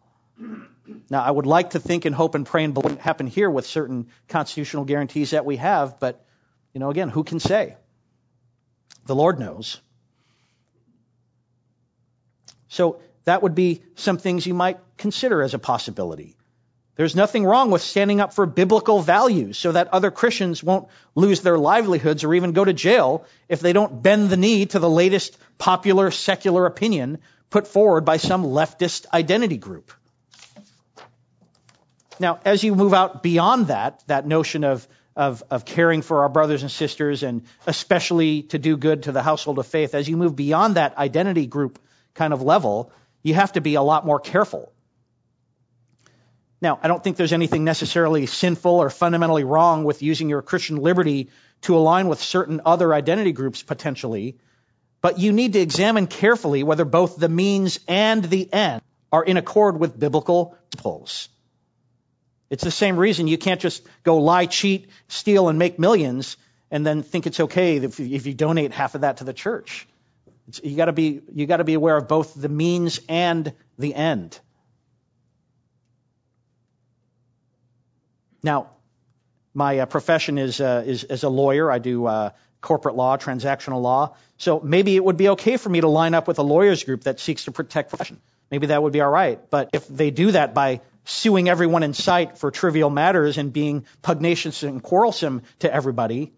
Now, 1.11 1.21
I 1.21 1.29
would 1.29 1.45
like 1.45 1.71
to 1.71 1.79
think 1.79 2.05
and 2.05 2.15
hope 2.15 2.35
and 2.35 2.45
pray 2.45 2.63
and 2.63 2.73
believe 2.73 2.97
happen 2.97 3.27
here 3.27 3.49
with 3.49 3.65
certain 3.65 4.07
constitutional 4.29 4.85
guarantees 4.85 5.31
that 5.31 5.43
we 5.43 5.57
have, 5.57 5.99
but, 5.99 6.25
you 6.73 6.79
know, 6.79 6.89
again, 6.89 7.09
who 7.09 7.25
can 7.25 7.41
say? 7.41 7.75
The 9.07 9.13
Lord 9.13 9.37
knows. 9.37 9.81
So 12.69 13.01
that 13.25 13.43
would 13.43 13.55
be 13.55 13.81
some 13.95 14.19
things 14.19 14.47
you 14.47 14.53
might 14.53 14.79
consider 14.95 15.41
as 15.41 15.53
a 15.53 15.59
possibility. 15.59 16.37
There's 16.95 17.13
nothing 17.13 17.43
wrong 17.43 17.71
with 17.71 17.81
standing 17.81 18.21
up 18.21 18.33
for 18.33 18.45
biblical 18.45 19.01
values 19.01 19.57
so 19.57 19.73
that 19.73 19.89
other 19.89 20.11
Christians 20.11 20.63
won't 20.63 20.87
lose 21.13 21.41
their 21.41 21.57
livelihoods 21.57 22.23
or 22.23 22.33
even 22.33 22.53
go 22.53 22.63
to 22.63 22.71
jail 22.71 23.25
if 23.49 23.59
they 23.59 23.73
don't 23.73 24.01
bend 24.01 24.29
the 24.29 24.37
knee 24.37 24.65
to 24.67 24.79
the 24.79 24.89
latest 24.89 25.37
popular 25.57 26.09
secular 26.09 26.65
opinion 26.65 27.17
put 27.49 27.67
forward 27.67 28.05
by 28.05 28.15
some 28.15 28.45
leftist 28.45 29.07
identity 29.13 29.57
group. 29.57 29.91
Now, 32.21 32.39
as 32.45 32.63
you 32.63 32.75
move 32.75 32.93
out 32.93 33.21
beyond 33.23 33.67
that, 33.67 34.03
that 34.07 34.25
notion 34.25 34.63
of, 34.63 34.87
of, 35.15 35.43
of 35.49 35.65
caring 35.65 36.01
for 36.01 36.21
our 36.21 36.29
brothers 36.29 36.61
and 36.61 36.71
sisters 36.71 37.23
and 37.23 37.43
especially 37.67 38.43
to 38.43 38.59
do 38.59 38.77
good 38.77 39.03
to 39.03 39.11
the 39.11 39.21
household 39.21 39.59
of 39.59 39.67
faith, 39.67 39.95
as 39.95 40.07
you 40.07 40.15
move 40.15 40.35
beyond 40.35 40.75
that 40.75 40.97
identity 40.97 41.47
group 41.47 41.79
kind 42.13 42.31
of 42.31 42.41
level, 42.41 42.91
you 43.23 43.33
have 43.33 43.51
to 43.53 43.61
be 43.61 43.75
a 43.75 43.81
lot 43.81 44.05
more 44.05 44.19
careful 44.19 44.71
now, 46.61 46.79
I 46.83 46.87
don't 46.87 47.03
think 47.03 47.17
there's 47.17 47.33
anything 47.33 47.63
necessarily 47.63 48.27
sinful 48.27 48.71
or 48.71 48.91
fundamentally 48.91 49.43
wrong 49.43 49.83
with 49.83 50.03
using 50.03 50.29
your 50.29 50.43
Christian 50.43 50.77
liberty 50.77 51.29
to 51.61 51.75
align 51.75 52.07
with 52.07 52.21
certain 52.21 52.61
other 52.65 52.93
identity 52.93 53.31
groups 53.31 53.63
potentially, 53.63 54.37
but 55.01 55.17
you 55.17 55.31
need 55.31 55.53
to 55.53 55.59
examine 55.59 56.05
carefully 56.05 56.61
whether 56.61 56.85
both 56.85 57.17
the 57.17 57.29
means 57.29 57.79
and 57.87 58.23
the 58.23 58.51
end 58.53 58.83
are 59.11 59.23
in 59.23 59.37
accord 59.37 59.79
with 59.79 59.99
biblical 59.99 60.55
principles. 60.69 61.29
It's 62.51 62.63
the 62.63 62.69
same 62.69 62.97
reason 62.97 63.27
you 63.27 63.37
can't 63.37 63.61
just 63.61 63.81
go 64.03 64.17
lie, 64.17 64.45
cheat, 64.45 64.89
steal, 65.07 65.47
and 65.47 65.57
make 65.57 65.79
millions 65.79 66.35
and 66.69 66.85
then 66.85 67.01
think 67.01 67.25
it's 67.25 67.39
okay 67.39 67.77
if 67.77 67.99
you 67.99 68.33
donate 68.33 68.73
half 68.73 68.93
of 68.93 69.01
that 69.01 69.17
to 69.17 69.23
the 69.23 69.33
church. 69.33 69.87
It's, 70.49 70.61
you 70.61 70.75
gotta 70.75 70.91
be, 70.91 71.21
you 71.33 71.45
gotta 71.45 71.63
be 71.63 71.75
aware 71.75 71.95
of 71.95 72.09
both 72.09 72.33
the 72.33 72.49
means 72.49 72.99
and 73.07 73.53
the 73.79 73.95
end. 73.95 74.37
Now, 78.43 78.71
my 79.53 79.79
uh, 79.79 79.85
profession 79.85 80.37
is, 80.37 80.59
uh, 80.59 80.83
is 80.85 81.05
as 81.05 81.23
a 81.23 81.29
lawyer. 81.29 81.71
I 81.71 81.79
do 81.79 82.05
uh, 82.05 82.31
corporate 82.59 82.95
law, 82.95 83.15
transactional 83.15 83.81
law. 83.81 84.15
So 84.37 84.59
maybe 84.59 84.97
it 84.97 85.03
would 85.03 85.17
be 85.17 85.29
okay 85.29 85.55
for 85.55 85.69
me 85.69 85.79
to 85.79 85.87
line 85.87 86.13
up 86.13 86.27
with 86.27 86.39
a 86.39 86.43
lawyers 86.43 86.83
group 86.83 87.03
that 87.03 87.21
seeks 87.21 87.45
to 87.45 87.51
protect 87.51 87.89
profession. 87.89 88.19
Maybe 88.49 88.67
that 88.67 88.83
would 88.83 88.91
be 88.91 88.99
all 88.99 89.09
right. 89.09 89.39
But 89.49 89.69
if 89.71 89.87
they 89.87 90.11
do 90.11 90.31
that 90.31 90.53
by 90.53 90.81
suing 91.03 91.49
everyone 91.49 91.83
in 91.83 91.93
sight 91.93 92.37
for 92.37 92.51
trivial 92.51 92.89
matters 92.89 93.37
and 93.37 93.51
being 93.51 93.85
pugnacious 94.01 94.63
and 94.63 94.81
quarrelsome 94.83 95.43
to 95.59 95.73
everybody, 95.73 96.33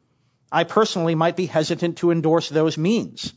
I 0.52 0.64
personally 0.64 1.16
might 1.16 1.36
be 1.36 1.46
hesitant 1.46 1.98
to 1.98 2.12
endorse 2.12 2.50
those 2.50 2.78
means. 2.78 3.34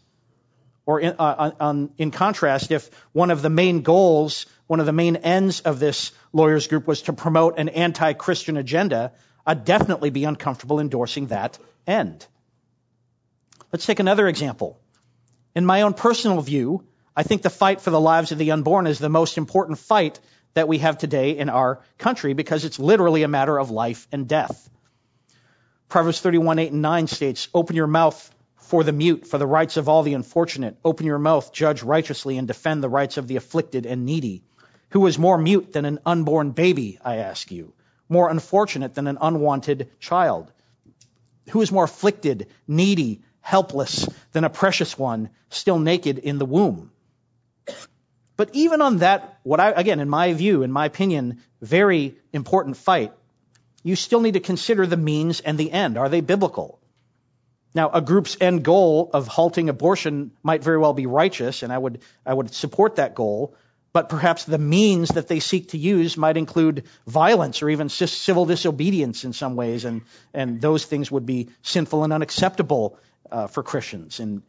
Or 0.84 1.00
in, 1.00 1.16
uh, 1.18 1.50
on, 1.58 1.90
in 1.98 2.10
contrast, 2.10 2.70
if 2.70 2.90
one 3.12 3.30
of 3.30 3.42
the 3.42 3.50
main 3.50 3.82
goals 3.82 4.46
one 4.66 4.80
of 4.80 4.86
the 4.86 4.92
main 4.92 5.16
ends 5.16 5.60
of 5.60 5.78
this 5.78 6.12
lawyers 6.32 6.66
group 6.66 6.86
was 6.86 7.02
to 7.02 7.12
promote 7.12 7.58
an 7.58 7.68
anti-Christian 7.68 8.56
agenda, 8.56 9.12
I'd 9.46 9.64
definitely 9.64 10.10
be 10.10 10.24
uncomfortable 10.24 10.80
endorsing 10.80 11.28
that 11.28 11.58
end. 11.86 12.26
Let's 13.72 13.86
take 13.86 14.00
another 14.00 14.26
example. 14.26 14.80
In 15.54 15.64
my 15.64 15.82
own 15.82 15.94
personal 15.94 16.40
view, 16.40 16.84
I 17.16 17.22
think 17.22 17.42
the 17.42 17.50
fight 17.50 17.80
for 17.80 17.90
the 17.90 18.00
lives 18.00 18.32
of 18.32 18.38
the 18.38 18.50
unborn 18.50 18.86
is 18.86 18.98
the 18.98 19.08
most 19.08 19.38
important 19.38 19.78
fight 19.78 20.18
that 20.56 20.68
we 20.68 20.78
have 20.78 20.96
today 20.96 21.36
in 21.36 21.50
our 21.50 21.82
country 21.98 22.32
because 22.32 22.64
it's 22.64 22.78
literally 22.78 23.22
a 23.22 23.28
matter 23.28 23.58
of 23.58 23.70
life 23.70 24.08
and 24.10 24.26
death. 24.26 24.70
Proverbs 25.90 26.18
31, 26.22 26.58
8 26.58 26.72
and 26.72 26.80
9 26.80 27.06
states, 27.08 27.48
Open 27.52 27.76
your 27.76 27.86
mouth 27.86 28.34
for 28.56 28.82
the 28.82 28.90
mute, 28.90 29.26
for 29.26 29.36
the 29.36 29.46
rights 29.46 29.76
of 29.76 29.90
all 29.90 30.02
the 30.02 30.14
unfortunate. 30.14 30.78
Open 30.82 31.04
your 31.04 31.18
mouth, 31.18 31.52
judge 31.52 31.82
righteously, 31.82 32.38
and 32.38 32.48
defend 32.48 32.82
the 32.82 32.88
rights 32.88 33.18
of 33.18 33.28
the 33.28 33.36
afflicted 33.36 33.84
and 33.84 34.06
needy. 34.06 34.44
Who 34.90 35.06
is 35.06 35.18
more 35.18 35.36
mute 35.36 35.74
than 35.74 35.84
an 35.84 35.98
unborn 36.06 36.52
baby, 36.52 36.98
I 37.04 37.16
ask 37.16 37.52
you? 37.52 37.74
More 38.08 38.30
unfortunate 38.30 38.94
than 38.94 39.08
an 39.08 39.18
unwanted 39.20 39.90
child? 40.00 40.50
Who 41.50 41.60
is 41.60 41.70
more 41.70 41.84
afflicted, 41.84 42.46
needy, 42.66 43.20
helpless 43.42 44.08
than 44.32 44.44
a 44.44 44.50
precious 44.50 44.98
one 44.98 45.28
still 45.50 45.78
naked 45.78 46.16
in 46.16 46.38
the 46.38 46.46
womb? 46.46 46.92
But 48.36 48.50
even 48.52 48.82
on 48.82 48.98
that, 48.98 49.38
what 49.42 49.60
I, 49.60 49.70
again, 49.70 50.00
in 50.00 50.08
my 50.08 50.32
view, 50.32 50.62
in 50.62 50.70
my 50.70 50.86
opinion, 50.86 51.42
very 51.60 52.16
important 52.32 52.76
fight, 52.76 53.12
you 53.82 53.96
still 53.96 54.20
need 54.20 54.34
to 54.34 54.40
consider 54.40 54.86
the 54.86 54.96
means 54.96 55.40
and 55.40 55.56
the 55.56 55.70
end. 55.70 55.96
Are 55.96 56.08
they 56.08 56.20
biblical? 56.20 56.78
Now, 57.74 57.90
a 57.90 58.00
group's 58.00 58.36
end 58.40 58.64
goal 58.64 59.10
of 59.12 59.26
halting 59.26 59.68
abortion 59.68 60.32
might 60.42 60.62
very 60.62 60.78
well 60.78 60.94
be 60.94 61.06
righteous, 61.06 61.62
and 61.62 61.72
I 61.72 61.78
would, 61.78 62.00
I 62.24 62.34
would 62.34 62.54
support 62.54 62.96
that 62.96 63.14
goal 63.14 63.54
but 63.96 64.10
perhaps 64.10 64.44
the 64.44 64.58
means 64.58 65.08
that 65.08 65.26
they 65.26 65.40
seek 65.40 65.70
to 65.70 65.78
use 65.78 66.18
might 66.18 66.36
include 66.36 66.84
violence 67.06 67.62
or 67.62 67.70
even 67.70 67.88
civil 67.88 68.44
disobedience 68.44 69.24
in 69.24 69.32
some 69.32 69.56
ways, 69.56 69.86
and, 69.86 70.02
and 70.34 70.60
those 70.60 70.84
things 70.84 71.10
would 71.10 71.24
be 71.24 71.48
sinful 71.62 72.04
and 72.04 72.12
unacceptable 72.12 72.98
uh, 73.32 73.46
for 73.46 73.62
Christians. 73.62 74.20
And, 74.20 74.42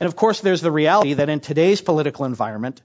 and 0.00 0.06
of 0.06 0.14
course, 0.14 0.40
there's 0.40 0.60
the 0.60 0.70
reality 0.70 1.14
that 1.14 1.28
in 1.28 1.40
today's 1.40 1.80
political 1.80 2.24
environment, 2.24 2.82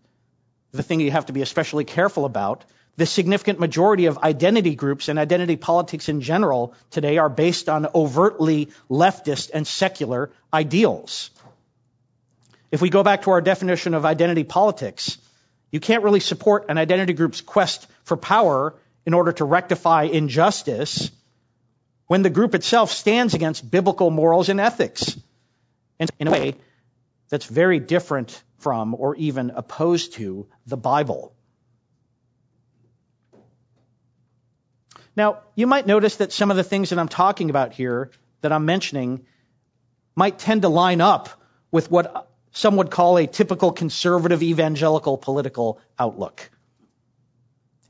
the 0.72 0.84
thing 0.84 1.00
you 1.00 1.12
have 1.12 1.28
to 1.28 1.34
be 1.34 1.42
especially 1.42 1.84
careful 1.84 2.26
about, 2.26 2.66
the 2.96 3.06
significant 3.06 3.60
majority 3.60 4.06
of 4.06 4.20
identity 4.20 4.76
groups 4.76 5.10
and 5.10 5.18
identity 5.18 5.56
politics 5.56 6.10
in 6.10 6.22
general 6.22 6.74
today 6.92 7.18
are 7.18 7.30
based 7.30 7.70
on 7.70 7.88
overtly 7.94 8.70
leftist 8.90 9.52
and 9.54 9.66
secular 9.66 10.32
ideals. 10.54 11.32
If 12.72 12.82
we 12.82 12.90
go 12.90 13.04
back 13.04 13.24
to 13.24 13.32
our 13.32 13.42
definition 13.42 13.94
of 13.94 14.06
identity 14.06 14.44
politics, 14.44 15.18
you 15.72 15.80
can't 15.80 16.04
really 16.04 16.20
support 16.20 16.66
an 16.70 16.78
identity 16.78 17.14
group's 17.14 17.42
quest 17.42 17.88
for 18.04 18.18
power 18.18 18.76
in 19.06 19.14
order 19.14 19.32
to 19.34 19.46
rectify 19.46 20.04
injustice 20.04 21.12
when 22.08 22.22
the 22.22 22.30
group 22.30 22.56
itself 22.56 22.92
stands 22.92 23.34
against 23.34 23.70
biblical 23.70 24.10
morals 24.10 24.50
and 24.50 24.60
ethics. 24.60 25.18
And 26.00 26.10
in 26.20 26.28
a 26.28 26.32
way 26.32 26.56
that's 27.34 27.46
very 27.46 27.80
different 27.80 28.44
from 28.60 28.94
or 28.94 29.16
even 29.16 29.50
opposed 29.56 30.14
to 30.14 30.46
the 30.68 30.78
Bible. 30.78 31.34
Now, 35.16 35.40
you 35.56 35.66
might 35.66 35.88
notice 35.88 36.18
that 36.18 36.32
some 36.32 36.52
of 36.52 36.58
the 36.58 36.64
things 36.64 36.92
that 36.92 37.00
I'm 37.00 37.08
talking 37.08 37.50
about 37.50 37.74
here, 37.74 38.12
that 38.42 38.52
I'm 38.52 38.68
mentioning, 38.68 39.26
might 40.16 40.38
tend 40.38 40.62
to 40.62 40.70
line 40.70 41.02
up 41.02 41.28
with 41.72 41.90
what 41.90 42.30
some 42.52 42.76
would 42.76 42.92
call 42.92 43.18
a 43.18 43.26
typical 43.26 43.72
conservative 43.72 44.44
evangelical 44.44 45.18
political 45.18 45.80
outlook. 45.98 46.52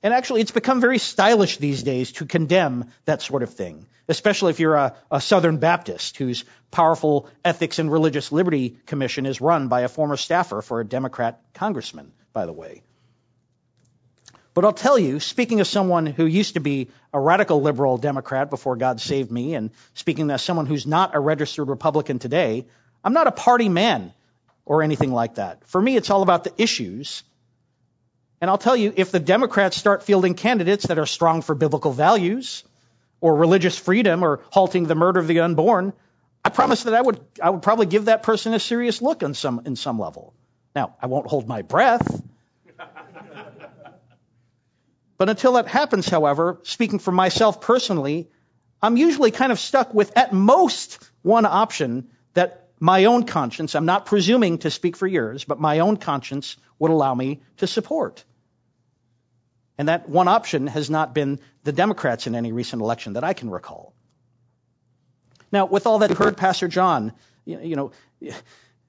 And 0.04 0.14
actually, 0.14 0.42
it's 0.42 0.52
become 0.52 0.82
very 0.82 0.98
stylish 0.98 1.58
these 1.58 1.82
days 1.82 2.12
to 2.14 2.26
condemn 2.26 2.92
that 3.06 3.22
sort 3.22 3.42
of 3.42 3.54
thing, 3.54 3.86
especially 4.10 4.50
if 4.50 4.60
you're 4.60 4.76
a, 4.76 4.96
a, 5.10 5.22
Southern 5.22 5.58
Baptist 5.58 6.18
whose 6.18 6.44
powerful 6.72 7.30
Ethics 7.46 7.80
and 7.80 7.90
Religious 7.90 8.30
Liberty 8.30 8.78
Commission 8.86 9.26
is 9.26 9.40
run 9.40 9.70
by 9.70 9.82
a 9.82 9.88
former 9.88 10.18
staffer 10.18 10.62
for 10.62 10.82
a 10.82 10.86
Democrat 10.86 11.40
congressman, 11.54 12.12
by 12.34 12.46
the 12.46 12.52
way. 12.52 12.82
But 14.54 14.66
I'll 14.66 14.74
tell 14.74 15.00
you, 15.00 15.22
speaking 15.22 15.62
as 15.62 15.70
someone 15.70 16.06
who 16.06 16.26
used 16.26 16.56
to 16.56 16.60
be 16.60 16.90
a 17.14 17.20
radical 17.20 17.62
liberal 17.62 17.98
Democrat 17.98 18.50
before 18.50 18.76
God 18.76 19.00
saved 19.00 19.32
me, 19.32 19.56
and 19.56 19.72
speaking 19.94 20.30
as 20.32 20.42
someone 20.42 20.66
who's 20.66 20.86
not 20.86 21.16
a 21.16 21.20
registered 21.20 21.70
Republican 21.70 22.20
today, 22.20 22.66
I'm 23.06 23.14
not 23.14 23.28
a 23.28 23.32
party 23.32 23.70
man 23.70 24.14
or 24.66 24.84
anything 24.84 25.14
like 25.14 25.36
that. 25.36 25.66
For 25.66 25.82
me, 25.82 25.96
it's 25.96 26.10
all 26.10 26.24
about 26.24 26.44
the 26.44 26.54
issues 26.62 27.24
And 28.44 28.50
I'll 28.50 28.58
tell 28.58 28.76
you, 28.76 28.92
if 28.98 29.10
the 29.10 29.22
Democrats 29.22 29.78
start 29.78 30.04
fielding 30.04 30.34
candidates 30.34 30.88
that 30.88 31.00
are 31.00 31.06
strong 31.06 31.42
for 31.42 31.56
biblical 31.56 31.94
values 31.94 32.66
or 33.22 33.38
religious 33.38 33.78
freedom 33.78 34.22
or 34.22 34.42
halting 34.50 34.84
the 34.84 34.96
murder 34.96 35.22
of 35.22 35.28
the 35.28 35.40
unborn, 35.40 35.94
I 36.44 36.50
promise 36.50 36.84
that 36.84 36.94
I 36.94 37.02
would, 37.02 37.22
I 37.42 37.52
would 37.52 37.62
probably 37.62 37.86
give 37.86 38.04
that 38.06 38.22
person 38.22 38.54
a 38.54 38.60
serious 38.60 39.02
look 39.02 39.24
on 39.24 39.34
some, 39.34 39.62
in 39.66 39.78
some 39.78 39.98
level. 39.98 40.34
Now, 40.76 40.98
I 41.02 41.08
won't 41.08 41.28
hold 41.28 41.48
my 41.48 41.62
breath. 41.62 42.22
but 45.18 45.30
until 45.30 45.54
that 45.54 45.70
happens, 45.70 46.10
however, 46.10 46.60
speaking 46.64 47.00
for 47.00 47.14
myself 47.14 47.62
personally, 47.62 48.28
I'm 48.82 48.98
usually 48.98 49.32
kind 49.32 49.54
of 49.54 49.60
stuck 49.60 49.94
with 49.94 50.18
at 50.18 50.34
most 50.34 51.00
one 51.22 51.46
option 51.46 52.10
that 52.34 52.68
my 52.78 53.06
own 53.06 53.24
conscience, 53.24 53.74
I'm 53.74 53.86
not 53.86 54.06
presuming 54.06 54.58
to 54.58 54.70
speak 54.70 54.98
for 54.98 55.08
yours, 55.08 55.46
but 55.46 55.62
my 55.62 55.80
own 55.80 55.96
conscience 55.96 56.58
would 56.78 56.92
allow 56.92 57.16
me 57.16 57.40
to 57.60 57.68
support. 57.68 58.26
And 59.78 59.88
that 59.88 60.08
one 60.08 60.28
option 60.28 60.68
has 60.68 60.90
not 60.90 61.14
been 61.14 61.40
the 61.64 61.72
Democrats 61.72 62.28
in 62.28 62.36
any 62.36 62.52
recent 62.52 62.82
election 62.82 63.14
that 63.14 63.24
I 63.24 63.34
can 63.34 63.50
recall. 63.50 63.94
Now, 65.52 65.66
with 65.66 65.88
all 65.88 66.00
that 66.00 66.10
you 66.10 66.16
heard, 66.16 66.38
Pastor 66.38 66.68
John, 66.68 67.14
you 67.46 67.76
know, 67.76 67.92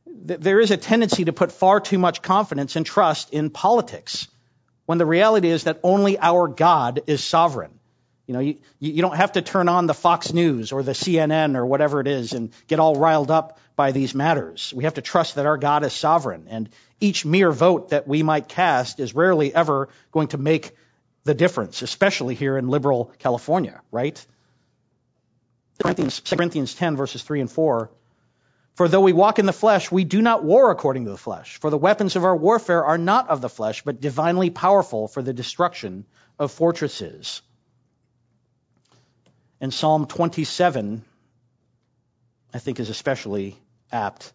there 0.07 0.61
is 0.61 0.71
a 0.71 0.77
tendency 0.77 1.25
to 1.25 1.33
put 1.33 1.53
far 1.53 1.81
too 1.81 1.99
much 1.99 2.23
confidence 2.23 2.77
and 2.77 2.85
trust 2.85 3.33
in 3.33 3.51
politics 3.51 4.29
when 4.87 4.99
the 4.99 5.07
reality 5.07 5.49
is 5.49 5.65
that 5.65 5.81
only 5.83 6.19
our 6.19 6.49
God 6.49 7.03
is 7.07 7.25
sovereign. 7.25 7.79
You 8.27 8.35
know, 8.35 8.41
you, 8.41 8.57
you 8.79 9.03
don't 9.03 9.17
have 9.17 9.33
to 9.33 9.43
turn 9.43 9.69
on 9.69 9.87
the 9.87 9.95
Fox 9.95 10.33
News 10.33 10.73
or 10.73 10.83
the 10.83 10.93
CNN 10.93 11.57
or 11.57 11.67
whatever 11.67 12.01
it 12.01 12.07
is 12.07 12.33
and 12.33 12.53
get 12.69 12.81
all 12.81 12.97
riled 12.97 13.31
up 13.31 13.59
by 13.77 13.93
these 13.93 14.15
matters. 14.15 14.73
We 14.75 14.85
have 14.85 14.95
to 14.95 15.03
trust 15.03 15.35
that 15.35 15.47
our 15.47 15.59
God 15.59 15.85
is 15.85 15.93
sovereign, 15.93 16.47
and 16.49 16.71
each 17.01 17.27
mere 17.27 17.53
vote 17.53 17.91
that 17.91 18.09
we 18.09 18.23
might 18.23 18.49
cast 18.49 18.99
is 19.01 19.15
rarely 19.15 19.55
ever 19.55 19.89
going 20.11 20.29
to 20.29 20.39
make 20.39 20.73
the 21.25 21.35
difference, 21.35 21.83
especially 21.83 22.35
here 22.35 22.57
in 22.57 22.69
liberal 22.69 23.13
California, 23.19 23.81
right? 23.91 24.25
Corinthians, 25.83 26.21
Corinthians 26.21 26.75
10, 26.75 26.97
verses 26.97 27.23
3 27.23 27.41
and 27.41 27.51
4. 27.51 27.91
For 28.75 28.89
though 28.89 29.01
we 29.01 29.13
walk 29.13 29.39
in 29.39 29.47
the 29.47 29.53
flesh, 29.53 29.91
we 29.91 30.05
do 30.05 30.21
not 30.23 30.45
war 30.45 30.71
according 30.71 31.05
to 31.05 31.11
the 31.11 31.17
flesh. 31.17 31.59
For 31.59 31.71
the 31.71 31.79
weapons 31.79 32.17
of 32.17 32.25
our 32.25 32.37
warfare 32.37 32.85
are 32.85 32.99
not 32.99 33.29
of 33.29 33.41
the 33.41 33.49
flesh, 33.49 33.83
but 33.83 34.01
divinely 34.01 34.51
powerful 34.51 35.09
for 35.09 35.23
the 35.23 35.33
destruction 35.33 36.07
of 36.39 36.53
fortresses. 36.53 37.43
And 39.65 39.73
Psalm 39.73 40.05
27, 40.05 41.03
I 42.53 42.59
think, 42.59 42.81
is 42.81 42.91
especially 42.91 43.57
apt. 43.91 44.31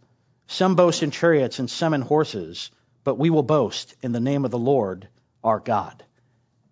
Some 0.47 0.73
boast 0.73 1.03
in 1.03 1.11
chariots 1.11 1.59
and 1.59 1.69
some 1.69 1.93
in 1.93 2.01
horses, 2.01 2.71
but 3.03 3.19
we 3.19 3.30
will 3.30 3.43
boast 3.43 3.93
in 4.01 4.11
the 4.11 4.19
name 4.19 4.43
of 4.43 4.49
the 4.49 4.57
Lord 4.57 5.07
our 5.43 5.59
God. 5.59 6.03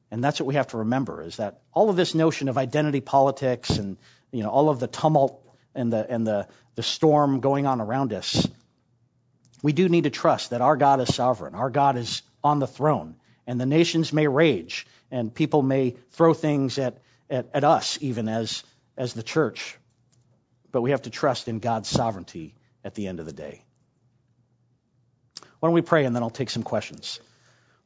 And 0.09 0.23
that's 0.23 0.39
what 0.39 0.47
we 0.47 0.55
have 0.55 0.69
to 0.69 0.77
remember 0.77 1.21
is 1.21 1.37
that 1.37 1.61
all 1.71 1.91
of 1.91 1.97
this 1.97 2.15
notion 2.15 2.49
of 2.49 2.57
identity 2.57 2.99
politics 2.99 3.77
and 3.77 3.95
you 4.31 4.41
know, 4.41 4.49
all 4.49 4.71
of 4.71 4.79
the 4.79 4.87
tumult 4.87 5.39
and 5.75 5.93
the, 5.93 6.09
and 6.09 6.25
the, 6.25 6.47
the 6.73 6.81
storm 6.81 7.41
going 7.41 7.67
on 7.67 7.79
around 7.79 8.11
us, 8.11 8.47
we 9.61 9.71
do 9.71 9.87
need 9.87 10.05
to 10.05 10.09
trust 10.09 10.49
that 10.49 10.61
our 10.61 10.77
God 10.77 10.99
is 10.99 11.13
sovereign. 11.13 11.53
Our 11.53 11.69
God 11.69 11.95
is 11.95 12.23
on 12.43 12.57
the 12.57 12.65
throne. 12.65 13.17
And 13.45 13.61
the 13.61 13.67
nations 13.67 14.11
may 14.11 14.27
rage, 14.27 14.87
and 15.11 15.31
people 15.31 15.61
may 15.61 15.91
throw 16.09 16.33
things 16.33 16.79
at, 16.79 16.97
at, 17.29 17.47
at 17.53 17.63
us, 17.63 17.97
even 18.01 18.27
as, 18.27 18.63
as 18.95 19.13
the 19.13 19.23
church. 19.23 19.77
But 20.71 20.81
we 20.81 20.91
have 20.91 21.03
to 21.03 21.09
trust 21.09 21.47
in 21.47 21.59
God's 21.59 21.89
sovereignty 21.89 22.55
at 22.83 22.95
the 22.95 23.07
end 23.07 23.19
of 23.19 23.25
the 23.25 23.33
day. 23.33 23.63
Why 25.59 25.67
don't 25.67 25.73
we 25.73 25.81
pray, 25.81 26.05
and 26.05 26.15
then 26.15 26.23
I'll 26.23 26.29
take 26.29 26.49
some 26.49 26.63
questions. 26.63 27.19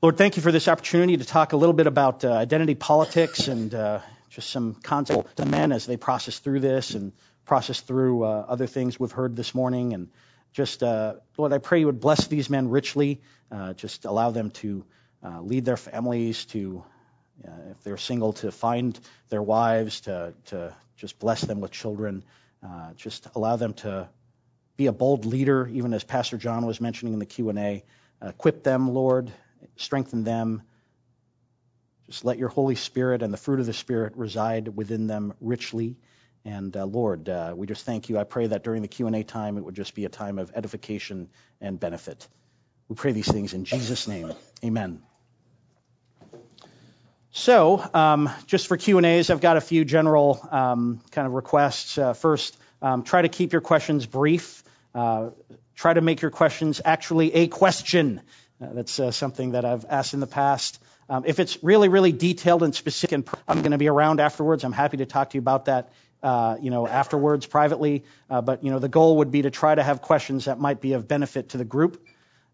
Lord, 0.02 0.18
thank 0.18 0.36
you 0.36 0.44
for 0.44 0.52
this 0.52 0.68
opportunity 0.68 1.18
to 1.18 1.26
talk 1.26 1.54
a 1.54 1.58
little 1.58 1.74
bit 1.74 1.88
about 1.88 2.26
uh, 2.26 2.34
identity 2.34 2.76
politics 2.76 3.48
and 3.48 3.74
uh, 3.74 4.00
just 4.30 4.50
some 4.50 4.74
context 4.74 5.38
to 5.38 5.46
men 5.46 5.72
as 5.72 5.86
they 5.86 5.96
process 5.96 6.40
through 6.40 6.60
this 6.60 6.96
and 6.96 7.14
process 7.46 7.80
through 7.82 8.24
uh, 8.24 8.46
other 8.48 8.68
things 8.68 9.00
we've 9.00 9.12
heard 9.12 9.36
this 9.36 9.54
morning. 9.54 9.94
And 9.94 10.10
just, 10.54 10.84
uh, 10.84 11.16
Lord, 11.38 11.54
I 11.54 11.60
pray 11.60 11.80
you 11.80 11.86
would 11.86 12.00
bless 12.00 12.28
these 12.28 12.50
men 12.50 12.70
richly. 12.70 13.22
Uh, 13.52 13.74
just 13.74 14.06
allow 14.06 14.32
them 14.32 14.52
to 14.52 14.84
uh, 15.24 15.42
lead 15.42 15.66
their 15.66 15.78
families, 15.78 16.46
to, 16.46 16.84
if 17.44 17.84
they're 17.84 17.98
single, 17.98 18.34
to 18.34 18.52
find 18.52 19.00
their 19.30 19.42
wives, 19.42 20.02
to, 20.02 20.34
to 20.46 20.76
just 20.98 21.20
bless 21.20 21.42
them 21.42 21.60
with 21.62 21.72
children. 21.72 22.24
Uh, 22.64 22.94
just 22.94 23.28
allow 23.36 23.56
them 23.56 23.74
to 23.74 24.08
be 24.78 24.88
a 24.88 24.92
bold 24.92 25.26
leader, 25.26 25.68
even 25.68 25.94
as 25.94 26.04
Pastor 26.04 26.38
John 26.38 26.66
was 26.66 26.80
mentioning 26.80 27.14
in 27.14 27.20
the 27.20 27.26
Q&A. 27.26 27.84
equip 28.22 28.64
them, 28.64 28.94
Lord, 28.94 29.32
strengthen 29.76 30.24
them. 30.24 30.64
Just 32.08 32.26
let 32.26 32.38
your 32.38 32.50
Holy 32.50 32.76
Spirit 32.76 33.22
and 33.22 33.34
the 33.34 33.38
fruit 33.38 33.60
of 33.60 33.66
the 33.66 33.74
Spirit 33.74 34.18
reside 34.18 34.68
within 34.76 35.08
them 35.08 35.34
richly. 35.40 35.98
And 36.44 36.76
uh, 36.76 36.86
Lord, 36.86 37.30
uh, 37.30 37.54
we 37.56 37.68
just 37.68 37.86
thank 37.86 38.10
you. 38.10 38.18
I 38.18 38.24
pray 38.24 38.48
that 38.48 38.64
during 38.64 38.82
the 38.82 38.88
Q&A 38.88 39.24
time, 39.24 39.58
it 39.58 39.64
would 39.64 39.76
just 39.76 39.94
be 39.96 40.06
a 40.06 40.10
time 40.10 40.40
of 40.40 40.52
edification 40.56 41.30
and 41.60 41.80
benefit. 41.80 42.28
We 42.88 42.96
pray 42.96 43.12
these 43.12 43.32
things 43.32 43.54
in 43.54 43.66
Jesus' 43.66 44.08
name. 44.08 44.34
Amen. 44.64 45.02
So, 47.34 47.82
um, 47.94 48.30
just 48.46 48.68
for 48.68 48.76
Q 48.76 48.98
and 48.98 49.06
A's, 49.06 49.30
I've 49.30 49.40
got 49.40 49.56
a 49.56 49.62
few 49.62 49.86
general 49.86 50.46
um, 50.52 51.00
kind 51.12 51.26
of 51.26 51.34
requests. 51.34 51.98
Uh, 51.98 52.12
first, 52.12 52.58
um, 52.82 53.04
try 53.04 53.22
to 53.22 53.30
keep 53.30 53.54
your 53.54 53.62
questions 53.62 54.06
brief. 54.06 54.64
Uh, 54.94 55.30
try 55.74 55.94
to 55.94 56.02
make 56.02 56.22
your 56.22 56.32
questions 56.32 56.82
actually 56.84 57.34
a 57.34 57.48
question. 57.48 58.22
Uh, 58.62 58.74
that's 58.74 59.00
uh, 59.00 59.12
something 59.12 59.52
that 59.52 59.64
I've 59.64 59.86
asked 59.88 60.14
in 60.14 60.20
the 60.20 60.28
past. 60.28 60.84
Um, 61.08 61.24
if 61.26 61.40
it's 61.40 61.64
really, 61.64 61.88
really 61.88 62.12
detailed 62.12 62.64
and 62.64 62.76
specific, 62.76 63.14
and 63.14 63.30
I'm 63.48 63.62
going 63.62 63.72
to 63.72 63.78
be 63.78 63.88
around 63.88 64.20
afterwards, 64.20 64.66
I'm 64.66 64.74
happy 64.74 64.98
to 64.98 65.06
talk 65.06 65.30
to 65.30 65.38
you 65.38 65.42
about 65.42 65.66
that. 65.66 65.94
Uh, 66.22 66.58
you 66.62 66.70
know, 66.70 66.86
afterwards 66.86 67.48
privately, 67.48 68.04
uh, 68.30 68.42
but 68.42 68.64
you 68.64 68.70
know, 68.70 68.78
the 68.78 68.90
goal 68.90 69.18
would 69.18 69.32
be 69.32 69.42
to 69.42 69.50
try 69.50 69.74
to 69.74 69.82
have 69.82 70.04
questions 70.04 70.46
that 70.46 70.60
might 70.60 70.80
be 70.80 70.94
of 70.94 71.08
benefit 71.08 71.50
to 71.50 71.58
the 71.58 71.66
group. 71.66 72.06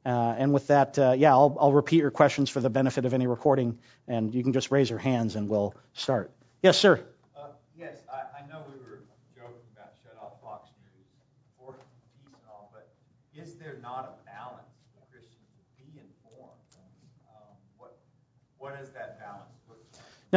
Uh, 0.08 0.34
and 0.38 0.53
with 0.53 0.68
that, 0.68 0.97
uh, 0.97 1.12
yeah, 1.18 1.36
I'll, 1.36 1.74
repeat 1.74 1.97
your 1.97 2.12
questions 2.12 2.49
for 2.49 2.62
the 2.62 2.70
benefit 2.70 3.03
of 3.03 3.14
any 3.14 3.28
recording, 3.28 3.78
and 4.08 4.34
you 4.34 4.41
can 4.41 4.53
just 4.53 4.72
raise 4.72 4.89
your 4.89 4.99
hands 4.99 5.36
and 5.36 5.49
we'll 5.49 5.76
start. 5.91 6.32
Yes, 6.64 6.80
sir. 6.80 7.03
Uh, 7.36 7.49
yes, 7.78 7.97
I, 8.08 8.47
know 8.47 8.64
we 8.72 8.80
were 8.80 9.03
joking 9.36 9.68
about 9.76 9.91
shut 9.99 10.16
off 10.24 10.39
Fox 10.41 10.70
News 10.80 11.12
for 11.60 11.74
peace 11.74 12.24
and 12.24 12.36
all, 12.47 12.72
but 12.72 12.88
is 13.36 13.55
there 13.55 13.80
not 13.84 14.16
a 14.16 14.16
balance 14.24 14.72
for 14.95 15.03
Christians 15.12 15.43
to 15.76 15.84
be 15.91 15.99
informed? 15.99 16.55
Um, 17.28 17.51
what, 17.76 17.97
what 18.60 18.80
is 18.80 18.88
that? 18.91 19.07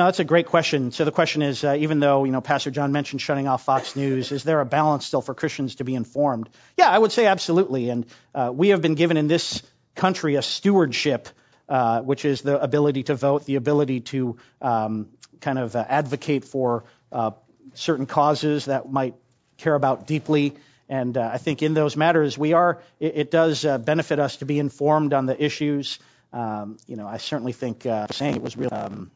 No, 0.00 0.06
that's 0.06 0.18
a 0.18 0.24
great 0.24 0.46
question. 0.46 0.92
So 0.92 1.04
the 1.04 1.12
question 1.12 1.42
is, 1.42 1.62
uh, 1.62 1.76
even 1.78 2.00
though 2.00 2.24
you 2.24 2.32
know 2.32 2.40
Pastor 2.40 2.70
John 2.70 2.90
mentioned 2.90 3.20
shutting 3.20 3.46
off 3.46 3.66
Fox 3.66 3.96
News, 3.96 4.32
is 4.32 4.44
there 4.44 4.62
a 4.62 4.64
balance 4.64 5.04
still 5.04 5.20
for 5.20 5.34
Christians 5.34 5.74
to 5.74 5.84
be 5.84 5.94
informed? 5.94 6.48
Yeah, 6.78 6.88
I 6.88 6.96
would 6.96 7.12
say 7.12 7.26
absolutely. 7.26 7.90
And 7.90 8.06
uh, 8.34 8.50
we 8.50 8.70
have 8.70 8.80
been 8.80 8.94
given 8.94 9.18
in 9.18 9.28
this 9.28 9.62
country 9.94 10.36
a 10.36 10.42
stewardship, 10.42 11.28
uh, 11.68 12.00
which 12.00 12.24
is 12.24 12.40
the 12.40 12.58
ability 12.58 13.02
to 13.02 13.14
vote, 13.14 13.44
the 13.44 13.56
ability 13.56 14.00
to 14.12 14.38
um, 14.62 15.10
kind 15.42 15.58
of 15.58 15.76
uh, 15.76 15.84
advocate 15.86 16.46
for 16.46 16.84
uh, 17.12 17.32
certain 17.74 18.06
causes 18.06 18.64
that 18.64 18.90
might 18.90 19.16
care 19.58 19.74
about 19.74 20.06
deeply. 20.06 20.54
And 20.88 21.18
uh, 21.18 21.28
I 21.30 21.36
think 21.36 21.62
in 21.62 21.74
those 21.74 21.94
matters, 21.94 22.38
we 22.38 22.54
are. 22.54 22.80
It, 23.00 23.16
it 23.16 23.30
does 23.30 23.64
benefit 23.64 24.18
us 24.18 24.36
to 24.36 24.46
be 24.46 24.58
informed 24.58 25.12
on 25.12 25.26
the 25.26 25.44
issues. 25.44 25.98
Um, 26.32 26.78
you 26.86 26.96
know, 26.96 27.06
I 27.06 27.18
certainly 27.18 27.52
think 27.52 27.82
saying 27.82 28.36
it 28.36 28.40
was 28.40 28.56
really, 28.56 28.72
um, 28.72 29.10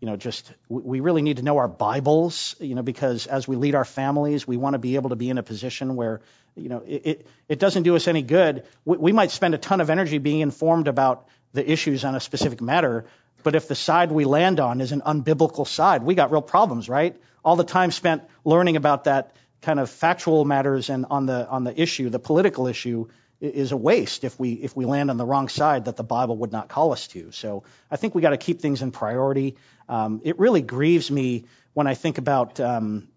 you 0.00 0.06
know, 0.06 0.16
just 0.16 0.52
we 0.68 1.00
really 1.00 1.22
need 1.22 1.38
to 1.38 1.42
know 1.42 1.56
our 1.58 1.68
Bibles, 1.68 2.54
you 2.60 2.74
know, 2.74 2.82
because 2.82 3.26
as 3.26 3.48
we 3.48 3.56
lead 3.56 3.74
our 3.74 3.84
families, 3.84 4.46
we 4.46 4.56
want 4.56 4.74
to 4.74 4.78
be 4.78 4.96
able 4.96 5.10
to 5.10 5.16
be 5.16 5.30
in 5.30 5.38
a 5.38 5.42
position 5.42 5.96
where, 5.96 6.20
you 6.54 6.68
know, 6.68 6.82
it, 6.86 7.06
it, 7.06 7.26
it 7.48 7.58
doesn't 7.58 7.84
do 7.84 7.96
us 7.96 8.06
any 8.06 8.22
good. 8.22 8.64
We, 8.84 8.98
we 8.98 9.12
might 9.12 9.30
spend 9.30 9.54
a 9.54 9.58
ton 9.58 9.80
of 9.80 9.88
energy 9.88 10.18
being 10.18 10.40
informed 10.40 10.88
about 10.88 11.28
the 11.54 11.68
issues 11.70 12.04
on 12.04 12.14
a 12.14 12.20
specific 12.20 12.60
matter, 12.60 13.06
but 13.42 13.54
if 13.54 13.68
the 13.68 13.74
side 13.74 14.12
we 14.12 14.26
land 14.26 14.60
on 14.60 14.80
is 14.80 14.92
an 14.92 15.00
unbiblical 15.00 15.66
side, 15.66 16.02
we 16.02 16.14
got 16.14 16.30
real 16.30 16.42
problems, 16.42 16.88
right? 16.88 17.16
All 17.42 17.56
the 17.56 17.64
time 17.64 17.90
spent 17.90 18.22
learning 18.44 18.76
about 18.76 19.04
that 19.04 19.34
kind 19.62 19.80
of 19.80 19.88
factual 19.88 20.44
matters 20.44 20.90
and 20.90 21.06
on 21.10 21.26
the 21.26 21.48
on 21.48 21.64
the 21.64 21.80
issue, 21.80 22.10
the 22.10 22.18
political 22.18 22.66
issue, 22.66 23.08
is 23.40 23.72
a 23.72 23.76
waste 23.76 24.24
if 24.24 24.38
we 24.40 24.52
if 24.52 24.76
we 24.76 24.84
land 24.84 25.10
on 25.10 25.16
the 25.16 25.26
wrong 25.26 25.48
side 25.48 25.86
that 25.86 25.96
the 25.96 26.04
Bible 26.04 26.36
would 26.38 26.52
not 26.52 26.68
call 26.68 26.92
us 26.92 27.06
to. 27.08 27.32
So 27.32 27.64
I 27.90 27.96
think 27.96 28.14
we 28.14 28.22
got 28.22 28.30
to 28.30 28.38
keep 28.38 28.60
things 28.60 28.82
in 28.82 28.92
priority. 28.92 29.56
Um, 29.88 30.20
it 30.24 30.38
really 30.38 30.62
grieves 30.62 31.10
me 31.10 31.44
when 31.74 31.86
I 31.86 31.94
think 31.94 32.18
about 32.18 32.58
um, 32.60 33.08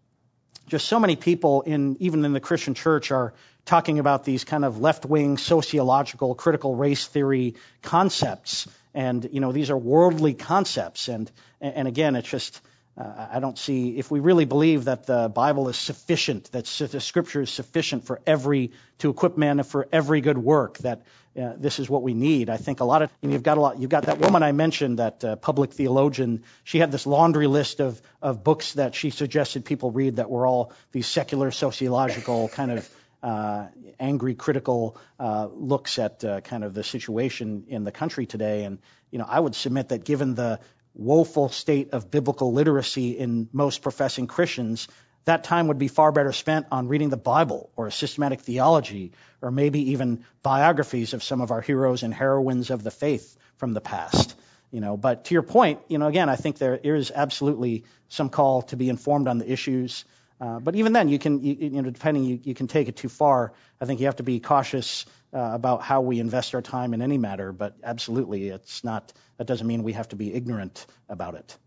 just 0.68 0.88
so 0.88 1.00
many 1.00 1.16
people 1.16 1.62
in 1.62 1.98
even 2.00 2.26
in 2.26 2.34
the 2.34 2.40
Christian 2.40 2.74
church 2.74 3.12
are 3.12 3.34
talking 3.66 4.00
about 4.00 4.24
these 4.24 4.44
kind 4.44 4.66
of 4.66 4.80
left 4.80 5.06
wing 5.06 5.38
sociological 5.38 6.36
critical 6.36 6.76
race 6.76 7.08
theory 7.08 7.56
concepts, 7.82 8.68
and 8.94 9.30
you 9.32 9.40
know 9.40 9.52
these 9.52 9.70
are 9.70 9.78
worldly 9.78 10.34
concepts, 10.34 11.08
and 11.08 11.32
and 11.62 11.88
again 11.88 12.16
it's 12.16 12.30
just 12.30 12.62
Uh, 13.00 13.28
I 13.32 13.40
don't 13.40 13.58
see, 13.58 13.98
if 13.98 14.12
we 14.12 14.20
really 14.20 14.44
believe 14.44 14.86
that 14.86 15.06
the 15.06 15.30
Bible 15.30 15.70
is 15.70 15.78
sufficient, 15.78 16.52
that 16.52 16.66
the 16.66 17.00
Scripture 17.00 17.42
is 17.42 17.50
sufficient 17.50 18.06
for 18.06 18.20
every, 18.28 18.72
to 18.98 19.10
equip 19.10 19.38
man 19.38 19.64
for 19.64 19.88
every 19.90 20.20
good 20.20 20.38
work, 20.38 20.80
that 20.80 21.04
uh, 21.40 21.54
this 21.58 21.80
is 21.80 21.90
what 21.90 22.02
we 22.02 22.14
need. 22.14 22.50
I 22.50 22.58
think 22.58 22.82
a 22.82 22.84
lot 22.84 23.02
of, 23.02 23.10
you've 23.22 23.44
got 23.44 23.58
a 23.58 23.62
lot, 23.62 23.80
you've 23.80 23.90
got 23.90 24.04
that 24.08 24.20
woman 24.20 24.44
I 24.44 24.52
mentioned, 24.52 25.00
that 25.00 25.24
uh, 25.24 25.38
public 25.38 25.72
theologian, 25.72 26.44
she 26.66 26.80
had 26.80 26.92
this 26.92 27.08
laundry 27.08 27.48
list 27.48 27.80
of, 27.80 28.02
of 28.22 28.44
books 28.44 28.74
that 28.74 28.96
she 28.96 29.12
suggested 29.12 29.64
people 29.64 29.92
read 29.92 30.18
that 30.18 30.30
were 30.30 30.46
all 30.46 30.74
these 30.92 31.08
secular, 31.08 31.52
sociological, 31.52 32.50
kind 32.50 32.72
of 32.72 32.90
uh, 33.24 33.68
angry, 33.98 34.36
critical 34.36 34.98
uh, 35.20 35.48
looks 35.54 36.00
at 36.00 36.24
uh, 36.26 36.42
kind 36.42 36.66
of 36.66 36.74
the 36.74 36.84
situation 36.84 37.66
in 37.70 37.86
the 37.86 37.92
country 37.92 38.26
today. 38.26 38.66
And, 38.66 38.80
you 39.12 39.20
know, 39.20 39.26
I 39.28 39.40
would 39.40 39.56
submit 39.56 39.90
that 39.90 40.04
given 40.04 40.36
the 40.36 40.60
woeful 41.00 41.50
state 41.50 41.92
of 41.92 42.12
biblical 42.12 42.52
literacy 42.52 43.18
in 43.18 43.48
most 43.54 43.82
professing 43.82 44.28
Christians, 44.28 44.88
that 45.26 45.44
time 45.44 45.68
would 45.68 45.80
be 45.80 45.88
far 45.88 46.12
better 46.12 46.34
spent 46.34 46.68
on 46.72 46.88
reading 46.88 47.10
the 47.10 47.18
Bible 47.18 47.70
or 47.76 47.88
a 47.88 47.92
systematic 47.92 48.42
theology 48.42 49.14
or 49.42 49.52
maybe 49.52 49.92
even 49.92 50.26
biographies 50.44 51.14
of 51.14 51.24
some 51.24 51.42
of 51.42 51.52
our 51.52 51.62
heroes 51.62 52.04
and 52.04 52.14
heroines 52.14 52.70
of 52.70 52.84
the 52.84 52.92
faith 52.92 53.38
from 53.58 53.74
the 53.74 53.82
past. 53.82 54.36
You 54.72 54.82
know, 54.82 54.98
but 54.98 55.26
to 55.26 55.34
your 55.34 55.42
point, 55.42 55.80
you 55.88 55.98
know, 55.98 56.08
again, 56.08 56.30
I 56.30 56.36
think 56.36 56.58
there 56.58 56.76
is 56.76 57.12
absolutely 57.16 57.86
some 58.10 58.30
call 58.30 58.64
to 58.64 58.76
be 58.76 58.90
informed 58.90 59.28
on 59.28 59.40
the 59.40 59.52
issues. 59.52 60.06
Uh, 60.42 60.60
but 60.60 60.76
even 60.76 60.94
then, 60.94 61.10
you 61.10 61.20
can, 61.20 61.44
you, 61.44 61.54
you 61.60 61.82
know, 61.82 61.90
depending, 61.90 62.24
you, 62.24 62.40
you, 62.44 62.54
can 62.54 62.68
take 62.68 62.88
it 62.88 62.96
too 62.96 63.10
far. 63.10 63.52
I 63.82 63.86
think 63.86 64.00
you 64.00 64.06
have 64.06 64.16
to 64.18 64.24
be 64.24 64.40
cautious 64.40 65.06
uh, 65.34 65.52
about 65.54 65.82
how 65.82 66.02
we 66.02 66.20
invest 66.20 66.56
our 66.56 66.62
time 66.62 66.94
in 66.94 67.02
any 67.02 67.18
matter. 67.18 67.52
But 67.52 67.76
absolutely, 67.84 68.48
it's 68.48 68.84
not. 68.84 69.12
That 69.38 69.48
doesn't 69.48 69.68
mean 69.68 69.84
we 69.84 69.94
have 69.94 70.08
to 70.10 70.16
be 70.16 70.34
ignorant 70.34 70.86
about 71.10 71.36
it. 71.36 71.58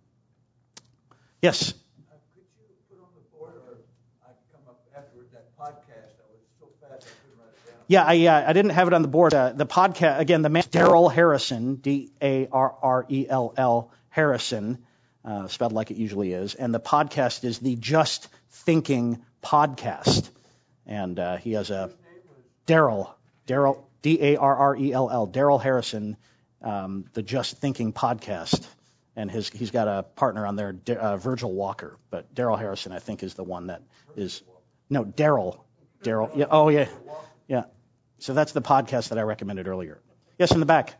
Yes. 1.43 1.73
Uh, 1.73 2.15
could 2.35 2.45
you 2.57 2.75
put 2.89 2.99
on 2.99 3.09
the 3.15 3.37
board, 3.37 3.53
or 3.69 3.79
I 4.23 4.29
can 4.29 4.65
come 4.65 4.69
up 4.69 4.81
afterward 4.97 5.27
that 5.33 5.55
podcast? 5.59 6.17
I 6.17 6.33
was 6.33 6.41
so 6.59 6.69
fast 6.81 7.07
I 7.07 7.13
couldn't 7.21 7.39
write 7.39 7.49
it 7.53 7.67
down. 7.67 7.85
Yeah, 7.89 8.05
I, 8.05 8.49
I 8.49 8.53
didn't 8.55 8.71
have 8.71 8.89
it 8.89 8.95
on 8.95 9.03
the 9.03 9.09
board. 9.09 9.35
Uh, 9.35 9.53
the 9.53 9.67
podcast 9.67 10.19
again, 10.19 10.41
the 10.41 10.49
man 10.49 10.65
Darrell 10.71 11.11
Harrison, 11.11 11.75
D 11.75 12.11
A 12.23 12.49
R 12.51 12.75
R 12.83 13.07
E 13.11 13.27
L 13.29 13.53
L 13.55 13.91
Harrison, 14.09 14.79
uh, 15.27 15.47
spelled 15.49 15.73
like 15.73 15.91
it 15.91 15.99
usually 15.99 16.33
is, 16.33 16.55
and 16.55 16.75
the 16.75 16.81
podcast 16.81 17.45
is 17.45 17.59
the 17.59 17.77
Just 17.77 18.29
Thinking 18.53 19.23
podcast, 19.43 20.31
and 20.87 21.19
uh, 21.19 21.37
he 21.37 21.53
has 21.53 21.71
a 21.71 21.91
Darrell, 22.67 23.15
Darrell, 23.47 23.89
D 24.03 24.19
A 24.21 24.37
R 24.37 24.57
R 24.57 24.77
E 24.77 24.93
L 24.93 25.11
L 25.11 25.27
Darrell 25.27 25.59
Harrison, 25.59 26.17
um, 26.63 27.07
the 27.15 27.23
Just 27.23 27.57
Thinking 27.57 27.93
podcast, 27.93 28.65
and 29.17 29.31
his 29.31 29.49
he's 29.49 29.71
got 29.71 29.89
a 29.89 30.03
partner 30.03 30.47
on 30.47 30.57
there, 30.57 30.77
uh, 30.99 31.17
Virgil 31.17 31.53
Walker, 31.53 31.99
but 32.11 32.33
Darrell 32.35 32.57
Harrison 32.57 32.93
I 32.93 32.99
think 32.99 33.23
is 33.23 33.35
the 33.35 33.45
one 33.45 33.69
that 33.69 33.83
is 34.17 34.43
no 34.89 35.05
Darrell. 35.05 35.65
Darrell. 36.03 36.31
yeah 36.35 36.47
oh 36.51 36.69
yeah 36.69 36.89
yeah 37.47 37.65
so 38.19 38.35
that's 38.35 38.53
the 38.53 38.63
podcast 38.63 39.09
that 39.09 39.19
I 39.19 39.23
recommended 39.23 39.67
earlier. 39.67 40.01
Yes, 40.39 40.53
in 40.53 40.61
the 40.61 40.67
back. 40.67 40.95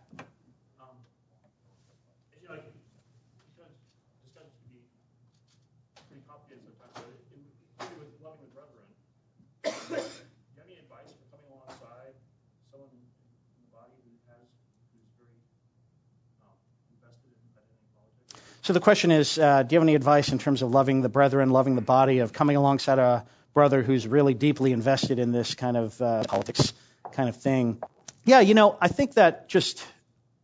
So 18.63 18.73
the 18.73 18.79
question 18.79 19.11
is, 19.11 19.41
uh, 19.41 19.65
do 19.65 19.75
you 19.75 19.81
have 19.81 19.85
any 19.85 19.97
advice 19.97 20.31
in 20.31 20.39
terms 20.39 20.63
of 20.63 20.71
loving 20.71 21.03
the 21.03 21.09
brethren, 21.09 21.51
loving 21.51 21.75
the 21.75 21.81
body, 21.81 22.21
of 22.21 22.33
coming 22.33 22.55
alongside 22.55 23.01
a 23.01 23.27
brother 23.55 23.83
who's 23.83 24.07
really 24.07 24.35
deeply 24.35 24.71
invested 24.71 25.19
in 25.19 25.33
this 25.33 25.57
kind 25.57 25.77
of 25.77 26.01
uh, 26.01 26.23
politics 26.29 26.73
kind 27.11 27.29
of 27.29 27.35
thing? 27.35 27.83
Yeah, 28.25 28.39
you 28.39 28.55
know, 28.55 28.79
I 28.81 28.87
think 28.87 29.15
that 29.15 29.49
just 29.49 29.85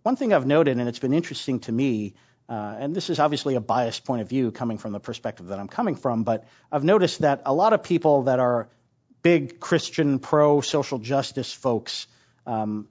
one 0.03 0.17
thing 0.17 0.33
I've 0.33 0.49
noted, 0.49 0.79
and 0.79 0.89
it's 0.89 0.99
been 0.99 1.13
interesting 1.13 1.61
to 1.61 1.71
me, 1.71 2.15
uh, 2.49 2.75
and 2.81 2.93
this 2.93 3.09
is 3.09 3.21
obviously 3.21 3.55
a 3.55 3.61
biased 3.61 4.05
point 4.05 4.21
of 4.21 4.29
view 4.29 4.51
coming 4.51 4.79
from 4.79 4.91
the 4.91 4.99
perspective 4.99 5.47
that 5.47 5.61
I'm 5.61 5.69
coming 5.69 5.95
from, 5.95 6.25
but 6.25 6.45
I've 6.73 6.83
noticed 6.83 7.21
that 7.21 7.43
a 7.47 7.55
lot 7.55 7.73
of 7.73 7.85
people 7.85 8.25
that 8.25 8.41
are 8.41 8.69
big 9.23 9.61
Christian 9.61 10.19
pro 10.19 10.61
social 10.61 10.99
justice 10.99 11.53
folks, 11.53 12.09
um, 12.49 12.89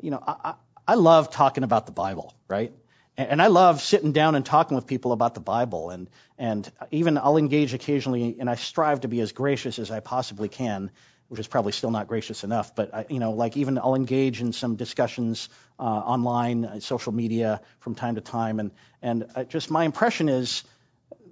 you 0.00 0.10
know, 0.10 0.24
I, 0.26 0.54
I 0.88 0.94
love 0.94 1.28
talking 1.28 1.64
about 1.64 1.84
the 1.84 1.92
Bible, 1.92 2.32
right? 2.48 2.72
And 3.16 3.42
I 3.42 3.48
love 3.48 3.82
sitting 3.82 4.12
down 4.12 4.34
and 4.34 4.46
talking 4.46 4.76
with 4.76 4.86
people 4.86 5.12
about 5.12 5.34
the 5.34 5.40
Bible, 5.40 5.90
and 5.90 6.08
and 6.38 6.70
even 6.90 7.18
I'll 7.18 7.36
engage 7.36 7.74
occasionally, 7.74 8.36
and 8.38 8.48
I 8.48 8.54
strive 8.54 9.02
to 9.02 9.08
be 9.08 9.20
as 9.20 9.32
gracious 9.32 9.78
as 9.78 9.90
I 9.90 10.00
possibly 10.00 10.48
can, 10.48 10.90
which 11.28 11.38
is 11.38 11.46
probably 11.46 11.72
still 11.72 11.90
not 11.90 12.08
gracious 12.08 12.44
enough. 12.44 12.74
But 12.74 12.94
I, 12.94 13.06
you 13.10 13.18
know, 13.18 13.32
like 13.32 13.56
even 13.56 13.78
I'll 13.78 13.94
engage 13.94 14.40
in 14.40 14.52
some 14.52 14.76
discussions 14.76 15.48
uh, 15.78 15.82
online, 15.82 16.64
uh, 16.64 16.80
social 16.80 17.12
media 17.12 17.60
from 17.80 17.94
time 17.94 18.14
to 18.14 18.20
time, 18.20 18.58
and 18.58 18.70
and 19.02 19.26
uh, 19.34 19.44
just 19.44 19.70
my 19.70 19.84
impression 19.84 20.28
is 20.28 20.64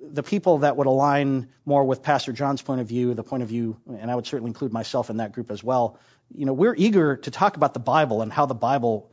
the 0.00 0.22
people 0.22 0.58
that 0.58 0.76
would 0.76 0.86
align 0.86 1.48
more 1.64 1.84
with 1.84 2.02
Pastor 2.02 2.32
John's 2.32 2.62
point 2.62 2.80
of 2.80 2.88
view, 2.88 3.14
the 3.14 3.22
point 3.22 3.42
of 3.42 3.48
view, 3.48 3.76
and 3.86 4.10
I 4.10 4.14
would 4.14 4.26
certainly 4.26 4.50
include 4.50 4.72
myself 4.72 5.10
in 5.10 5.18
that 5.18 5.32
group 5.32 5.50
as 5.50 5.62
well. 5.62 5.98
You 6.34 6.46
know, 6.46 6.52
we're 6.52 6.74
eager 6.76 7.16
to 7.16 7.30
talk 7.30 7.56
about 7.56 7.72
the 7.72 7.80
Bible 7.80 8.22
and 8.22 8.32
how 8.32 8.46
the 8.46 8.54
Bible 8.54 9.10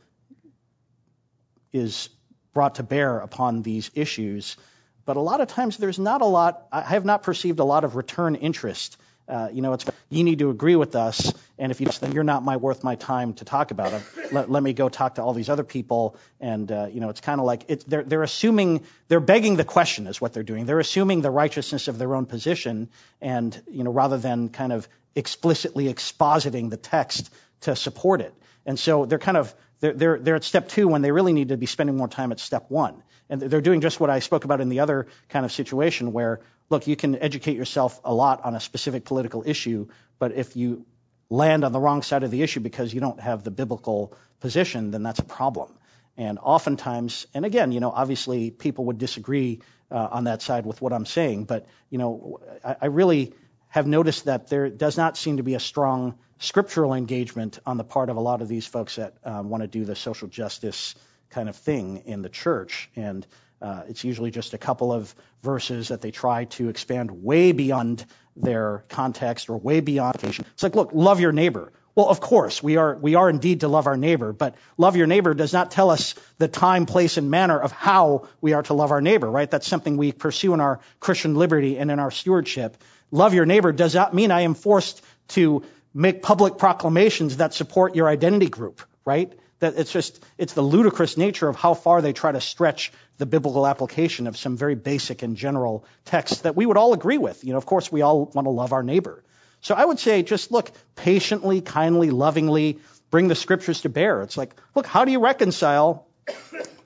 is 1.72 2.08
brought 2.56 2.76
to 2.76 2.82
bear 2.82 3.18
upon 3.18 3.60
these 3.60 3.90
issues. 3.94 4.56
But 5.04 5.18
a 5.18 5.20
lot 5.20 5.42
of 5.42 5.48
times 5.48 5.76
there's 5.76 5.98
not 5.98 6.22
a 6.22 6.24
lot, 6.24 6.66
I 6.72 6.80
have 6.80 7.04
not 7.04 7.22
perceived 7.22 7.58
a 7.58 7.64
lot 7.64 7.84
of 7.84 7.96
return 7.96 8.34
interest. 8.34 8.96
Uh, 9.28 9.48
you 9.52 9.60
know, 9.60 9.74
it's 9.74 9.84
you 10.08 10.24
need 10.24 10.38
to 10.38 10.48
agree 10.48 10.76
with 10.76 10.96
us, 10.96 11.34
and 11.58 11.70
if 11.72 11.80
you 11.80 11.88
then 12.00 12.12
you're 12.12 12.24
not 12.24 12.44
my 12.44 12.56
worth 12.56 12.82
my 12.82 12.94
time 12.94 13.34
to 13.34 13.44
talk 13.44 13.72
about 13.72 13.92
it. 13.92 14.02
Let, 14.32 14.48
let 14.50 14.62
me 14.62 14.72
go 14.72 14.88
talk 14.88 15.16
to 15.16 15.22
all 15.22 15.34
these 15.34 15.50
other 15.50 15.64
people, 15.64 16.16
and 16.40 16.70
uh, 16.70 16.86
you 16.90 17.00
know, 17.00 17.10
it's 17.10 17.20
kind 17.20 17.40
of 17.40 17.46
like 17.46 17.64
it's, 17.68 17.84
they're 17.84 18.04
they're 18.04 18.22
assuming 18.22 18.84
they're 19.08 19.26
begging 19.34 19.56
the 19.56 19.64
question 19.64 20.06
is 20.06 20.20
what 20.20 20.32
they're 20.32 20.44
doing. 20.52 20.64
They're 20.64 20.78
assuming 20.88 21.22
the 21.22 21.32
righteousness 21.32 21.88
of 21.88 21.98
their 21.98 22.14
own 22.14 22.26
position, 22.26 22.88
and 23.20 23.60
you 23.68 23.82
know, 23.82 23.90
rather 23.90 24.16
than 24.16 24.48
kind 24.48 24.72
of 24.72 24.88
explicitly 25.16 25.92
expositing 25.92 26.70
the 26.70 26.76
text 26.76 27.28
to 27.62 27.74
support 27.74 28.20
it. 28.20 28.32
And 28.64 28.78
so 28.78 29.06
they're 29.06 29.18
kind 29.18 29.36
of 29.36 29.54
they're, 29.80 30.34
at 30.34 30.44
step 30.44 30.68
two 30.68 30.88
when 30.88 31.02
they 31.02 31.12
really 31.12 31.32
need 31.32 31.48
to 31.48 31.56
be 31.56 31.66
spending 31.66 31.96
more 31.96 32.08
time 32.08 32.32
at 32.32 32.40
step 32.40 32.66
one. 32.68 33.02
And 33.28 33.40
they're 33.40 33.60
doing 33.60 33.80
just 33.80 33.98
what 33.98 34.10
I 34.10 34.20
spoke 34.20 34.44
about 34.44 34.60
in 34.60 34.68
the 34.68 34.80
other 34.80 35.08
kind 35.28 35.44
of 35.44 35.52
situation 35.52 36.12
where, 36.12 36.40
look, 36.70 36.86
you 36.86 36.96
can 36.96 37.16
educate 37.16 37.56
yourself 37.56 38.00
a 38.04 38.14
lot 38.14 38.44
on 38.44 38.54
a 38.54 38.60
specific 38.60 39.04
political 39.04 39.42
issue, 39.46 39.88
but 40.18 40.32
if 40.32 40.56
you 40.56 40.86
land 41.28 41.64
on 41.64 41.72
the 41.72 41.80
wrong 41.80 42.02
side 42.02 42.22
of 42.22 42.30
the 42.30 42.42
issue 42.42 42.60
because 42.60 42.94
you 42.94 43.00
don't 43.00 43.20
have 43.20 43.42
the 43.42 43.50
biblical 43.50 44.16
position, 44.40 44.92
then 44.92 45.02
that's 45.02 45.18
a 45.18 45.24
problem. 45.24 45.76
And 46.16 46.38
oftentimes, 46.40 47.26
and 47.34 47.44
again, 47.44 47.72
you 47.72 47.80
know, 47.80 47.90
obviously 47.90 48.50
people 48.50 48.86
would 48.86 48.98
disagree 48.98 49.60
uh, 49.90 50.08
on 50.12 50.24
that 50.24 50.40
side 50.40 50.64
with 50.64 50.80
what 50.80 50.92
I'm 50.92 51.04
saying, 51.06 51.44
but, 51.44 51.66
you 51.90 51.98
know, 51.98 52.40
I 52.64 52.86
really 52.86 53.34
have 53.68 53.86
noticed 53.86 54.24
that 54.24 54.48
there 54.48 54.70
does 54.70 54.96
not 54.96 55.16
seem 55.16 55.36
to 55.36 55.42
be 55.42 55.54
a 55.54 55.60
strong 55.60 56.16
scriptural 56.38 56.94
engagement 56.94 57.58
on 57.66 57.76
the 57.76 57.84
part 57.84 58.10
of 58.10 58.16
a 58.16 58.20
lot 58.20 58.42
of 58.42 58.48
these 58.48 58.66
folks 58.66 58.96
that 58.96 59.14
um, 59.24 59.48
want 59.48 59.62
to 59.62 59.66
do 59.66 59.84
the 59.84 59.96
social 59.96 60.28
justice 60.28 60.94
kind 61.30 61.48
of 61.48 61.56
thing 61.56 62.02
in 62.06 62.22
the 62.22 62.28
church. 62.28 62.90
And 62.96 63.26
uh, 63.60 63.82
it's 63.88 64.04
usually 64.04 64.30
just 64.30 64.54
a 64.54 64.58
couple 64.58 64.92
of 64.92 65.14
verses 65.42 65.88
that 65.88 66.00
they 66.00 66.10
try 66.10 66.44
to 66.44 66.68
expand 66.68 67.10
way 67.22 67.52
beyond 67.52 68.04
their 68.36 68.84
context 68.88 69.48
or 69.48 69.56
way 69.56 69.80
beyond. 69.80 70.16
It's 70.22 70.62
like, 70.62 70.74
look, 70.74 70.90
love 70.92 71.20
your 71.20 71.32
neighbor. 71.32 71.72
Well, 71.94 72.10
of 72.10 72.20
course, 72.20 72.62
we 72.62 72.76
are, 72.76 72.94
we 72.94 73.14
are 73.14 73.30
indeed 73.30 73.60
to 73.60 73.68
love 73.68 73.86
our 73.86 73.96
neighbor, 73.96 74.34
but 74.34 74.54
love 74.76 74.96
your 74.96 75.06
neighbor 75.06 75.32
does 75.32 75.54
not 75.54 75.70
tell 75.70 75.88
us 75.88 76.14
the 76.36 76.46
time, 76.46 76.84
place, 76.84 77.16
and 77.16 77.30
manner 77.30 77.58
of 77.58 77.72
how 77.72 78.28
we 78.42 78.52
are 78.52 78.62
to 78.64 78.74
love 78.74 78.90
our 78.90 79.00
neighbor, 79.00 79.30
right? 79.30 79.50
That's 79.50 79.66
something 79.66 79.96
we 79.96 80.12
pursue 80.12 80.52
in 80.52 80.60
our 80.60 80.80
Christian 81.00 81.34
liberty 81.34 81.78
and 81.78 81.90
in 81.90 81.98
our 81.98 82.10
stewardship. 82.10 82.76
Love 83.10 83.32
your 83.32 83.46
neighbor 83.46 83.72
does 83.72 83.94
not 83.94 84.12
mean 84.12 84.30
I 84.30 84.42
am 84.42 84.52
forced 84.52 85.02
to 85.28 85.62
make 85.96 86.20
public 86.20 86.58
proclamations 86.58 87.38
that 87.38 87.54
support 87.54 87.96
your 87.96 88.06
identity 88.06 88.48
group, 88.48 88.82
right? 89.06 89.32
That 89.60 89.78
it's 89.78 89.90
just, 89.90 90.22
it's 90.36 90.52
the 90.52 90.62
ludicrous 90.62 91.16
nature 91.16 91.48
of 91.48 91.56
how 91.56 91.72
far 91.72 92.02
they 92.02 92.12
try 92.12 92.32
to 92.32 92.40
stretch 92.40 92.92
the 93.16 93.24
biblical 93.24 93.66
application 93.66 94.26
of 94.26 94.36
some 94.36 94.58
very 94.58 94.74
basic 94.74 95.22
and 95.22 95.36
general 95.36 95.86
texts 96.04 96.42
that 96.42 96.54
we 96.54 96.66
would 96.66 96.76
all 96.76 96.92
agree 96.92 97.16
with. 97.16 97.42
You 97.44 97.52
know, 97.52 97.56
of 97.56 97.64
course, 97.64 97.90
we 97.90 98.02
all 98.02 98.26
want 98.26 98.44
to 98.44 98.50
love 98.50 98.74
our 98.74 98.82
neighbor. 98.82 99.24
So 99.62 99.74
I 99.74 99.86
would 99.86 99.98
say 99.98 100.22
just 100.22 100.52
look 100.52 100.70
patiently, 100.96 101.62
kindly, 101.62 102.10
lovingly, 102.10 102.78
bring 103.10 103.28
the 103.28 103.34
scriptures 103.34 103.80
to 103.80 103.88
bear. 103.88 104.20
It's 104.20 104.36
like, 104.36 104.54
look, 104.74 104.86
how 104.86 105.06
do 105.06 105.12
you 105.12 105.20
reconcile 105.20 106.05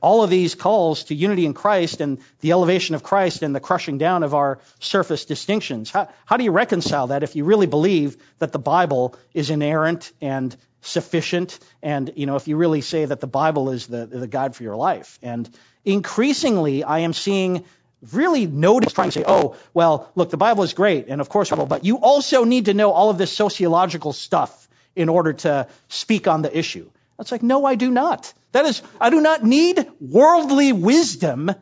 all 0.01 0.23
of 0.23 0.31
these 0.31 0.55
calls 0.55 1.05
to 1.05 1.15
unity 1.15 1.47
in 1.47 1.55
Christ 1.55 2.01
and 2.01 2.19
the 2.41 2.53
elevation 2.53 2.95
of 2.95 3.03
Christ 3.03 3.43
and 3.43 3.55
the 3.55 3.61
crushing 3.61 3.99
down 3.99 4.23
of 4.23 4.35
our 4.35 4.59
surface 4.79 5.25
distinctions. 5.25 5.91
How, 5.91 6.09
how 6.25 6.37
do 6.37 6.45
you 6.45 6.53
reconcile 6.53 7.09
that 7.09 7.23
if 7.23 7.37
you 7.37 7.45
really 7.45 7.67
believe 7.67 8.17
that 8.39 8.53
the 8.53 8.59
Bible 8.59 9.15
is 9.35 9.51
inerrant 9.51 10.13
and 10.21 10.57
sufficient 10.83 11.59
and 11.83 12.11
you 12.17 12.25
know 12.25 12.37
if 12.37 12.49
you 12.49 12.57
really 12.57 12.81
say 12.81 13.05
that 13.05 13.21
the 13.21 13.27
Bible 13.27 13.69
is 13.69 13.87
the, 13.87 14.07
the 14.07 14.27
guide 14.27 14.55
for 14.55 14.63
your 14.63 14.77
life? 14.77 15.19
And 15.23 15.49
increasingly 15.85 16.83
I 16.85 17.01
am 17.01 17.13
seeing 17.13 17.65
really 18.13 18.47
notice 18.47 18.95
trying 18.95 19.09
to 19.09 19.13
say, 19.13 19.25
oh, 19.27 19.57
well, 19.75 20.11
look, 20.15 20.31
the 20.31 20.39
Bible 20.39 20.63
is 20.63 20.73
great, 20.73 21.09
and 21.09 21.21
of 21.21 21.29
course, 21.29 21.51
but 21.51 21.85
you 21.85 21.99
also 21.99 22.45
need 22.45 22.65
to 22.65 22.73
know 22.73 22.93
all 22.93 23.11
of 23.11 23.19
this 23.19 23.31
sociological 23.31 24.15
stuff 24.15 24.69
in 24.97 25.11
order 25.11 25.35
to 25.35 25.69
speak 25.89 26.27
on 26.27 26.41
the 26.41 26.57
issue. 26.57 26.91
It's 27.21 27.33
like, 27.33 27.43
no, 27.43 27.65
I 27.65 27.75
do 27.75 27.91
not. 27.91 28.33
That 28.53 28.65
is, 28.65 28.83
I 29.01 29.11
do 29.11 29.21
not 29.21 29.45
need 29.45 29.87
worldly 30.01 30.73
wisdom 30.73 31.53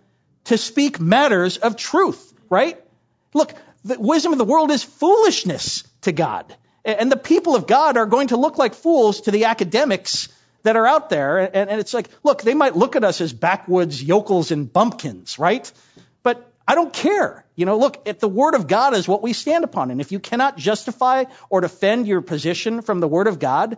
to 0.44 0.58
speak 0.58 1.00
matters 1.00 1.58
of 1.58 1.76
truth, 1.76 2.32
right? 2.48 2.82
Look, 3.34 3.52
the 3.84 3.98
wisdom 3.98 4.32
of 4.32 4.38
the 4.38 4.44
world 4.44 4.70
is 4.70 4.82
foolishness 4.82 5.84
to 6.02 6.12
God. 6.12 6.54
And 6.84 7.12
the 7.12 7.16
people 7.16 7.54
of 7.54 7.66
God 7.66 7.96
are 7.96 8.06
going 8.06 8.28
to 8.28 8.36
look 8.36 8.56
like 8.56 8.74
fools 8.74 9.22
to 9.22 9.30
the 9.30 9.44
academics 9.46 10.28
that 10.62 10.76
are 10.76 10.86
out 10.86 11.10
there. 11.10 11.38
And, 11.38 11.70
it's 11.80 11.92
like, 11.92 12.08
look, 12.22 12.42
they 12.42 12.54
might 12.54 12.76
look 12.76 12.96
at 12.96 13.04
us 13.04 13.20
as 13.20 13.32
backwoods 13.32 14.02
yokels 14.02 14.50
and 14.50 14.72
bumpkins, 14.72 15.38
right? 15.38 15.70
But 16.22 16.50
I 16.66 16.74
don't 16.74 16.92
care. 16.92 17.44
You 17.56 17.66
know, 17.66 17.78
look, 17.78 18.02
if 18.06 18.20
the 18.20 18.28
Word 18.28 18.54
of 18.54 18.66
God 18.68 18.94
is 18.94 19.06
what 19.06 19.22
we 19.22 19.32
stand 19.32 19.64
upon, 19.64 19.90
and 19.90 20.00
if 20.00 20.12
you 20.12 20.18
cannot 20.18 20.56
justify 20.56 21.24
or 21.50 21.60
defend 21.60 22.06
your 22.06 22.22
position 22.22 22.80
from 22.82 23.00
the 23.00 23.08
Word 23.08 23.26
of 23.26 23.38
God, 23.38 23.76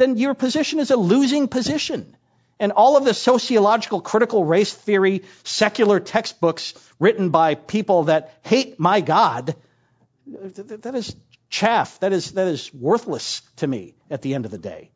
then 0.00 0.16
your 0.16 0.34
position 0.34 0.80
is 0.80 0.90
a 0.90 0.96
losing 0.96 1.46
position. 1.46 2.16
And 2.58 2.72
all 2.72 2.96
of 2.96 3.04
the 3.04 3.14
sociological 3.14 4.00
critical 4.00 4.44
race 4.44 4.72
theory 4.72 5.22
secular 5.44 6.00
textbooks 6.00 6.74
written 6.98 7.30
by 7.30 7.54
people 7.54 8.04
that 8.04 8.34
hate 8.42 8.80
my 8.80 9.00
God, 9.00 9.54
that 10.26 10.94
is 10.94 11.14
chaff. 11.48 12.00
That 12.00 12.12
is, 12.12 12.32
that 12.32 12.48
is 12.48 12.72
worthless 12.72 13.42
to 13.56 13.66
me 13.66 13.94
at 14.10 14.22
the 14.22 14.34
end 14.34 14.44
of 14.46 14.50
the 14.50 14.58
day. 14.58 14.90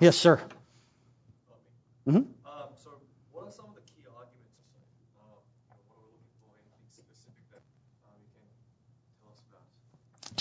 Yes, 0.00 0.16
sir. 0.16 0.40
Mm-hmm. 2.08 2.16
Um, 2.16 2.26
so, 2.82 2.90
what 3.30 3.46
are 3.46 3.52
some 3.52 3.66
of 3.66 3.76
the 3.76 3.82
key 3.82 4.02
arguments? 4.08 4.58
Uh, 5.14 5.38
what 5.70 5.94
are 5.94 6.02
we 6.02 6.10
looking 6.10 6.34
for? 6.42 6.50
Anything 6.58 6.90
specific 6.90 7.46
that 7.52 7.62
uh, 8.02 8.10
you 8.18 8.26
can 8.34 8.42
tell 9.22 9.30
us 9.30 9.38
about? 9.46 9.62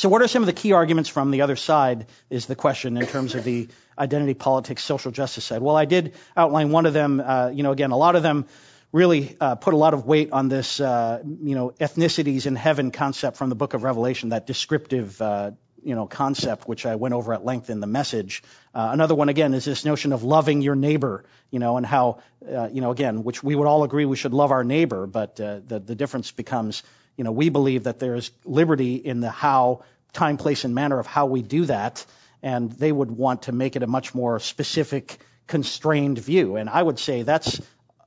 So, 0.02 0.10
what 0.10 0.24
are 0.24 0.28
some 0.28 0.42
of 0.42 0.48
the 0.48 0.54
key 0.54 0.72
arguments 0.72 1.12
from 1.12 1.30
the 1.30 1.44
other 1.44 1.56
side? 1.56 2.08
Is 2.32 2.48
the 2.48 2.56
question 2.56 2.98
in 2.98 3.06
terms 3.06 3.36
of 3.36 3.44
the 3.44 3.68
identity 3.96 4.34
politics, 4.34 4.84
social 4.84 5.12
justice 5.12 5.46
side? 5.46 5.62
Well, 5.62 5.78
I 5.78 5.86
did 5.86 6.16
outline 6.36 6.72
one 6.72 6.88
of 6.88 6.94
them. 6.94 7.20
Uh, 7.24 7.52
you 7.54 7.62
know, 7.62 7.72
again, 7.72 7.92
a 7.92 7.98
lot 7.98 8.16
of 8.16 8.24
them 8.24 8.48
really 8.92 9.38
uh, 9.40 9.54
put 9.54 9.76
a 9.76 9.78
lot 9.78 9.94
of 9.94 10.08
weight 10.08 10.32
on 10.32 10.50
this, 10.50 10.80
uh, 10.80 11.22
you 11.24 11.54
know, 11.54 11.70
ethnicities 11.80 12.48
in 12.48 12.56
heaven 12.56 12.90
concept 12.90 13.38
from 13.38 13.50
the 13.50 13.56
book 13.56 13.76
of 13.76 13.84
Revelation, 13.84 14.30
that 14.30 14.48
descriptive 14.48 15.22
uh, 15.22 15.52
you 15.84 15.94
know, 15.94 16.08
concept, 16.08 16.68
which 16.68 16.88
I 16.88 16.96
went 16.96 17.14
over 17.14 17.32
at 17.36 17.46
length 17.46 17.70
in 17.70 17.80
the 17.80 17.86
message. 17.86 18.42
Uh, 18.74 18.90
another 18.92 19.14
one, 19.14 19.30
again, 19.30 19.54
is 19.54 19.66
this 19.66 19.86
notion 19.86 20.14
of 20.14 20.24
loving 20.24 20.64
your 20.64 20.76
neighbor, 20.76 21.26
you 21.52 21.60
know, 21.60 21.78
and 21.78 21.86
how, 21.86 22.22
uh, 22.52 22.70
you 22.72 22.82
know, 22.82 22.90
again, 22.90 23.24
which 23.24 23.44
we 23.44 23.54
would 23.54 23.68
all 23.68 23.84
agree 23.84 24.06
we 24.06 24.18
should 24.18 24.34
love 24.34 24.50
our 24.50 24.64
neighbor, 24.64 25.06
but 25.06 25.36
the, 25.36 25.80
the 25.86 25.94
difference 25.94 26.32
becomes, 26.32 26.82
you 27.18 27.24
know, 27.24 27.32
we 27.32 27.50
believe 27.50 27.84
that 27.84 28.00
there 28.00 28.16
is 28.16 28.32
liberty 28.46 28.96
in 28.96 29.20
the 29.20 29.30
how, 29.30 29.84
time, 30.14 30.38
place, 30.38 30.64
and 30.64 30.74
manner 30.74 31.00
of 31.00 31.06
how 31.06 31.26
we 31.26 31.42
do 31.42 31.66
that, 31.66 32.06
and 32.42 32.72
they 32.72 32.92
would 32.92 33.12
want 33.12 33.44
to 33.44 33.52
make 33.52 33.76
it 33.76 33.84
a 33.84 33.88
much 33.88 34.16
more 34.16 34.40
specific, 34.40 35.20
constrained 35.48 36.18
view. 36.18 36.56
And 36.56 36.70
I 36.70 36.82
would 36.82 37.00
say 37.00 37.24
that's, 37.24 37.62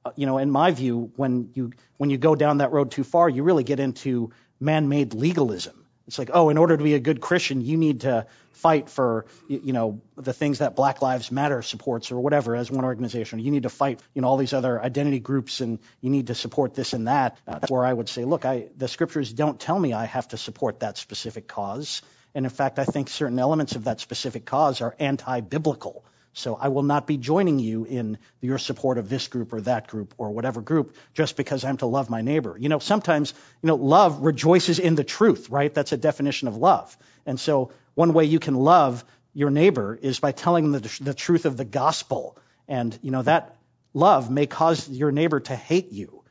uh, 0.04 0.10
you 0.16 0.26
know, 0.26 0.38
in 0.38 0.50
my 0.50 0.70
view, 0.70 1.12
when 1.16 1.50
you 1.54 1.72
when 1.96 2.10
you 2.10 2.18
go 2.18 2.34
down 2.34 2.58
that 2.58 2.72
road 2.72 2.90
too 2.90 3.04
far, 3.04 3.28
you 3.28 3.42
really 3.42 3.64
get 3.64 3.80
into 3.80 4.32
man-made 4.60 5.14
legalism 5.14 5.83
it's 6.06 6.18
like, 6.18 6.30
oh, 6.32 6.50
in 6.50 6.58
order 6.58 6.76
to 6.76 6.84
be 6.84 6.94
a 6.94 7.00
good 7.00 7.20
Christian, 7.20 7.62
you 7.62 7.76
need 7.76 8.02
to 8.02 8.26
fight 8.52 8.90
for, 8.90 9.26
you 9.48 9.72
know, 9.72 10.00
the 10.16 10.32
things 10.32 10.58
that 10.58 10.76
Black 10.76 11.00
Lives 11.00 11.32
Matter 11.32 11.62
supports 11.62 12.12
or 12.12 12.20
whatever 12.20 12.54
as 12.54 12.70
one 12.70 12.84
organization. 12.84 13.38
You 13.38 13.50
need 13.50 13.62
to 13.62 13.70
fight, 13.70 14.00
you 14.14 14.22
know, 14.22 14.28
all 14.28 14.36
these 14.36 14.52
other 14.52 14.80
identity 14.80 15.18
groups 15.18 15.60
and 15.60 15.78
you 16.00 16.10
need 16.10 16.26
to 16.26 16.34
support 16.34 16.74
this 16.74 16.92
and 16.92 17.08
that. 17.08 17.38
Uh, 17.46 17.58
that's 17.58 17.70
where 17.70 17.84
I 17.84 17.92
would 17.92 18.08
say, 18.08 18.24
look, 18.24 18.44
I, 18.44 18.68
the 18.76 18.88
scriptures 18.88 19.32
don't 19.32 19.58
tell 19.58 19.78
me 19.78 19.92
I 19.92 20.04
have 20.04 20.28
to 20.28 20.36
support 20.36 20.80
that 20.80 20.98
specific 20.98 21.48
cause. 21.48 22.02
And 22.34 22.44
in 22.44 22.50
fact, 22.50 22.78
I 22.78 22.84
think 22.84 23.08
certain 23.08 23.38
elements 23.38 23.76
of 23.76 23.84
that 23.84 24.00
specific 24.00 24.44
cause 24.44 24.80
are 24.80 24.94
anti-biblical. 24.98 26.04
So 26.34 26.56
I 26.56 26.68
will 26.68 26.82
not 26.82 27.06
be 27.06 27.16
joining 27.16 27.60
you 27.60 27.84
in 27.84 28.18
your 28.40 28.58
support 28.58 28.98
of 28.98 29.08
this 29.08 29.28
group 29.28 29.52
or 29.52 29.60
that 29.62 29.86
group 29.86 30.14
or 30.18 30.32
whatever 30.32 30.60
group 30.60 30.96
just 31.14 31.36
because 31.36 31.64
I'm 31.64 31.76
to 31.78 31.86
love 31.86 32.10
my 32.10 32.22
neighbor. 32.22 32.56
You 32.58 32.68
know, 32.68 32.80
sometimes, 32.80 33.32
you 33.62 33.68
know, 33.68 33.76
love 33.76 34.20
rejoices 34.20 34.80
in 34.80 34.96
the 34.96 35.04
truth, 35.04 35.48
right? 35.48 35.72
That's 35.72 35.92
a 35.92 35.96
definition 35.96 36.48
of 36.48 36.56
love. 36.56 36.96
And 37.24 37.38
so 37.38 37.70
one 37.94 38.12
way 38.12 38.24
you 38.24 38.40
can 38.40 38.56
love 38.56 39.04
your 39.32 39.50
neighbor 39.50 39.98
is 40.00 40.18
by 40.18 40.32
telling 40.32 40.72
the, 40.72 40.80
the 41.00 41.14
truth 41.14 41.46
of 41.46 41.56
the 41.56 41.64
gospel. 41.64 42.36
And, 42.66 42.98
you 43.00 43.12
know, 43.12 43.22
that 43.22 43.56
love 43.92 44.28
may 44.28 44.46
cause 44.46 44.88
your 44.88 45.12
neighbor 45.12 45.38
to 45.38 45.54
hate 45.54 45.92
you. 45.92 46.24